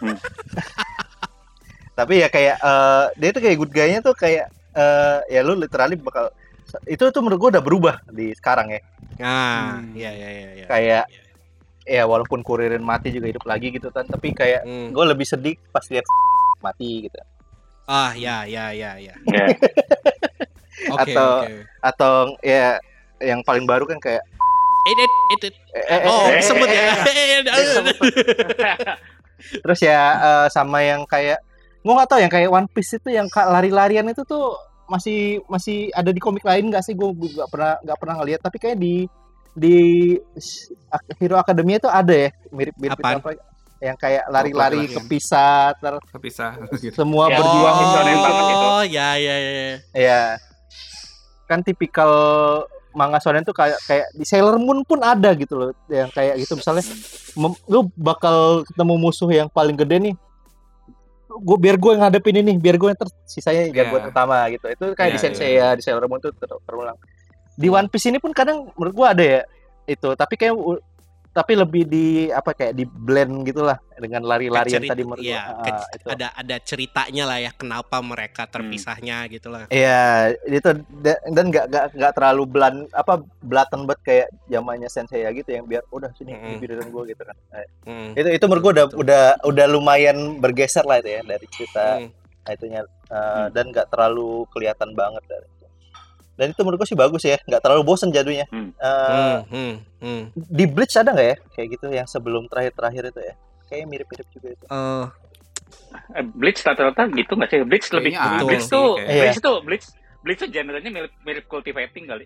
[1.94, 5.94] tapi ya kayak eh, dia tuh kayak good guy-nya tuh kayak eh, ya lu literally
[5.96, 6.30] bakal
[6.84, 8.80] itu tuh menurut gua udah berubah di sekarang ya
[9.14, 9.94] nah Hmm.
[9.94, 10.66] iya iya iya iya.
[10.66, 11.08] Kayak-
[11.84, 14.88] ya walaupun kuririn mati juga hidup lagi gitu kan tapi kayak Hmm.
[14.90, 16.02] gue lebih sedih pas lihat
[16.58, 17.20] mati gitu
[17.84, 19.44] ah ya ya ya ya Ya.
[20.90, 22.80] oke Atau- oke atau ya
[23.20, 24.24] yang paling baru kan kayak
[24.84, 25.54] It, it, it, it.
[25.76, 27.40] eh, eh, oh eh, disebut eh, ya eh,
[29.60, 31.40] terus ya eh, sama yang kayak
[31.84, 36.08] gue nggak tahu yang kayak One Piece itu yang lari-larian itu tuh masih masih ada
[36.08, 39.04] di komik lain nggak sih gue nggak pernah nggak pernah ngeliat tapi kayak di
[39.54, 39.76] di
[41.20, 43.20] Hero Academia itu ada ya mirip-mirip itu Apaan?
[43.20, 43.30] apa
[43.80, 44.96] yang kayak lari-lari lari-larian.
[44.96, 46.96] kepisah ter Kepisah gitu.
[47.04, 48.66] semua Ya, berjuang oh, itu.
[48.66, 49.52] oh ya ya ya
[49.92, 50.20] ya
[51.44, 52.10] kan tipikal
[52.94, 56.56] manga shonen tuh kayak kayak di Sailor Moon pun ada gitu loh yang kayak gitu
[56.56, 56.80] misalnya
[57.36, 60.14] mem- lu bakal ketemu musuh yang paling gede nih
[61.36, 63.74] gue biar gue yang ngadepin ini biar gue yang ter sisanya Iya.
[63.82, 64.66] jagoan utama gitu.
[64.68, 66.94] Itu kayak di Iya, Sensei ya di Sailor Moon tuh ter- terulang.
[67.54, 69.40] Di One Piece ini pun kadang menurut gue ada ya
[69.84, 70.08] itu.
[70.10, 70.54] Tapi kayak
[71.34, 75.34] tapi lebih di apa kayak di blend gitulah dengan lari-larian tadi menurut gua.
[75.34, 76.06] Ah, ke- itu.
[76.08, 81.66] ada ada ceritanya lah ya kenapa mereka terpisahnya gitu lah Iya, itu da- dan nggak
[81.68, 86.14] nggak nggak terlalu belan apa blatant banget kayak zamannya Sensei ya gitu yang biar udah
[86.14, 87.36] sini mm biarin gue gitu kan.
[87.52, 88.10] Eh, Hmm.
[88.14, 88.98] Itu itu menurut gue udah Betul.
[89.00, 92.10] udah udah lumayan bergeser lah itu ya dari cerita Hmm.
[92.46, 93.48] itunya eh, Hmm.
[93.50, 95.46] dan nggak terlalu kelihatan banget dari.
[96.34, 98.42] Dan itu menurut gue sih bagus ya, nggak terlalu bosen jadinya.
[98.48, 98.70] Hmm.
[98.72, 100.22] Eh, Hmm, hmm, hmm.
[100.34, 103.34] Di Bleach ada nggak ya kayak gitu yang sebelum terakhir-terakhir itu ya?
[103.64, 104.64] Kayak mirip-mirip juga itu.
[104.64, 105.06] Eh,
[106.12, 107.58] Eh, Bleach rata-rata gitu nggak sih?
[107.62, 109.22] Bleach lebih ada Bleach tuh kayak- Iya.
[109.22, 109.86] Bleach tuh Bleach
[110.20, 112.24] Bleach tuh genrenya mirip mirip cultivating kali.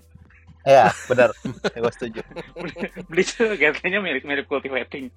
[0.64, 1.30] Iya, benar.
[1.70, 2.20] gue setuju.
[3.10, 5.08] Bleach tuh genrenya mirip mirip cultivating.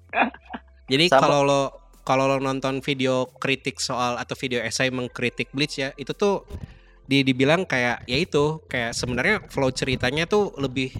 [0.92, 1.20] Jadi Sama.
[1.22, 1.62] kalau lo
[2.02, 6.42] kalau lo nonton video kritik soal atau video esai mengkritik Bleach ya, itu tuh
[7.12, 10.96] di dibilang kayak ya itu kayak sebenarnya flow ceritanya tuh lebih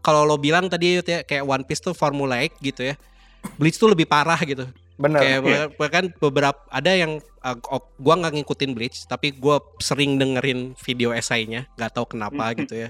[0.00, 2.96] kalau lo bilang tadi ya kayak One Piece tuh formulaic gitu ya.
[3.60, 4.64] Bleach tuh lebih parah gitu.
[4.96, 5.20] Benar.
[5.20, 7.56] Kayak bah- bahkan beberapa ada yang uh,
[7.96, 12.88] gua nggak ngikutin Bleach tapi gua sering dengerin video esainya, nggak tahu kenapa gitu ya.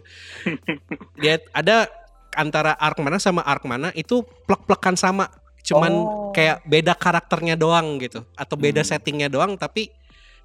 [1.18, 1.90] Dia ada
[2.30, 5.26] antara arc mana sama arc mana itu plek-plekan sama,
[5.62, 6.30] cuman Oh.
[6.30, 8.90] kayak beda karakternya doang gitu atau beda Hmm.
[8.90, 9.90] settingnya doang tapi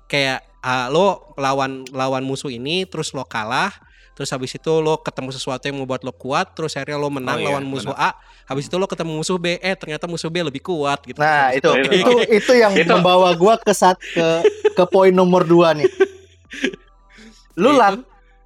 [0.06, 3.70] kayak ah, lo lawan lawan musuh ini terus lo kalah
[4.16, 7.42] terus habis itu lo ketemu sesuatu yang membuat lo kuat, terus akhirnya lo menang Oh,
[7.44, 8.16] iya, lawan musuh A,
[8.48, 11.20] habis itu lo ketemu musuh B, eh ternyata musuh B lebih kuat gitu.
[11.20, 14.28] Nah, Habis itu Itu- itu itu yang itu- membawa gua ke saat ke
[14.72, 15.92] ke poin nomor dua nih.
[17.60, 18.00] Lu Itu- lat,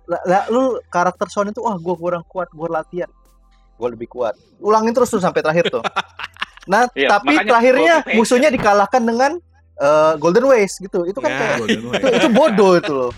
[0.10, 3.10] la- la- lu karakter Son itu wah gua kurang kuat, gua latihan.
[3.78, 4.34] Gua lebih kuat.
[4.58, 5.86] Ulangin terus tuh sampai terakhir tuh.
[6.70, 9.42] Nah, Iya, tapi terakhirnya musuhnya dikalahkan dengan
[9.80, 11.08] eh, Golden Ways gitu.
[11.08, 11.40] Itu kan Nah.
[11.40, 11.88] kayak itu,
[12.20, 13.12] itu bodoh itu loh.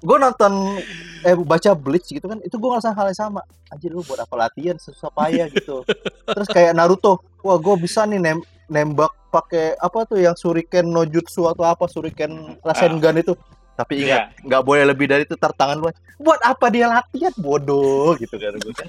[0.00, 0.80] Gue nonton
[1.20, 3.40] eh baca Bleach gitu kan, itu gue ngerasa hal yang sama.
[3.68, 5.84] Anjir lu buat apa latihan susah payah gitu.
[6.24, 8.38] Terus kayak Naruto, wah gue bisa nih nem
[8.70, 13.36] nembak pakai apa tuh yang Shuriken no Jutsu atau apa Shuriken Rasengan itu.
[13.80, 15.88] Tapi ingat, nggak boleh lebih dari itu tar tangan lu.
[16.20, 18.88] Buat apa dia latihan bodoh gitu kan gue kan.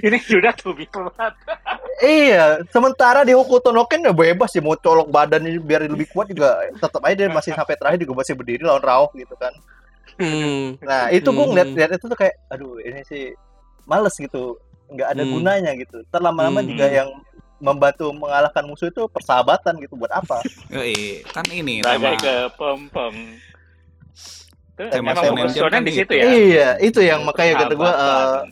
[0.00, 1.32] Ini sudah tuh banget.
[2.00, 6.32] Iya, sementara di Hokuto no Ken ya bebas sih mau colok badannya biar lebih kuat
[6.32, 9.52] juga tetap aja dia masih sampai terakhir juga masih berdiri lawan Raoh gitu kan.
[10.16, 10.80] Hmm.
[10.80, 11.52] Nah, itu gue Hmm.
[11.52, 13.36] ngeliat, ngeliat itu tuh kayak aduh ini sih
[13.84, 14.56] males gitu.
[14.86, 15.32] nggak ada Hmm.
[15.34, 15.98] gunanya gitu.
[16.06, 16.70] Ntar lama-lama Hmm.
[16.70, 17.10] juga yang
[17.56, 20.44] membantu mengalahkan musuh itu persahabatan gitu buat apa?
[20.74, 23.14] Yoi, kan ini tema Bagai ke pom pom.
[24.76, 26.00] Tema emang shonen kan di gitu.
[26.04, 26.24] situ ya.
[26.28, 28.48] Iya, itu yang makanya kata gue Persahabatan.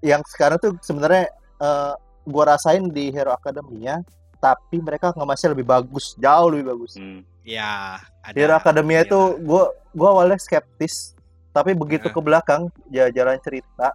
[0.00, 1.28] yang sekarang tuh sebenarnya
[1.60, 1.92] eh,
[2.24, 4.00] gua rasain di Hero Academia
[4.40, 6.96] tapi mereka ngemasnya lebih bagus, jauh lebih bagus.
[6.96, 7.20] Hmm.
[7.44, 8.32] Ya, ada.
[8.32, 9.08] Hero Academia Iya.
[9.08, 11.12] itu gua gua awalnya skeptis,
[11.52, 12.14] tapi begitu Nah.
[12.16, 13.92] ke belakang ya jalan cerita,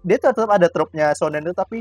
[0.00, 1.80] dia tetap ada tropnya Shonen itu tapi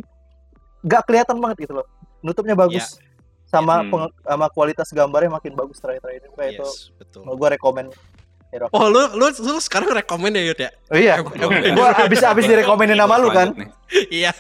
[0.86, 1.88] nggak kelihatan banget gitu loh.
[2.22, 3.02] Nutupnya bagus.
[3.45, 3.90] Sama Hmm.
[3.90, 6.64] peng- sama kualitas gambarnya makin bagus terakhir-terakhir ini kayak itu.
[6.64, 7.22] Yes, betul.
[7.28, 7.90] Gua rekomen
[8.48, 10.70] Hero Oh, lu lu lu sekarang rekomen ya, Yud ya?
[10.88, 13.52] Oh iya, em- gua abis abis direkomenin nama lu kan.
[14.12, 14.32] Iya.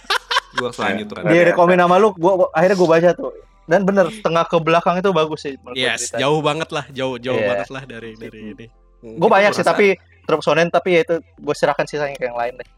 [0.53, 1.23] Gua harus lanjut Ran.
[1.27, 3.31] Dia rekomen nama lu, gua, gua- akhirnya gua baca tuh.
[3.65, 6.21] Dan bener, setengah ke belakang itu bagus sih Yes, ceritanya.
[6.21, 7.47] jauh banget lah, jauh jauh Iya.
[7.49, 8.65] banget lah dari dari ini.
[9.01, 9.87] Gue banyak Gua sih, tapi
[10.23, 12.69] trop sonen tapi ya itu gue serahkan sisanya ke yang lain deh.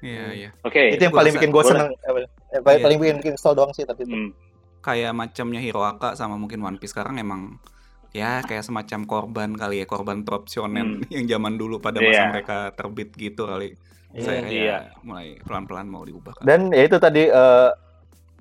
[0.00, 0.48] Iya, iya.
[0.60, 0.80] Oke.
[0.90, 1.88] itu yang gua paling rasa- bikin gue gua- seneng.
[1.90, 2.12] Eh,
[2.54, 2.84] eh, paling, Iya.
[2.86, 4.06] paling bikin bikin doang sih tapi.
[4.06, 4.30] Hmm.
[4.78, 7.58] Kayak macamnya Hiroaka sama mungkin One Piece sekarang emang
[8.14, 12.30] ya kayak semacam korban kali ya, korban trop shonen yang zaman dulu pada masa Iya.
[12.30, 13.74] mereka terbit gitu kali.
[14.14, 14.22] Iya.
[14.22, 14.62] Saya Iya.
[14.62, 16.44] ya mulai pelan-pelan mau diubah kan.
[16.46, 17.70] Dan ya itu tadi eh,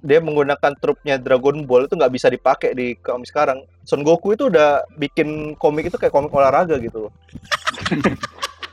[0.03, 3.63] dia menggunakan trupnya Dragon Ball itu nggak bisa dipakai di komik sekarang.
[3.87, 7.13] Son Goku itu udah bikin komik itu kayak komik olahraga gitu loh.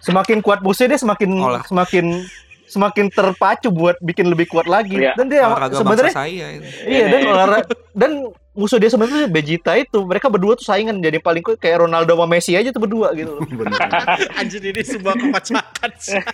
[0.00, 1.62] semakin kuat musuhnya dia semakin Olah.
[1.68, 2.24] semakin
[2.70, 4.94] semakin terpacu buat bikin lebih kuat lagi.
[4.94, 5.18] Iya.
[5.18, 6.66] Dan dia sebenarnya saya itu.
[6.86, 11.42] Iya dan olahraga dan musuh dia sebenarnya Vegeta itu mereka berdua tuh saingan jadi paling
[11.42, 13.42] kuat kayak Ronaldo sama Messi aja tuh berdua gitu.
[14.38, 16.22] Anjir ini sebuah kepacakan sih.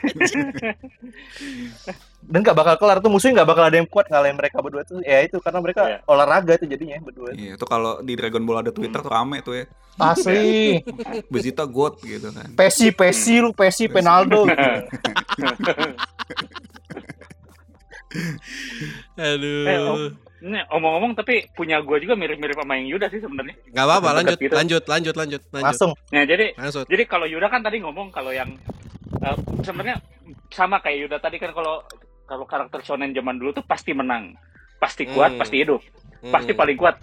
[2.27, 4.98] Dan nggak bakal kelar tuh musuhnya nggak bakal ada yang kuat ngalahin mereka berdua tuh.
[5.01, 5.98] Ya itu karena mereka Iya.
[6.05, 7.31] olahraga itu jadinya berdua.
[7.32, 9.65] Iya, itu kalau di Dragon Ball ada Twitter tuh rame tuh ya.
[9.97, 10.82] Asli.
[11.32, 12.51] Vegeta God gitu kan.
[12.53, 14.43] Pesi Pesi lu Pesi Penaldo.
[14.44, 14.59] gitu.
[19.16, 19.66] Aduh.
[19.66, 23.57] Eh, om- Ini omong-omong tapi punya gua juga mirip-mirip sama yang Yuda sih sebenarnya.
[23.73, 24.53] Gak apa-apa, lanjut, gitu.
[24.53, 25.65] lanjut, lanjut, lanjut, lanjut.
[25.65, 25.90] Langsung.
[26.12, 26.85] Nah, jadi Langsung.
[26.86, 28.53] Jadi kalau Yuda kan tadi ngomong kalau yang
[29.16, 29.97] eh, sebenarnya
[30.53, 31.81] sama kayak Yuda tadi kan kalau
[32.27, 34.35] kalau karakter shonen zaman dulu tuh pasti menang,
[34.77, 35.40] pasti kuat, Hmm.
[35.40, 35.81] pasti hidup,
[36.20, 36.35] Hmm.
[36.35, 36.98] pasti paling kuat.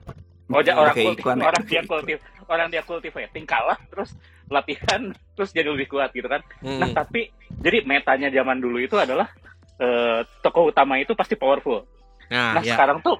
[0.52, 1.34] Oh, ja- orang Oke, kultif, ya.
[1.40, 4.12] orang dia kultif, orang dia cultivating kalah, terus
[4.52, 5.02] latihan,
[5.34, 6.44] terus jadi lebih kuat gitu kan.
[6.62, 6.94] Nah, Hmm.
[6.94, 9.32] tapi jadi metanya zaman dulu itu adalah
[9.74, 11.82] eh, tokoh utama itu pasti powerful.
[12.30, 12.78] Nah, Nah, ya.
[12.78, 13.18] sekarang tuh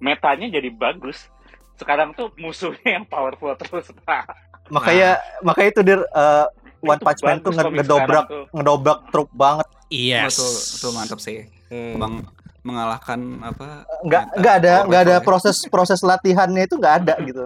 [0.00, 1.28] metanya jadi bagus.
[1.76, 3.92] Sekarang tuh musuhnya yang powerful terus.
[4.02, 4.24] Nah,
[4.70, 6.46] Makanya makanya itu dia eh,
[6.80, 9.68] One Punch Man tuh ngedobrak ngedobrak trup banget.
[9.92, 10.32] Yes.
[10.32, 11.44] Betul, betul mantap sih.
[11.68, 12.00] Hmm.
[12.00, 12.14] Bang
[12.62, 13.84] mengalahkan apa?
[14.00, 17.44] Nggak meta nggak ada power nggak ada proses proses latihannya itu nggak ada gitu.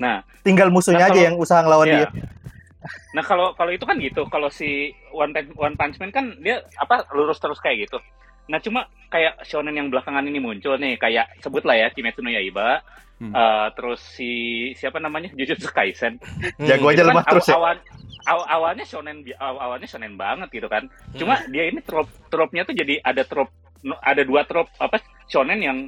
[0.00, 1.96] Nah, Tinggal musuhnya Nah, aja kalau- yang usaha ngelawan Iya.
[1.98, 2.08] dia.
[3.12, 6.60] Nah kalau kalau itu kan gitu, kalau si One Punch, One Punch Man kan dia
[6.76, 7.96] apa lurus terus kayak gitu.
[8.44, 12.82] Nah cuma kayak shonen yang belakangan ini muncul nih, kayak sebutlah ya Kimetsu no Yaiba,
[13.14, 13.30] Hmm.
[13.30, 14.30] eh, terus si
[14.74, 16.18] siapa namanya Jujutsu Kaisen.
[16.18, 16.66] Hmm.
[16.66, 17.54] Jago aja Itu kan lemah terus ya.
[17.54, 17.76] awal,
[18.26, 20.90] awal- awalnya shonen aw- awalnya shonen banget gitu kan.
[21.14, 23.48] Cuma dia ini trop tropnya tuh jadi ada trop
[24.02, 24.98] ada dua trop apa
[25.30, 25.78] shonen yang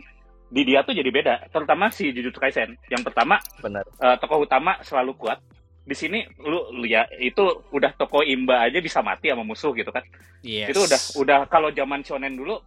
[0.46, 1.34] di dia tuh jadi beda.
[1.50, 2.78] Terutama si Jujutsu Kaisen.
[2.86, 3.82] Yang pertama Benar.
[3.82, 5.42] eh, tokoh utama selalu kuat.
[5.86, 9.94] Di sini lu, lu ya itu udah tokoh imba aja bisa mati sama musuh gitu
[9.94, 10.02] kan.
[10.42, 10.74] Yes.
[10.74, 12.58] Itu udah udah kalau zaman shonen dulu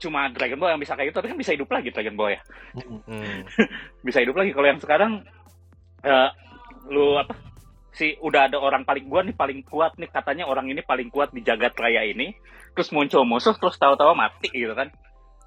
[0.00, 2.40] cuma Dragon Ball yang bisa kayak gitu, tapi kan bisa hidup lagi Dragon Ball ya.
[3.04, 3.44] Hmm.
[4.06, 4.54] Bisa hidup lagi.
[4.56, 5.12] Kalau yang sekarang
[6.00, 6.30] eh,
[6.88, 7.36] lu apa?
[7.90, 11.34] Si udah ada orang paling gua nih paling kuat nih katanya orang ini paling kuat
[11.34, 12.32] di jagat raya ini.
[12.72, 14.88] Terus muncul musuh terus tahu-tahu mati gitu kan.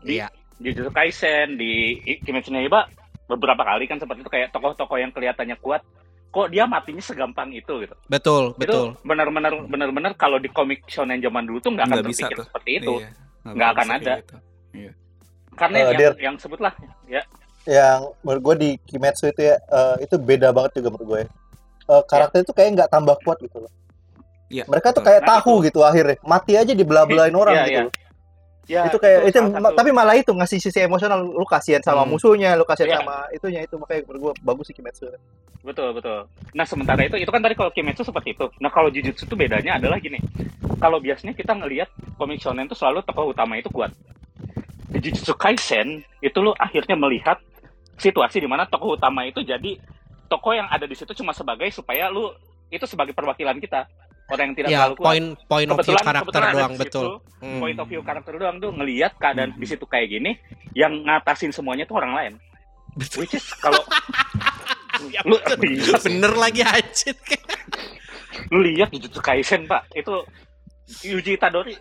[0.04, 0.28] Di Iya.
[0.60, 2.86] di Jujutsu Kaisen, di Kimetsu no Yaiba
[3.26, 5.82] beberapa kali kan seperti itu kayak tokoh-tokoh yang kelihatannya kuat
[6.34, 8.86] kok dia matinya segampang itu gitu Betul, itu betul.
[9.06, 12.46] benar-benar benar-benar kalau di komik shonen zaman dulu tuh nggak akan bisa terpikir tuh.
[12.50, 13.10] seperti itu Iya,
[13.54, 14.14] Nggak akan ada.
[14.18, 14.36] gitu.
[15.54, 16.14] karena Eh, yang, Dir.
[16.18, 16.74] yang sebutlah
[17.06, 17.22] ya
[17.64, 21.30] yang menurut gue di Kimetsu itu ya eh, itu beda banget juga menurut gue ya.
[21.86, 23.72] Eh, karakter itu kayak nggak tambah kuat gitu loh
[24.50, 27.84] Iya, mereka tuh kayak Nah, tahu gitu akhirnya mati aja dibelah-belahin orang Iya, gitu iya.
[27.86, 27.94] loh.
[28.64, 32.16] Ya itu kayak itu, satu- tapi malah itu ngasih sisi emosional lu kasihan sama Hmm.
[32.16, 33.00] musuhnya lu kasihan Iya.
[33.04, 35.12] sama itunya itu makanya menurut gue bagus sih Kimetsu.
[35.64, 36.28] Betul betul.
[36.56, 38.48] Nah sementara itu itu kan tadi kalau Kimetsu seperti itu.
[38.64, 40.20] Nah kalau Jujutsu tuh bedanya adalah gini.
[40.80, 43.92] Kalau biasanya kita ngelihat komik shonen tuh selalu tokoh utama itu kuat.
[44.92, 47.40] Di Jujutsu Kaisen itu lu akhirnya melihat
[47.96, 49.80] situasi di mana tokoh utama itu jadi
[50.28, 52.32] tokoh yang ada di situ cuma sebagai supaya lu
[52.68, 53.86] itu sebagai perwakilan kita
[54.30, 57.08] orang yang tidak Ya, terlalu kuat point point of view karakter doang, situ, betul.
[57.40, 57.60] Hmm.
[57.60, 60.32] point of view karakter doang tuh ngelihat keadaan di situ kayak gini
[60.74, 62.34] yang ngatasin semuanya tuh orang lain
[62.94, 63.26] Betul.
[63.26, 63.82] which is kalau
[65.10, 65.58] Ya, lu betul.
[65.68, 67.18] lihat Bener lagi anjir.
[68.54, 70.14] lu lihat Jujutsu Kaisen pak itu
[71.04, 71.74] Yuji Itadori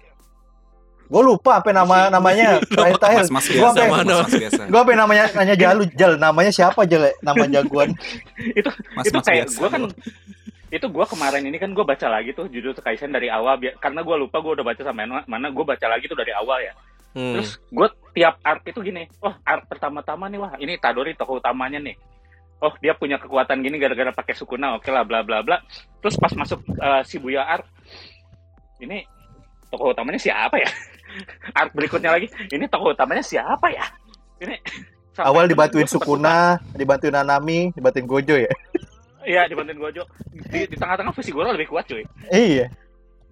[1.06, 4.62] gue lupa apa nama namanya terakhir terakhir gue biasa, apa biasa.
[4.64, 7.12] gue apa namanya nanya jalu jal namanya siapa jal ya?
[7.20, 7.92] nama jagoan
[8.58, 9.82] itu itu Mas-mas kayak gue kan
[10.72, 14.16] itu gue kemarin ini kan gue baca lagi tuh Jujutsu Kaisen dari awal karena gue
[14.16, 16.72] lupa gue udah baca sampai mana, mana gue baca lagi tuh dari awal ya.
[17.12, 17.36] Hmm.
[17.36, 21.76] terus gue tiap arc itu gini wah arc pertama-tama nih wah ini Itadori tokoh utamanya
[21.76, 21.92] nih.
[22.64, 25.60] Oh dia punya kekuatan gini gara-gara pakai sukuna oke lah bla bla bla.
[26.00, 27.68] Terus pas masuk eh, Shibuya arc
[28.80, 29.04] ini
[29.68, 30.72] tokoh utamanya siapa ya?
[31.60, 33.84] Arc berikutnya lagi ini tokoh utamanya siapa ya?
[34.40, 34.56] Ini
[35.20, 38.48] awal dibantuin Sukuna dibantuin Nanami dibantuin Gojo ya
[39.22, 40.04] Iya dibantuin Gojo.
[40.30, 42.02] Di, di tengah-tengah Fushiguro lebih kuat cuy.
[42.28, 42.66] iya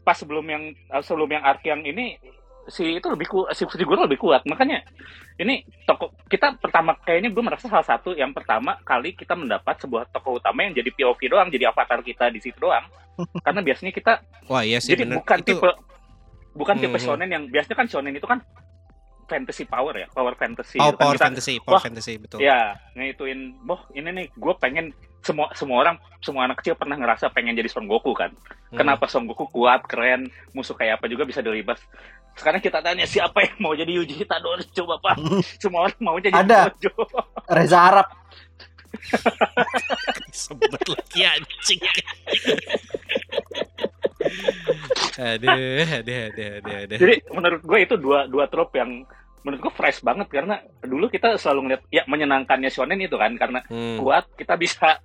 [0.00, 2.16] Pas sebelum yang eh, sebelum yang arc yang ini
[2.66, 4.42] si itu lebih kuat, si Fushiguro lebih kuat.
[4.44, 4.86] Makanya
[5.36, 10.06] ini toko kita pertama kayaknya gue merasa salah satu yang pertama kali kita mendapat sebuah
[10.08, 12.86] tokoh utama yang jadi POV doang, jadi avatar kita di situ doang.
[13.44, 14.12] Karena biasanya kita
[14.46, 15.18] Wah, iya sih jadi bener.
[15.18, 15.70] bukan Itu tipe
[16.52, 17.02] bukan tipe Mhm.
[17.02, 18.38] shonen yang biasanya kan shonen itu kan
[19.26, 20.74] fantasy power ya, power fantasy.
[20.74, 21.00] power, gitu kan.
[21.00, 22.38] power Kita- fantasy, power wah, fantasy betul.
[22.40, 22.60] Ya,
[22.92, 24.90] ngituin, boh ini nih gue pengen
[25.20, 28.32] semua semua orang semua anak kecil pernah ngerasa pengen jadi Son Goku kan.
[28.72, 28.78] Hmm.
[28.80, 31.80] Kenapa Son Goku kuat, keren, musuh kayak apa juga bisa dilibas.
[32.36, 35.16] Sekarang kita tanya siapa yang mau jadi Yuji Itadori coba Pak.
[35.62, 36.72] Semua orang mau jadi Ada.
[36.72, 36.92] Gojo.
[37.56, 38.08] Reza Arab
[40.34, 41.80] Sebut lagi anjing.
[45.20, 46.98] aduh, aduh, aduh, aduh, aduh.
[46.98, 49.06] Jadi menurut gue itu dua dua trope yang
[49.40, 53.64] menurut gue fresh banget karena dulu kita selalu ngeliat ya menyenangkannya shonen itu kan karena
[53.66, 53.96] Hmm.
[53.96, 55.00] kuat kita bisa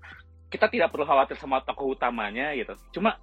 [0.52, 2.76] kita tidak perlu khawatir sama tokoh utamanya gitu.
[2.95, 3.16] Cuma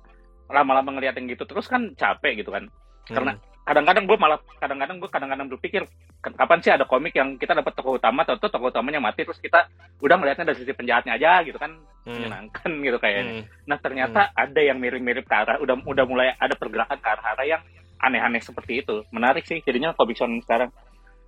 [0.48, 2.68] lama-lama ngeliat yang gitu terus kan capek gitu kan.
[3.04, 3.32] Karena
[3.62, 5.86] kadang-kadang gue malah kadang-kadang gue kadang-kadang berpikir
[6.18, 9.38] "Ken- kapan sih ada komik yang kita dapat tokoh utama atau tokoh utamanya mati terus
[9.38, 9.70] kita
[10.02, 12.18] udah ngeliatnya dari sisi penjahatnya aja gitu kan Hmm.
[12.18, 13.22] menyenangkan gitu kayaknya.
[13.38, 13.44] Hmm.
[13.70, 17.62] Nah ternyata ada yang mirip-mirip ke arah udah udah mulai ada pergerakan ke arah-arah yang
[18.02, 19.06] aneh-aneh seperti itu.
[19.14, 20.74] Menarik sih jadinya komik shonen sekarang.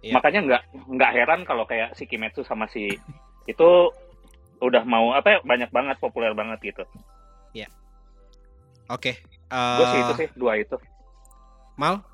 [0.04, 0.20] Iya.
[0.20, 0.62] Makanya nggak
[0.92, 2.92] nggak heran kalau kayak si Kimetsu sama si
[3.52, 3.68] itu
[4.60, 6.84] udah mau apa ya banyak banget populer banget gitu.
[8.84, 9.16] Oke.
[9.48, 10.76] Gue sih eh, itu sih dua itu.
[11.80, 12.04] Mal,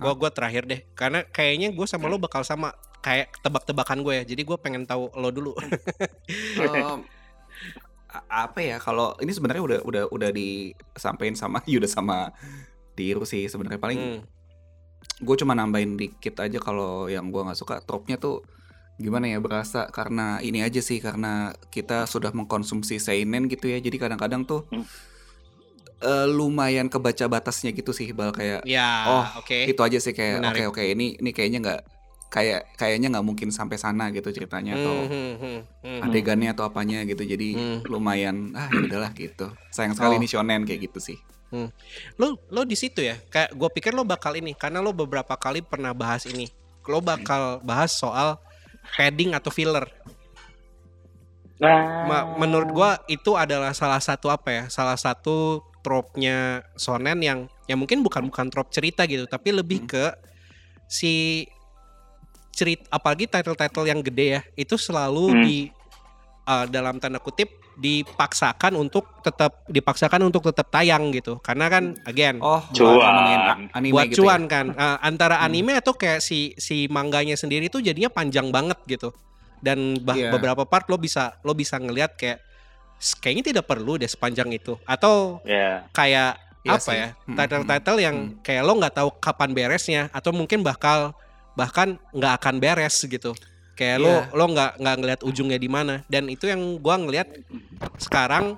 [0.00, 0.80] gua gua terakhir deh.
[0.96, 2.72] Karena kayaknya gue sama lo bakal sama
[3.04, 4.24] kayak tebak-tebakan gue ya.
[4.24, 5.52] Jadi gue pengen tahu lo dulu.
[8.14, 12.30] A- apa ya kalau ini sebenarnya udah udah udah disampaikan sama Yuda sama
[12.94, 14.20] Diru sih sebenarnya paling Hmm.
[15.16, 18.42] Gue cuma nambahin dikit aja kalau yang gue nggak suka tropnya tuh
[18.94, 21.32] gimana ya berasa karena ini aja sih karena
[21.68, 24.86] kita sudah mengkonsumsi seinen gitu ya jadi kadang-kadang tuh Hmm.
[26.00, 29.64] eh, lumayan kebaca batasnya gitu sih bal kayak Ya, Oh, oke.
[29.64, 31.80] itu aja sih kayak oke oke ini ini kayaknya nggak
[32.28, 36.00] kayak kayaknya nggak mungkin sampai sana gitu ceritanya atau Hmm, hmm, hmm, hmm.
[36.02, 37.78] adegannya atau apanya gitu jadi Hmm.
[37.86, 40.20] lumayan ah ya udahlah gitu sayang sekali Oh.
[40.20, 41.18] ini shonen kayak gitu sih
[42.18, 43.16] Lo lo di situ ya.
[43.30, 46.50] Kayak gue pikir lo bakal ini karena lo beberapa kali pernah bahas ini.
[46.84, 48.36] Lo bakal bahas soal
[48.96, 49.88] padding atau filler.
[51.62, 54.64] Nah, Ma- menurut gua itu adalah salah satu apa ya?
[54.66, 59.88] Salah satu trope-nya shonen yang yang mungkin bukan bukan trope cerita gitu, tapi lebih Hmm.
[59.88, 60.04] ke
[60.90, 61.46] si
[62.54, 65.42] cerita apalagi title-title yang gede ya, itu selalu Hmm.
[65.46, 65.56] di
[66.44, 71.36] uh, dalam tanda kutip dipaksakan untuk tetap dipaksakan untuk tetap tayang gitu.
[71.38, 73.68] Karena kan again oh Cuan.
[73.70, 74.50] anime buat gitu cuan ya.
[74.50, 75.46] kan Uh, antara Hmm.
[75.46, 79.10] anime atau kayak si si mangganya sendiri tuh jadinya panjang banget gitu
[79.58, 80.30] dan bah- Iya.
[80.30, 82.38] beberapa part lo bisa lo bisa ngelihat kayak
[82.96, 85.82] "S- kayaknya tidak perlu deh sepanjang itu atau ya.
[85.90, 86.96] kayak Iya apa sih.
[86.96, 88.34] ya Hmm, title-title yang hmm.
[88.40, 91.12] kayak lo nggak tahu kapan beresnya atau mungkin bakal
[91.52, 93.36] bahkan nggak akan beres gitu
[93.74, 94.04] kayak Iya.
[94.04, 97.28] lo lo nggak nggak ngelihat ujungnya di mana dan itu yang gua ngelihat
[97.96, 98.56] sekarang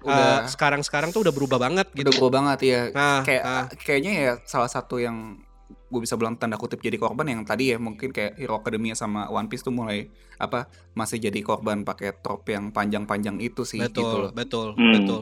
[0.00, 2.04] udah eh, sekarang-sekarang tuh udah berubah banget gitu.
[2.04, 2.80] udah gua banget ya.
[2.90, 7.24] Nah, kayak nah, kayaknya ya salah satu yang gue bisa bilang tanda kutip jadi korban
[7.24, 11.38] yang tadi ya mungkin kayak Hero Academia sama One Piece tuh mulai apa masih jadi
[11.40, 14.30] korban pakai trop yang panjang-panjang itu sih gitu betul, loh.
[14.34, 14.92] betul, Hmm.
[14.92, 15.20] betul.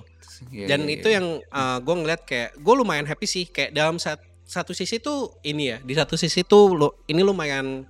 [0.49, 1.17] Iya, Dan iya, itu iya.
[1.21, 1.27] yang
[1.79, 5.79] gue ngeliat kayak gue lumayan happy sih kayak dalam sat- satu sisi tuh ini ya
[5.79, 7.85] di satu sisi tuh lo ini lumayan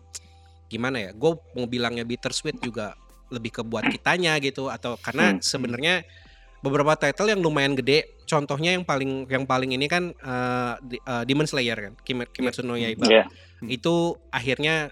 [0.72, 2.96] gimana ya gue mau bilangnya bittersweet juga
[3.28, 5.40] lebih ke buat kitanya gitu atau karena Hmm.
[5.40, 6.04] sebenarnya
[6.60, 11.24] beberapa title yang lumayan gede contohnya yang paling yang paling ini kan eh, di- eh,
[11.24, 13.24] Demon Slayer kan Kim- Kimetsu no Yaiba Iya.
[13.62, 13.94] itu
[14.28, 14.88] akhirnya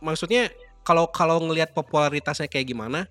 [0.00, 0.50] maksudnya
[0.80, 3.04] kalau kalau ngelihat popularitasnya kayak gimana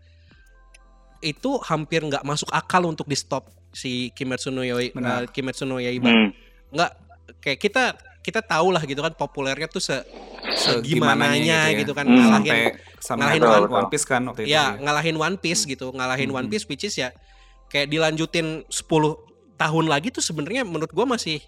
[1.19, 5.21] itu hampir nggak masuk akal untuk di stop si Kimetsu no Yaiba, Benar.
[5.29, 6.09] Kimetsu no Yaiba.
[6.09, 6.31] Hmm.
[6.69, 6.91] nggak
[7.39, 7.83] kayak kita
[8.19, 9.95] kita tahu lah gitu kan populernya tuh se
[10.59, 11.79] Segimananya segimananya gitu ya.
[11.79, 12.15] gitu kan Hmm.
[12.17, 12.59] ngalahin sampai
[12.99, 14.49] sama ngalahin One, One- One Piece kan waktu itu.
[14.49, 16.37] ya ngalahin One Piece gitu ngalahin Hmm.
[16.37, 17.09] One Piece which is ya
[17.67, 19.15] kayak dilanjutin 10
[19.55, 21.39] tahun lagi tuh sebenarnya menurut gua masih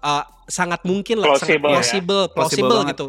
[0.00, 1.74] uh, sangat mungkin lah sangat Plausible ya.
[1.74, 2.90] plausible Plausible plausible banget.
[2.92, 3.06] gitu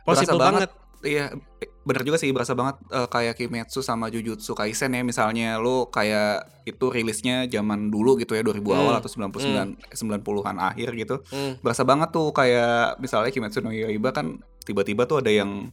[0.00, 0.70] Berasa plausible banget,
[1.00, 1.32] Iya,
[1.80, 6.44] bener juga sih berasa banget eh, kayak Kimetsu sama Jujutsu Kaisen ya misalnya lo kayak
[6.68, 8.76] itu rilisnya zaman dulu gitu ya 2000 Hmm.
[8.76, 11.24] awal atau 99 90-an akhir gitu.
[11.32, 11.56] Hmm.
[11.64, 15.72] Berasa banget tuh kayak misalnya Kimetsu no Yaiba kan tiba-tiba tuh ada yang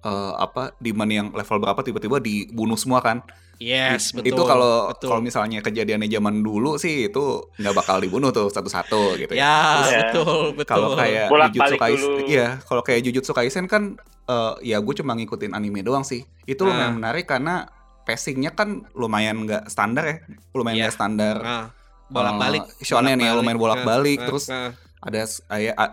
[0.00, 3.20] eh, apa demand yang level berapa tiba-tiba dibunuh semua kan.
[3.60, 7.24] yes betul itu kalau kalau misalnya kejadiannya zaman dulu sih itu
[7.54, 9.44] nggak bakal dibunuh tuh satu-satu gitu ya
[9.84, 10.08] Ya.
[10.08, 14.80] betul betul kalau kayak Bolak-balik Jujutsu Kaisen, iya, kalau kayak Jujutsu Kaisen kan eh, ya
[14.80, 16.24] gue cuma ngikutin anime doang sih.
[16.44, 16.72] Itu Ah.
[16.72, 17.68] lumayan menarik karena
[18.00, 20.16] pacingnya kan lumayan nggak standar ya,
[20.50, 20.82] lumayan Iya.
[20.82, 21.36] nggak standar.
[21.36, 21.66] nah,
[22.08, 24.18] bolak-balik Eh, shonen ya, lumayan bolak-balik.
[24.18, 25.24] Nah, Terus nah, ada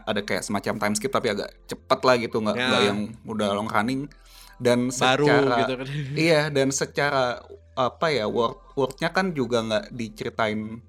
[0.03, 2.65] ada kayak semacam time skip tapi agak cepet lah gitu, nggak Ya.
[2.65, 4.11] nggak yang udah long running.
[4.57, 5.87] Dan baru secara gitu kan
[6.19, 7.39] iya dan secara
[7.73, 10.81] apa ya word wordnya kan juga nggak diceritain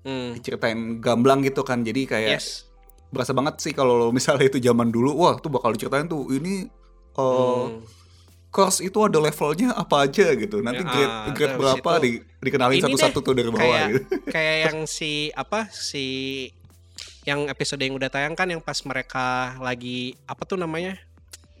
[0.00, 0.32] Hmm.
[0.32, 2.64] diceritain gamblang gitu kan jadi kayak yes
[3.08, 6.70] berasa banget sih kalau misalnya itu zaman dulu wah tuh bakal diceritain tuh ini
[7.14, 7.82] uh, Hmm.
[8.48, 12.10] course itu ada levelnya apa aja gitu nanti Ya, grade ah, grade berapa itu- di,
[12.40, 14.00] dikenalin satu-satu tuh dari bawah kayak gitu.
[14.30, 16.06] kayak yang si apa si
[17.28, 20.96] yang episode yang udah tayang kan yang pas mereka lagi apa tuh namanya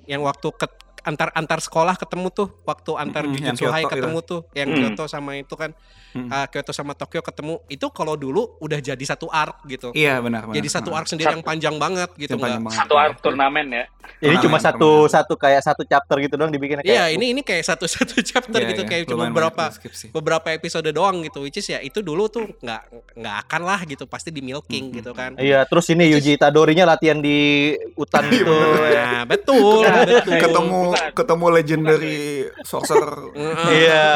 [0.08, 0.64] yang waktu ke
[1.00, 4.68] antar antar sekolah ketemu tuh waktu antar Mm-mm, yang Jujutsu High Kyoto ketemu tuh yang
[4.68, 4.78] Hmm.
[4.78, 5.70] Kyoto sama itu kan
[6.08, 6.24] Mm.
[6.26, 10.42] uh, Kyoto sama Tokyo ketemu itu kalau dulu udah jadi satu arc gitu iya benar
[10.42, 12.80] benar jadi satu arc sendiri Satu- yang panjang banget gitu panjang banget.
[12.80, 13.84] Satu arc turnamen ya.
[14.10, 15.12] Ini Turnamen, cuma satu turnamen.
[15.12, 18.68] satu kayak satu chapter gitu doang dibikin Iya ini ini kayak satu satu chapter Iya,
[18.68, 19.68] gitu iya, kayak cuma beberapa
[20.10, 22.82] beberapa episode doang gitu which is ya itu dulu tuh nggak
[23.14, 26.88] nggak akan lah gitu pasti di milking Hmm, gitu kan Iya, terus ini Yuji Itadorinya
[26.88, 27.36] latihan di
[27.92, 28.48] hutan gitu.
[28.88, 31.10] nah betul betul ketemu Bukan.
[31.12, 32.18] ketemu legendary
[32.62, 33.16] sorcerer.
[33.78, 34.06] Iya.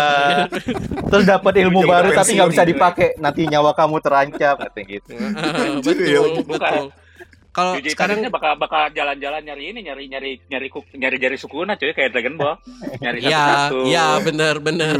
[1.04, 3.08] Terus dapat ilmu baru udah tapi nggak bisa dipakai.
[3.16, 5.12] Nanti nyawa kamu terancam katanya gitu.
[5.12, 6.86] Heeh, Anjir, ya, betul betul
[7.52, 11.92] kalau sekarang bakal bakal jalan-jalan nyari ini nyari nyari nyari kuk- nyari jari sukuna cuy
[11.92, 12.56] kayak Dragon Ball.
[12.96, 13.78] Nyari ya satu-satu.
[13.84, 14.96] ya bener bener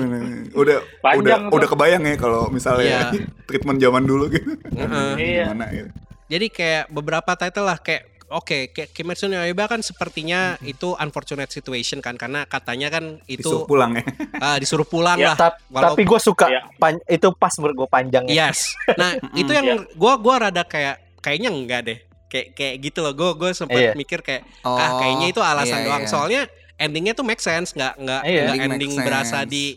[0.53, 1.57] udah Panjang udah tuh.
[1.57, 3.25] udah kebayang ya kalau misalnya Iya.
[3.49, 5.13] treatment zaman dulu gitu Heeh.
[5.17, 5.45] Iya.
[5.49, 5.89] gimana gitu.
[6.29, 11.49] jadi kayak beberapa title lah kayak oke kayak Kimetsu no Yaiba kan sepertinya itu unfortunate
[11.49, 14.05] situation kan karena katanya kan itu disuruh pulang ya
[14.45, 16.63] ah, disuruh pulang Ya, lah Ta- Walau- tapi gue suka Iya.
[16.75, 18.33] pan- itu pas menurut gue panjangnya.
[18.33, 18.73] Yes.
[18.93, 21.99] Nah, itu yang gua gua rada kayak kayaknya enggak deh.
[22.27, 23.13] Kayak kayak gitu loh.
[23.13, 23.93] Gua gua sempat Iya.
[23.93, 26.03] mikir kayak Oh, ah kayaknya itu alasan iya, doang.
[26.03, 26.11] iya.
[26.11, 26.43] Soalnya
[26.75, 28.41] endingnya tuh make sense, nggak nggak Iya.
[28.49, 29.77] nggak Ending berasa di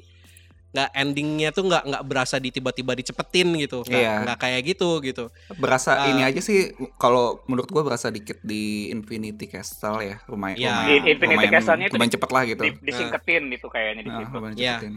[0.75, 3.79] nggak endingnya tuh nggak nggak berasa di tiba-tiba dicepetin gitu.
[3.81, 4.13] Nggak Iya.
[4.27, 5.31] nggak kayak gitu gitu.
[5.55, 6.11] berasa Ah.
[6.11, 10.67] ini aja sih kalau menurut gua berasa dikit di Infinity Castle ya lumayan Ya.
[10.75, 14.09] lumayan, Di Infinity lumayan, Castle-nya itu lumayan cepet lah gitu Di, disingketin gitu kayaknya di
[14.11, 14.35] Nah, situ.
[14.35, 14.75] lumayan Iya.
[14.77, 14.95] cepetin.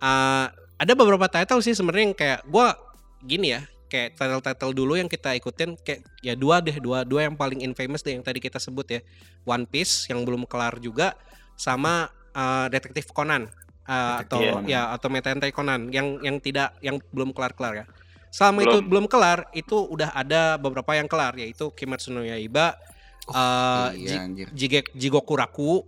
[0.00, 0.48] Uh,
[0.80, 2.72] ada beberapa title sih sebenarnya yang kayak gua
[3.20, 7.36] gini ya kayak title-title dulu yang kita ikutin kayak ya dua deh dua dua yang
[7.36, 9.00] paling infamous deh yang tadi kita sebut ya
[9.44, 11.12] One Piece yang belum kelar juga
[11.52, 13.52] sama uh, Detektif Conan
[13.84, 14.64] uh, atau Conan.
[14.64, 17.86] ya atau Meta Hentai Conan yang yang tidak yang belum kelar-kelar ya
[18.28, 22.76] selama itu belum kelar itu udah ada beberapa yang kelar yaitu Kimetsu no Yaiba
[23.22, 25.86] Oh, uh, iya Jige- Jigoku Raku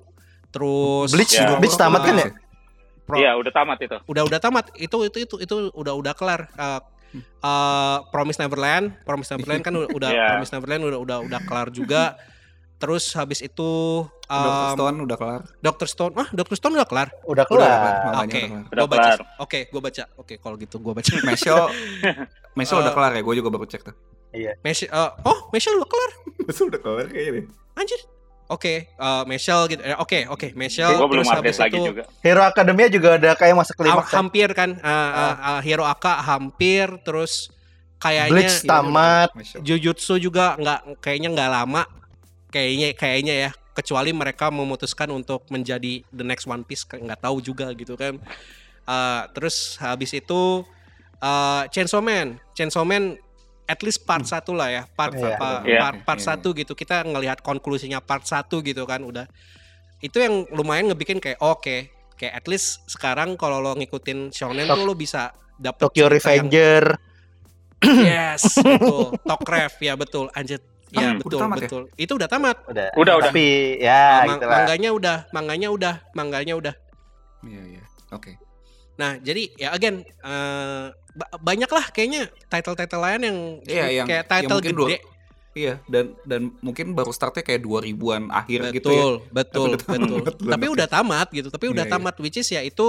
[0.49, 1.57] terus Bleach, Ya.
[1.57, 2.29] Bleach tamat kan ya?
[3.03, 3.97] Pro- Iya, udah tamat itu.
[4.05, 6.79] udah udah tamat itu itu itu itu udah udah kelar Uh,
[7.41, 10.27] uh, Promise Neverland Promise Neverland kan udah Iya.
[10.31, 12.15] Promise Neverland udah udah udah kelar juga
[12.83, 13.71] terus habis itu
[14.27, 14.43] Dr.
[14.43, 15.41] um, Stone udah kelar.
[15.61, 16.13] Doctor Stone?
[16.19, 17.09] Ah Doctor Stone udah kelar?
[17.23, 17.71] Udah kelar.
[17.71, 18.67] oke makanya udah kelar.
[18.67, 20.05] Udah gua baca oke gua baca.
[20.19, 21.13] Oke kalau gitu gua baca.
[21.29, 21.57] Mesho
[22.53, 22.95] Mesho udah Eh.
[22.95, 23.23] kelar ya?
[23.23, 23.95] Gue juga baru cek tuh.
[24.61, 26.11] Mesh uh, oh Mesh udah kelar?
[26.43, 27.45] Mesho udah kelar kayaknya deh.
[27.79, 28.01] Anjir.
[28.51, 29.81] Oke eh, Michelle gitu.
[29.97, 32.03] Oke oke Michelle Gue belum terus update habis lagi itu juga.
[32.21, 34.13] Hero Academia juga ada kayak masuk ha- kelima kan?
[34.13, 37.49] hampir kan eh, eh, eh, Hero Aka hampir terus
[37.97, 39.29] kayaknya Bleach tamat.
[39.57, 41.83] Jujutsu juga nggak kayaknya nggak lama
[42.53, 47.73] kayaknya kayaknya ya kecuali mereka memutuskan untuk menjadi the next One Piece nggak tahu juga
[47.73, 48.21] gitu kan
[48.83, 50.67] Eh, terus habis itu
[51.17, 53.15] eh, Chainsaw Man Chainsaw Man
[53.63, 55.33] at least part satu lah ya part Iya.
[55.33, 55.79] apa Iya.
[55.79, 56.27] part, part Iya.
[56.29, 59.31] satu gitu kita ngelihat konklusinya part satu gitu kan udah
[59.99, 61.89] itu yang lumayan ngebikin kayak oke
[62.19, 66.35] kayak at least sekarang kalau lo ngikutin shonen Tok- tuh lo bisa dapet Tokyo cerita
[66.35, 66.85] yang- Revenger
[68.07, 69.15] Yes, betul.
[69.21, 70.27] Tokref ya betul.
[70.33, 70.59] Anjir.
[70.93, 71.61] Ya Ah, udah betul tamat ya?
[71.65, 71.83] betul.
[71.97, 72.57] Itu udah tamat.
[72.65, 73.27] udah Udah, udah.
[73.27, 73.45] tapi
[73.75, 76.75] Uh, ya ma- gitu lah mangganya udah, mangganya udah, mangganya udah.
[77.43, 77.83] Iya iya.
[78.11, 78.37] Oke.
[78.95, 84.21] Nah, jadi ya again eh, ba- banyak lah kayaknya title-title lain yang Iya, yang- kayak
[84.21, 84.99] yang title mungkin gede.
[85.53, 89.05] Iya, dan dan mungkin baru startnya kayak 2000-an akhir gitu ya.
[89.29, 90.37] Betul, betul, Tapi udah tamat, betul.
[90.39, 91.49] belum Tapi udah tamat gitu.
[91.49, 91.95] Tapi udah Iya, iya.
[91.95, 92.87] tamat which is ya itu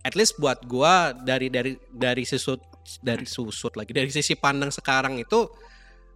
[0.00, 2.58] at least buat gua dari dari dari susut
[2.98, 5.46] dari susut lagi dari sisi pandang sekarang itu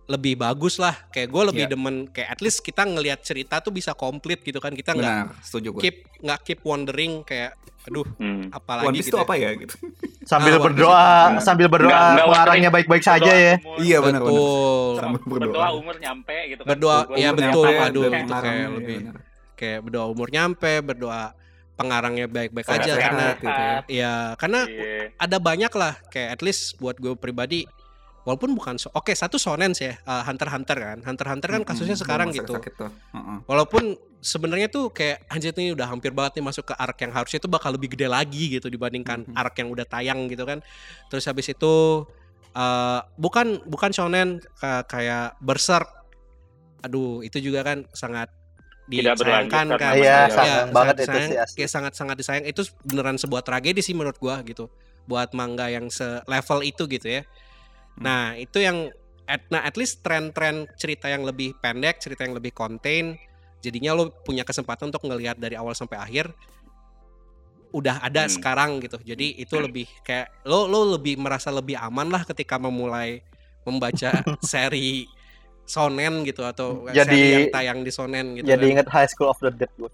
[0.06, 1.72] lebih bagus lah kayak gue lebih Iya.
[1.72, 5.72] demen kayak at least kita ngelihat cerita tuh bisa komplit gitu kan kita nggak setuju
[5.72, 5.80] gue.
[5.80, 8.48] keep nggak keep wondering kayak aduh Hmm.
[8.48, 9.24] apalagi One Piece gitu itu ya.
[9.24, 9.74] apa ya gitu.
[10.30, 11.40] sambil Ah, berdoa Piece.
[11.42, 15.44] sambil berdoa pengarangnya baik-baik saja ya umur- Iya benar betul Sambil berdoa.
[15.46, 16.68] berdoa umur nyampe gitu kan.
[16.70, 17.64] Berdoa, Umur iya, nyampe, betul.
[17.66, 18.98] dan Aduh, itu kayak- kayak iya, lebih.
[19.02, 19.16] benar.
[19.54, 21.22] kayak berdoa umur nyampe berdoa
[21.74, 23.78] pengarangnya baik-baik aja sehat, karena gitu ya.
[23.88, 25.10] ya karena Iya.
[25.16, 27.66] ada banyak lah kayak at least buat gue pribadi
[28.24, 30.98] walaupun bukan so- oke satu sonen sih ya uh, Hunter Hunter kan.
[31.00, 32.52] Hunter Hunter kan kasusnya belum sekarang masa gitu.
[32.54, 32.90] sakit tuh.
[33.12, 33.38] Heeh.
[33.44, 33.84] walaupun
[34.18, 37.46] sebenarnya tuh kayak anjir nih udah hampir banget nih masuk ke arc yang harusnya itu
[37.46, 39.36] bakal lebih gede lagi gitu dibandingkan Mhm.
[39.36, 40.64] arc yang udah tayang gitu kan.
[41.06, 41.74] Terus habis itu
[42.52, 45.86] uh, bukan bukan shonen ka- kayak berserk.
[46.80, 48.32] Aduh itu juga kan sangat
[48.86, 49.78] disayangkan kan.
[49.78, 50.28] karena Iya, masalah.
[50.34, 52.44] sayang Iya, banget sangat itu disayang- sih sangat sangat disayang.
[52.46, 54.68] Itu beneran sebuah tragedi sih menurut gua gitu.
[55.04, 57.22] Buat manga yang selevel itu gitu ya
[57.96, 58.90] nah itu yang
[59.24, 63.14] at, nah at least tren-tren cerita yang lebih pendek cerita yang lebih contain
[63.60, 66.30] jadinya lo punya kesempatan untuk ngelihat dari awal sampai akhir
[67.70, 68.30] udah ada Hmm.
[68.30, 73.18] sekarang gitu jadi itu lebih kayak lo lo lebih merasa lebih aman lah ketika memulai
[73.64, 75.08] membaca seri
[75.64, 78.70] sonen gitu atau Jadi- seri yang tayang di sonen gitu jadi kan.
[78.76, 79.88] inget High School of the Dead gue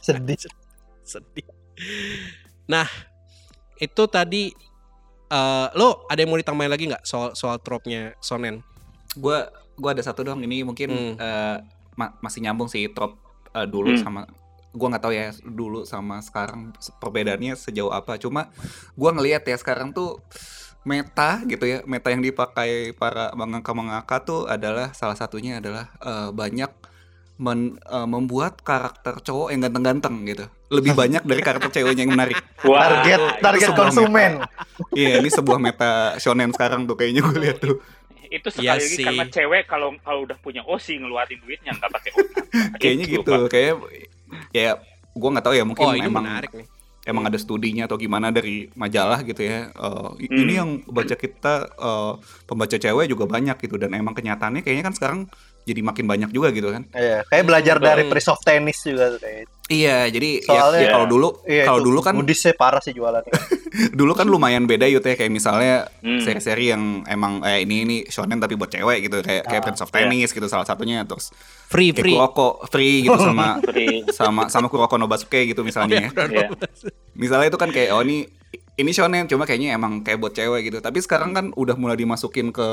[0.00, 0.38] sedih
[1.02, 1.44] sedih.
[2.64, 2.86] Nah,
[3.76, 4.48] itu tadi
[5.30, 8.66] eh lo ada yang mau ditambahin lagi nggak soal soal tropnya Sonen?
[9.14, 11.14] Gua gua ada satu dong ini mungkin Hmm.
[11.16, 11.56] eh,
[11.94, 13.16] ma- masih nyambung sih trop
[13.50, 14.02] eh, dulu Hmm.
[14.02, 14.20] sama
[14.70, 18.18] gua nggak tahu ya dulu sama sekarang perbedaannya sejauh apa.
[18.18, 18.50] Cuma
[18.94, 20.18] gua ngelihat ya sekarang tuh
[20.80, 26.30] meta gitu ya meta yang dipakai para mangaka mangaka tuh adalah salah satunya adalah eh,
[26.32, 26.70] banyak
[27.40, 32.36] men- eh, membuat karakter cowok yang ganteng-ganteng gitu lebih banyak dari karakter ceweknya yang menarik
[32.68, 34.32] Wah, target target sebuah konsumen
[34.92, 37.80] iya ini sebuah meta shonen sekarang tuh kayaknya gue lihat tuh
[38.30, 39.02] itu Iya sekali lagi sih.
[39.02, 42.44] karena cewek kalau kalau udah punya OSI ngeluarin duitnya nggak pakai otak.
[42.78, 43.48] kayaknya Itu, gitu Pak.
[43.50, 43.74] kayak
[44.52, 44.70] ya
[45.10, 46.66] gue nggak tahu ya mungkin oh, ini emang menarik nih.
[47.02, 49.74] emang ada studinya atau gimana dari majalah gitu ya
[50.14, 50.38] i- Hmm.
[50.38, 52.12] ini yang baca kita eh,
[52.46, 55.20] pembaca cewek juga banyak gitu dan emang kenyataannya kayaknya kan sekarang
[55.62, 58.10] jadi makin banyak juga gitu kan Iya, kayak belajar dari Hmm.
[58.10, 59.44] Prince of Tennis juga tuh kayak.
[59.68, 63.30] iya jadi ya- Soalnya- ya, kalau dulu Iya, kalau dulu kan Budisnya parah sih jualannya.
[63.94, 66.18] dulu kan lumayan beda yut ya kayak misalnya Hmm.
[66.18, 69.80] seri-seri yang emang eh ini ini shonen tapi buat cewek gitu kayak kayak Ah, Prince
[69.80, 69.94] of iya.
[70.02, 71.30] Tennis gitu salah satunya terus
[71.66, 72.14] Free kayak free.
[72.14, 74.02] Kuroko free gitu sama Free.
[74.08, 76.10] sama sama Kuroko no Basuke gitu misalnya ya.
[76.26, 76.48] Iya.
[77.12, 78.26] misalnya itu kan kayak oh ini
[78.72, 82.48] ini shonen cuma kayaknya emang kayak buat cewek gitu tapi sekarang kan udah mulai dimasukin
[82.48, 82.64] ke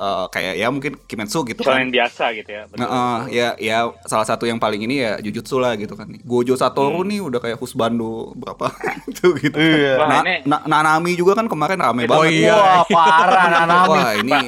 [0.00, 2.62] eh, kayak ya mungkin Kimetsu gitu kan Soalnya biasa gitu ya.
[2.64, 2.80] betul.
[2.80, 6.56] Nah, eh, ya ya salah satu yang paling ini ya Jujutsu lah gitu kan Gojo
[6.56, 8.72] Satoru nih udah kayak Husbando berapa
[9.12, 9.76] itu gitu kan.
[9.76, 9.92] Iya.
[9.94, 12.56] Wah, Na- ini- Na- Nanami juga kan kemarin rame Oh, banget iya.
[12.56, 13.90] Wah, parah Nanami.
[13.90, 14.40] wah ini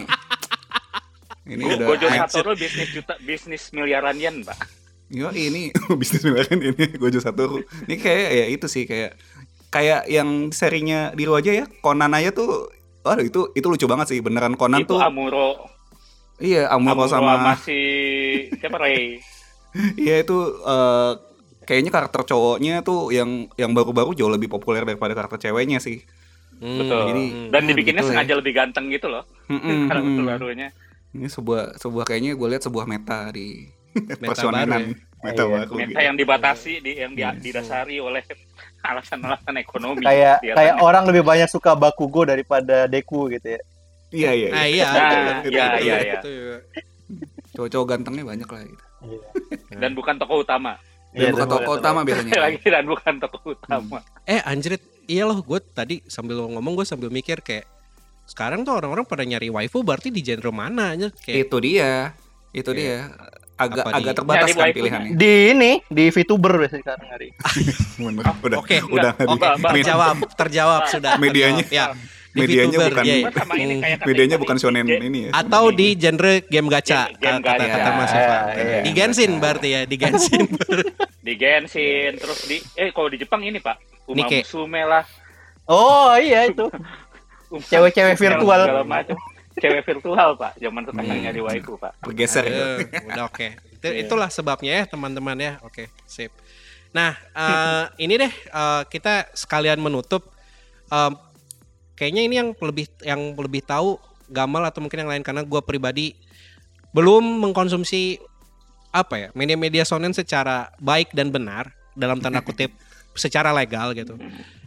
[1.44, 2.06] ini Go- udah Gojo.
[2.08, 4.56] Satoru bisnis juta bisnis miliaran yen, Pak.
[5.10, 5.68] Yo, ini
[6.00, 7.60] bisnis miliaran ini Gojo Satoru.
[7.84, 9.18] Ini kayak ya itu sih kayak
[9.68, 12.68] kayak yang serinya di aja ya Conan aja tuh
[13.02, 15.58] Waduh itu itu lucu banget sih beneran Conan itu tuh Amuro
[16.38, 17.78] iya Amuro Amuro sama si
[18.56, 19.18] siapa Ray.
[20.00, 21.12] iya itu eh,
[21.62, 26.02] kayaknya karakter cowoknya tuh yang yang baru-baru jauh lebih populer daripada karakter ceweknya sih.
[26.58, 27.00] Hmm, Betul.
[27.08, 27.48] jadi- hmm.
[27.50, 28.18] Dan dibikinnya betul ya.
[28.18, 29.26] sengaja lebih ganteng gitu loh.
[29.46, 30.28] Mm-mm, Karakter mm.
[30.28, 30.68] barunya.
[31.12, 35.50] Ini sebuah sebuah kayaknya gue lihat sebuah meta di Meta baru Meta Iya.
[35.50, 35.72] baru.
[35.74, 36.00] Meta gitu.
[36.02, 38.22] yang dibatasi di yang di- didasari oleh
[38.82, 40.02] alasan-alasan ekonomi.
[40.02, 40.56] Kayak kelihatannya.
[40.58, 43.60] kayak orang lebih banyak suka Bakugo daripada Deku gitu ya.
[44.12, 44.48] Iya iya.
[44.50, 44.68] Nah, iya.
[44.68, 44.86] iya.
[44.86, 45.00] Nah,
[45.40, 46.14] itu- iya, iya, itu- iya.
[46.14, 46.56] itu juga.
[47.52, 48.84] cowok-cowok gantengnya banyak lah gitu.
[49.02, 49.20] Iya.
[49.76, 50.72] dan bukan tokoh utama
[51.10, 52.32] Dan Iya, bukan tokoh bukan utama biasanya.
[52.40, 57.08] lagi dan bukan tokoh utama Eh anjrit, iya loh gue tadi sambil ngomong gue sambil
[57.08, 57.68] mikir kayak
[58.24, 62.16] sekarang tuh orang-orang pada nyari waifu berarti di genre mana aja kayak Itu dia.
[62.50, 62.78] Itu Iya.
[62.78, 62.98] dia.
[63.62, 65.10] Agak Apa di- agak terbatas Nyari kan pilihannya.
[65.14, 67.28] Di ini di VTuber biasanya sekarang hari.
[68.02, 68.24] Bener.
[68.40, 69.24] Udah Oke, udah enggak.
[69.24, 69.52] Oh, Mbak.
[69.54, 71.64] med- terjawab terjawab sudah Medianya.
[71.68, 71.86] ya
[72.32, 73.16] di medianya VTuber, bukan iya.
[73.52, 75.30] Ini kayak kata medianya bukan shonen ini ya.
[75.36, 77.76] atau di genre game gacha Game- game kata gacha.
[77.76, 78.10] kata Mas.
[78.10, 78.24] Iya,
[78.56, 78.80] iya.
[78.80, 80.42] di Genshin berarti ya di Genshin
[81.28, 84.42] di Genshin terus di eh kalau di Jepang ini pak Uma Nike.
[84.42, 85.04] Musume lah
[85.62, 86.66] Oh iya itu.
[87.62, 88.60] Cewek-cewek virtual.
[88.64, 89.16] segala macam
[89.54, 91.24] cewek virtual pak zaman sekarang Hmm.
[91.24, 92.44] nyari waifu pak Bergeser.
[92.44, 94.04] Eh, udah oke Itu- Iya.
[94.04, 96.30] itulah sebabnya ya teman-teman ya oke sip
[96.90, 100.28] nah eh, ini deh eh, kita sekalian menutup
[100.86, 101.16] Em,
[101.94, 103.96] kayaknya ini yang lebih yang lebih tahu
[104.28, 106.12] Gamal atau mungkin yang lain karena gue pribadi
[106.90, 108.20] belum mengkonsumsi
[108.90, 112.76] apa ya media-media shonen secara baik dan benar dalam tanda kutip
[113.16, 114.20] secara legal gitu.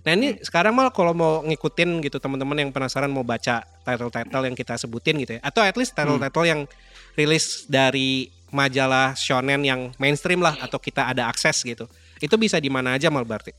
[0.06, 4.56] Nah ini sekarang mal kalau mau ngikutin gitu teman-teman yang penasaran mau baca title-title yang
[4.56, 6.62] kita sebutin gitu ya, atau at least title-title yang
[7.18, 11.90] rilis dari majalah shonen yang mainstream lah atau kita ada akses gitu.
[12.22, 13.52] Itu bisa di mana aja mal berarti?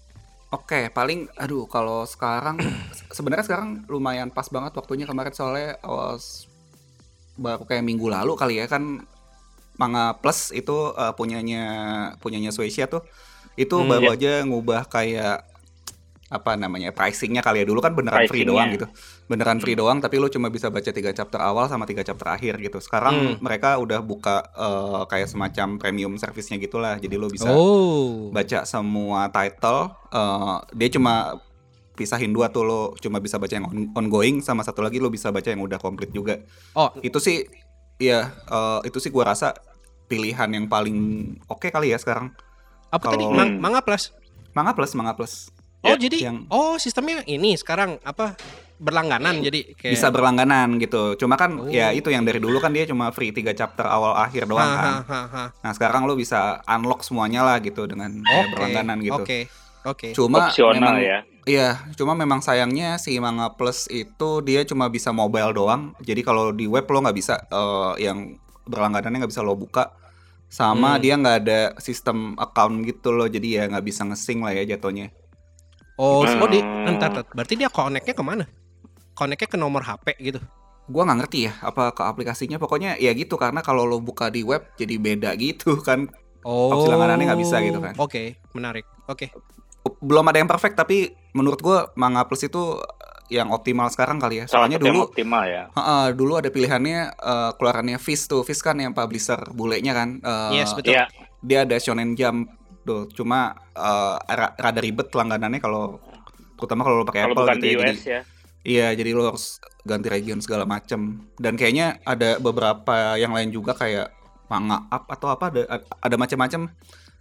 [0.49, 2.57] Oke, paling aduh kalau sekarang
[2.95, 6.47] se- sebenarnya sekarang lumayan pas banget waktunya kemarin soalnya awas
[7.37, 9.03] baru kayak minggu lalu kali ya kan
[9.77, 11.65] Manga Plus itu eh, punyanya
[12.23, 13.05] punyanya Suecia tuh
[13.59, 14.17] itu Hmm, baru iya.
[14.17, 15.45] aja ngubah kayak
[16.27, 17.67] apa namanya pricingnya kali ya.
[17.71, 18.87] Dulu kan beneran free doang gitu.
[19.31, 22.59] Beneran free doang tapi lu cuma bisa baca tiga chapter awal sama tiga chapter akhir
[22.59, 22.83] gitu.
[22.83, 23.35] Sekarang Hmm.
[23.39, 26.99] mereka udah buka eh, kayak semacam premium service-nya gitulah.
[26.99, 28.35] Jadi lu bisa oh.
[28.35, 31.39] baca semua title eh, dia cuma
[31.97, 35.31] pisahin dua tuh lo cuma bisa baca yang on- ongoing sama satu lagi lo bisa
[35.31, 36.43] baca yang udah komplit juga.
[36.75, 37.47] Oh, itu sih
[37.97, 39.55] ya eh, itu sih gua rasa
[40.11, 40.99] pilihan yang paling
[41.47, 42.35] oke kali ya sekarang.
[42.91, 43.23] Apa tadi?
[43.23, 44.11] Kalau- Mang- manga plus.
[44.53, 45.53] manga plus manga plus
[45.87, 48.35] Oh, Ya, jadi yang- oh sistemnya ini sekarang apa
[48.77, 51.65] berlangganan jadi kayak bisa berlangganan gitu cuma kan Oh.
[51.67, 54.77] ya itu yang dari dulu kan dia cuma free tiga chapter awal akhir doang Ha,
[54.77, 55.45] kan ha, ha, ha.
[55.57, 58.51] nah sekarang lo bisa unlock semuanya lah gitu dengan kayak Oke.
[58.53, 59.39] berlangganan gitu Oke.
[59.83, 60.09] Oke.
[60.13, 65.15] cuma opsional memang ya Iya, cuma memang sayangnya si Manga Plus itu dia cuma bisa
[65.15, 65.95] mobile doang.
[66.03, 68.35] Jadi kalau di web lo nggak bisa eh, yang
[68.67, 69.95] berlangganannya nggak bisa lo buka.
[70.49, 71.01] Sama Hmm.
[71.01, 73.27] dia nggak ada sistem account gitu loh.
[73.27, 75.15] Jadi ya nggak bisa ngesing lah ya jatuhnya.
[75.97, 76.39] Oh, Hmm.
[76.39, 77.25] oh di entar, entar.
[77.29, 78.45] berarti dia connect-nya ke mana?
[79.13, 80.41] Connect-nya ke nomor HP gitu.
[80.87, 82.57] Gua nggak ngerti ya apa ke aplikasinya.
[82.57, 86.07] Pokoknya ya gitu karena kalau lo buka di web jadi beda gitu kan.
[86.41, 86.71] Oh.
[86.71, 87.97] Opsi langganannya nggak bisa gitu kan.
[87.97, 88.85] Oke, menarik.
[89.07, 89.33] Oke.
[89.99, 92.77] Belum ada yang perfect tapi menurut gua Manga Plus itu
[93.27, 94.47] yang optimal sekarang kali ya.
[94.47, 98.45] salah Soalnya dulu optimal ya Heeh, dulu ada pilihannya eh, keluarannya Fizz tuh.
[98.45, 100.21] Fizz kan yang publisher bulenya kan.
[100.21, 100.95] Eh, Yes, betul.
[100.95, 101.09] Iya.
[101.41, 102.47] Dia ada Shonen Jump
[102.87, 103.11] tuh.
[103.11, 103.59] Cuma
[104.25, 105.99] ra- rada ribet langganannya kalau
[106.55, 107.77] terutama kalau lo pakai Apple bukan gitu di ya.
[107.77, 108.21] Jadi, US ya
[108.67, 111.23] iya, jadi lo harus ganti region segala macem.
[111.37, 114.11] Dan kayaknya ada beberapa yang lain juga kayak
[114.47, 116.71] Manga Up atau apa ada ada macam-macam.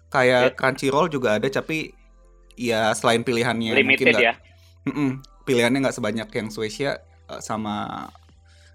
[0.08, 0.54] Kayak Ya.
[0.54, 1.92] Crunchyroll juga ada tapi
[2.56, 4.34] ya selain pilihannya mungkin limited nggak- ya
[4.88, 5.20] Mm-mm.
[5.44, 8.08] pilihannya nggak sebanyak yang Suecia eh, sama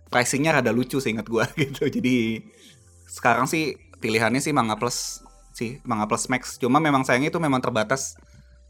[0.07, 2.45] pricingnya rada lucu sih ingat gua gitu jadi
[3.09, 5.25] sekarang sih pilihannya sih Manga Plus
[5.61, 8.17] sih Manga Plus Max cuma memang sayangnya itu memang terbatas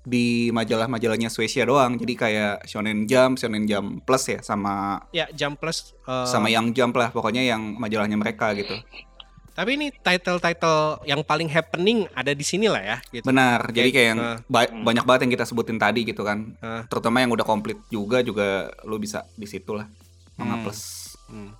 [0.02, 5.56] di majalah-majalahnya Suecia doang jadi kayak Shonen Jump Shonen Jump Plus ya sama Ya, Jump
[5.56, 8.74] Plus eh, sama Young Jump lah pokoknya yang majalahnya mereka gitu
[9.50, 13.28] Tapi ini title-title yang paling happening ada di sini lah ya gitu.
[13.28, 14.38] benar jadi kayak yang eh.
[14.46, 14.82] ba- Hmm.
[14.82, 16.82] banyak banget yang kita sebutin tadi gitu kan Eh.
[16.86, 19.84] terutama yang udah komplit juga juga lu bisa di situ lah
[20.34, 20.64] Manga Hmm.
[20.64, 20.80] Plus
[21.28, 21.52] Hmm.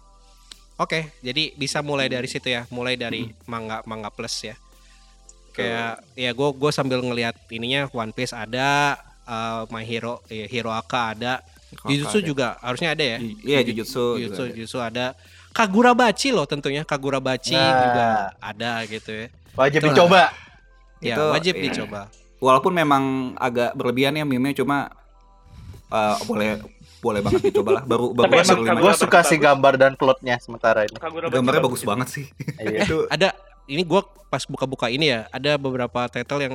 [0.77, 3.37] Oke, jadi bisa mulai dari situ ya, mulai dari Hmm.
[3.45, 4.57] manga manga plus ya.
[5.53, 10.71] Kayak ya gue gue sambil ngelihat ininya One Piece ada, eh, My Hero ya, Hero
[10.71, 11.33] Aka ada,
[11.85, 12.27] Jujutsu ada.
[12.27, 13.19] juga harusnya ada ya.
[13.21, 14.55] Iya Jujutsu, Jujutsu, juga ada.
[14.55, 15.07] Jujutsu ada.
[15.51, 17.75] Kagurabachi loh tentunya Kagurabachi Nah.
[17.77, 18.07] juga
[18.39, 19.27] ada gitu ya.
[19.53, 19.91] Wajib Itulah.
[19.93, 20.23] dicoba.
[21.01, 21.65] Ya Itu, wajib iya.
[21.67, 22.01] dicoba.
[22.39, 23.03] Walaupun memang
[23.37, 24.89] agak berlebihan ya meme cuma
[25.91, 26.63] eh, boleh
[27.01, 27.83] boleh banget dicoba lah.
[27.83, 30.95] Baru baru Tapi Gue Kagura- suka sih gambar dan plotnya sementara ini.
[30.95, 32.25] Kagura Gambarnya Bachi bagus banget sih.
[32.57, 32.85] Iya.
[32.85, 33.35] Itu Ada
[33.71, 36.55] ini gue pas buka-buka ini ya, ada beberapa title yang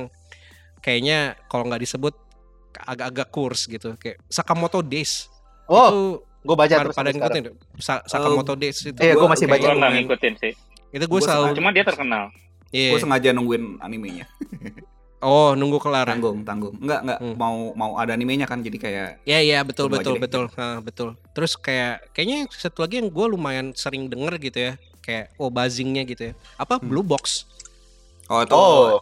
[0.78, 2.12] kayaknya kalau nggak disebut
[2.78, 5.32] agak-agak kurs gitu, kayak Sakamoto Days.
[5.66, 6.00] Oh, itu
[6.44, 7.44] gue baca pada, terus pada ngikutin
[7.76, 8.94] Sa- Sakamoto Days itu.
[8.94, 9.64] Iya, gua Gua- masih baca.
[9.64, 10.52] Gua nggak ngikutin sih.
[10.88, 12.24] Itu gue Gua selalu Cuma dia terkenal.
[12.70, 12.92] iya.
[12.92, 14.28] gue sengaja nungguin animenya.
[15.18, 16.04] Oh, nunggu kelar.
[16.04, 16.12] ya?
[16.12, 16.76] Tanggung, tanggung.
[16.76, 17.34] Enggak, enggak Hmm.
[17.34, 20.22] mau mau ada animenya kan jadi kayak Iya iya betul Tunggu betul deh.
[20.22, 21.08] betul Nah, betul.
[21.32, 24.72] Terus kayak kayaknya satu lagi yang gue lumayan sering denger gitu ya,
[25.06, 26.34] kayak oh buzzingnya gitu ya.
[26.56, 26.90] Apa Hmm.
[26.90, 27.46] blue box?
[28.26, 28.98] Oh itu Oh,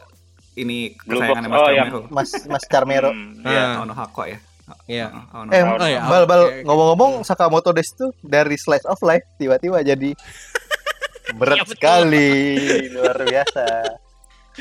[0.55, 1.57] ini Blue kesayangannya Box.
[1.57, 1.91] Mas Oh, yang-.
[2.09, 3.09] Mas Mas Carmero.
[3.09, 3.49] Hmm, Ah.
[3.49, 3.65] iya.
[3.81, 4.39] Ono Hako ya.
[4.87, 5.07] Iya.
[5.11, 5.63] Oh, Ono Eh.
[5.63, 6.01] Oh, iya.
[6.05, 6.63] Bal, bal, Oke, oke.
[6.63, 10.13] ngomong-ngomong Sakamoto Days tuh dari slice of life tiba-tiba jadi
[11.35, 11.73] berat Iya, betul.
[11.75, 12.31] sekali,
[12.91, 13.65] luar biasa.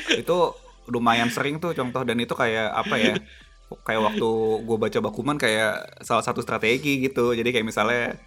[0.09, 0.37] itu
[0.85, 3.13] lumayan sering tuh contoh dan itu kayak apa ya
[3.79, 4.29] kayak waktu
[4.59, 8.17] gue baca bakuman kayak salah satu strategi gitu jadi kayak misalnya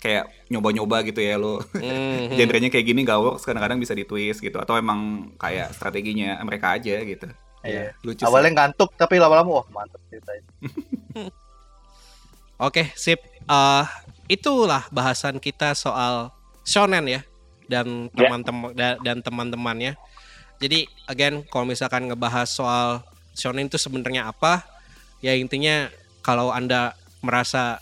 [0.00, 2.32] kayak nyoba-nyoba gitu ya lo Mhm.
[2.40, 6.96] genrenya kayak gini gak works kadang-kadang bisa ditwist gitu atau emang kayak strateginya mereka aja
[6.98, 7.28] gitu
[7.60, 7.92] Iya.
[8.00, 8.24] lucu sih.
[8.24, 10.48] Awalnya ngantuk tapi lama-lama wah mantep ceritanya.
[12.58, 13.20] Oke, sip.
[13.42, 13.86] Eh
[14.26, 16.32] itulah bahasan kita soal
[16.62, 17.20] shonen ya
[17.66, 18.28] dan Ya.
[18.28, 19.92] teman-teman da- dan teman-temannya.
[20.56, 24.64] Jadi again kalau misalkan ngebahas soal shonen itu sebenarnya apa?
[25.20, 25.88] Ya intinya
[26.20, 27.80] kalau Anda merasa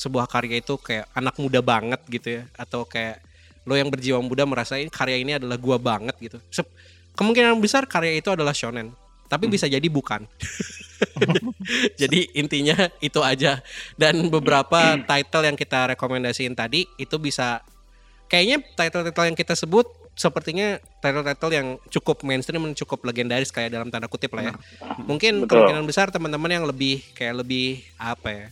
[0.00, 3.20] sebuah karya itu kayak anak muda banget gitu ya atau kayak
[3.68, 6.40] lo yang berjiwa muda merasain karya ini adalah gua banget gitu.
[6.48, 6.72] Sep-
[7.12, 8.96] kemungkinan besar karya itu adalah shonen,
[9.28, 10.24] tapi bisa jadi bukan.
[12.00, 13.60] jadi intinya itu aja
[13.96, 17.64] dan beberapa title yang kita rekomendasiin tadi itu bisa
[18.28, 23.88] kayaknya title-title yang kita sebut sepertinya title-title yang cukup mainstream dan cukup legendaris kayak dalam
[23.88, 24.54] tanda kutip lah ya.
[25.00, 25.64] Mungkin Betul.
[25.64, 28.46] kemungkinan besar teman-teman yang lebih kayak lebih apa ya?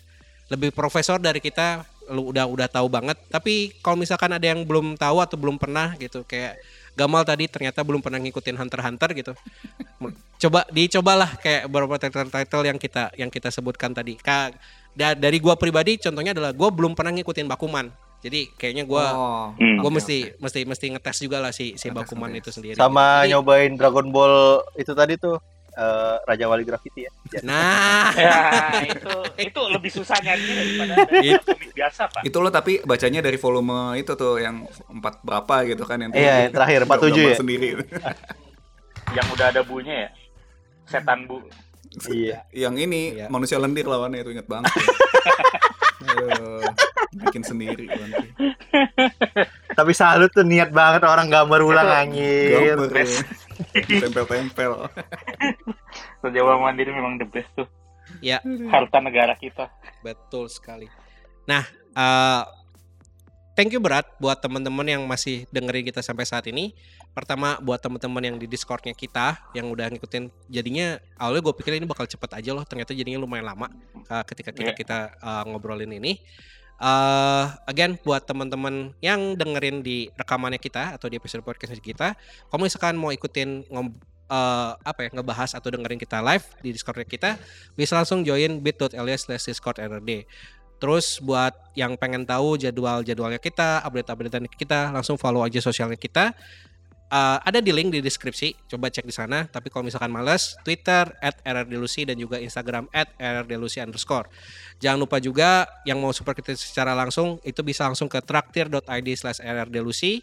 [0.48, 3.20] Lebih profesor dari kita lu udah udah tahu banget.
[3.28, 6.56] Tapi kalau misalkan ada yang belum tahu atau belum pernah gitu kayak
[6.98, 9.30] Gamal tadi ternyata belum pernah ngikutin Hunter Hunter gitu.
[10.42, 14.14] Coba dicobalah kayak beberapa title-title yang kita yang kita sebutkan tadi.
[14.14, 14.50] Ka,
[14.92, 17.86] da- dari gua pribadi contohnya adalah gua belum pernah ngikutin Bakuman.
[18.18, 19.78] Jadi kayaknya gua oh, Hmm.
[19.78, 20.42] gue oke, mesti oke.
[20.42, 22.42] mesti mesti ngetes juga lah si si Ngetes, Bakuman ngetes.
[22.42, 22.74] itu sendiri.
[22.74, 24.34] Sama Jadi- nyobain Dragon Ball
[24.74, 25.38] itu tadi tuh
[25.78, 27.12] eh, Raja Wali Graffiti ya.
[27.30, 27.40] Ya.
[27.48, 28.38] Nah, Ya,
[28.84, 32.22] itu itu lebih susah nyarinya daripada dari komik biasa, Pak.
[32.22, 36.34] itu lo tapi bacanya dari volume itu tuh yang empat berapa gitu kan yang Iya,
[36.44, 37.36] yang terakhir, 47 gambar ya?
[37.36, 37.68] sendiri
[39.16, 40.10] Yang udah ada bunya ya.
[40.84, 41.40] Setan bu.
[42.04, 42.44] Iya.
[42.50, 43.26] yang ini Iya.
[43.28, 44.84] manusia lendir lawannya itu inget banget ya.
[45.98, 46.62] Aduh,
[47.26, 48.28] bikin sendiri nanti.
[49.74, 52.78] Tapi salut tuh niat banget orang gambar ulang anjir.
[52.78, 53.22] gambar ya.
[53.98, 54.86] tempel-tempel
[56.22, 57.66] Jawa Mandiri memang the best tuh.
[58.22, 58.38] ya
[58.70, 59.66] Harta negara kita.
[60.06, 60.86] betul sekali.
[61.50, 61.66] Nah,
[61.98, 62.42] eh
[63.58, 66.70] thank you berat buat teman-teman yang masih dengerin kita sampai saat ini.
[67.10, 70.30] Pertama buat teman-teman yang di Discordnya kita yang udah ngikutin.
[70.46, 72.62] Jadinya awalnya gue pikir ini bakal cepet aja loh.
[72.62, 73.66] Ternyata jadinya lumayan lama
[74.06, 74.78] eh, ketika kita Iya.
[74.78, 76.22] kita eh, ngobrolin ini.
[76.78, 82.14] eh again buat teman-teman yang dengerin di rekamannya kita atau di episode podcast kita,
[82.46, 83.98] kalau misalkan mau ikutin ngom-
[84.30, 87.34] eh, apa ya ngebahas atau dengerin kita live di Discord kita,
[87.74, 90.22] bisa langsung join bit.ly slash discord NRD.
[90.78, 96.34] Terus buat yang pengen tahu jadwal-jadwalnya kita, update-updatean kita, langsung follow aja sosialnya kita.
[97.08, 99.48] Eh, ada di link di deskripsi, coba cek di sana.
[99.48, 104.28] Tapi kalau misalkan males, Twitter at RRDLucy dan juga Instagram at RRDLucy underscore.
[104.76, 109.40] Jangan lupa juga yang mau support kita secara langsung, itu bisa langsung ke traktir.id slash
[109.40, 110.20] RRDLucy.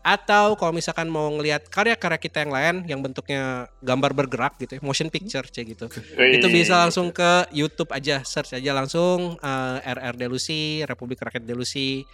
[0.00, 4.80] Atau kalau misalkan mau ngelihat karya-karya kita yang lain yang bentuknya gambar bergerak gitu ya,
[4.80, 10.16] motion picture kayak gitu itu bisa langsung ke YouTube aja search aja langsung eh, RR
[10.16, 12.08] Delusi Republik Rakyat Delusi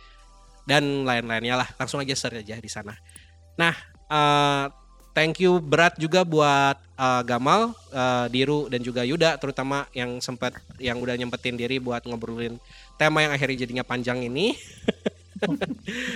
[0.67, 2.91] dan lain-lainnya lah langsung aja search aja di sana.
[3.55, 3.75] Nah,
[4.11, 4.65] eh,
[5.15, 10.59] thank you berat juga buat eh, Gamal, eh, Diru dan juga Yuda terutama yang sempat
[10.83, 12.59] yang udah nyempetin diri buat ngobrolin
[12.99, 14.53] tema yang akhirnya jadinya panjang ini.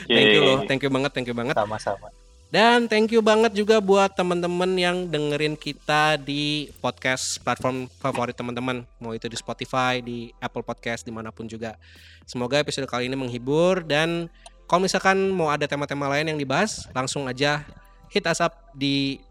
[0.09, 1.55] thank you loh, thank you banget, thank you banget.
[1.57, 2.09] Sama-sama.
[2.51, 8.83] Dan thank you banget juga buat teman-teman yang dengerin kita di podcast platform favorit teman-teman,
[8.99, 11.79] mau itu di Spotify, di Apple Podcast, di mana pun juga.
[12.27, 14.27] Semoga episode kali ini menghibur dan
[14.67, 17.63] kalau misalkan mau ada tema-tema lain yang dibahas, langsung aja
[18.11, 19.23] hit us up di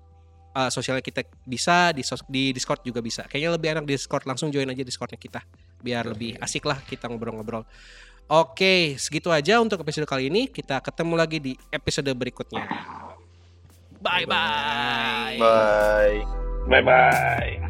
[0.56, 3.28] uh, sosial kita bisa di sos- di Discord juga bisa.
[3.28, 5.44] Kayaknya lebih enak di Discord langsung join aja Discordnya kita
[5.80, 7.64] biar lebih asik lah kita ngobrol-ngobrol.
[8.30, 10.46] Oke, segitu aja untuk episode kali ini.
[10.46, 12.62] Kita ketemu lagi di episode berikutnya.
[13.98, 15.38] Bye bye.
[15.42, 16.22] Bye.
[16.70, 17.69] Bye bye.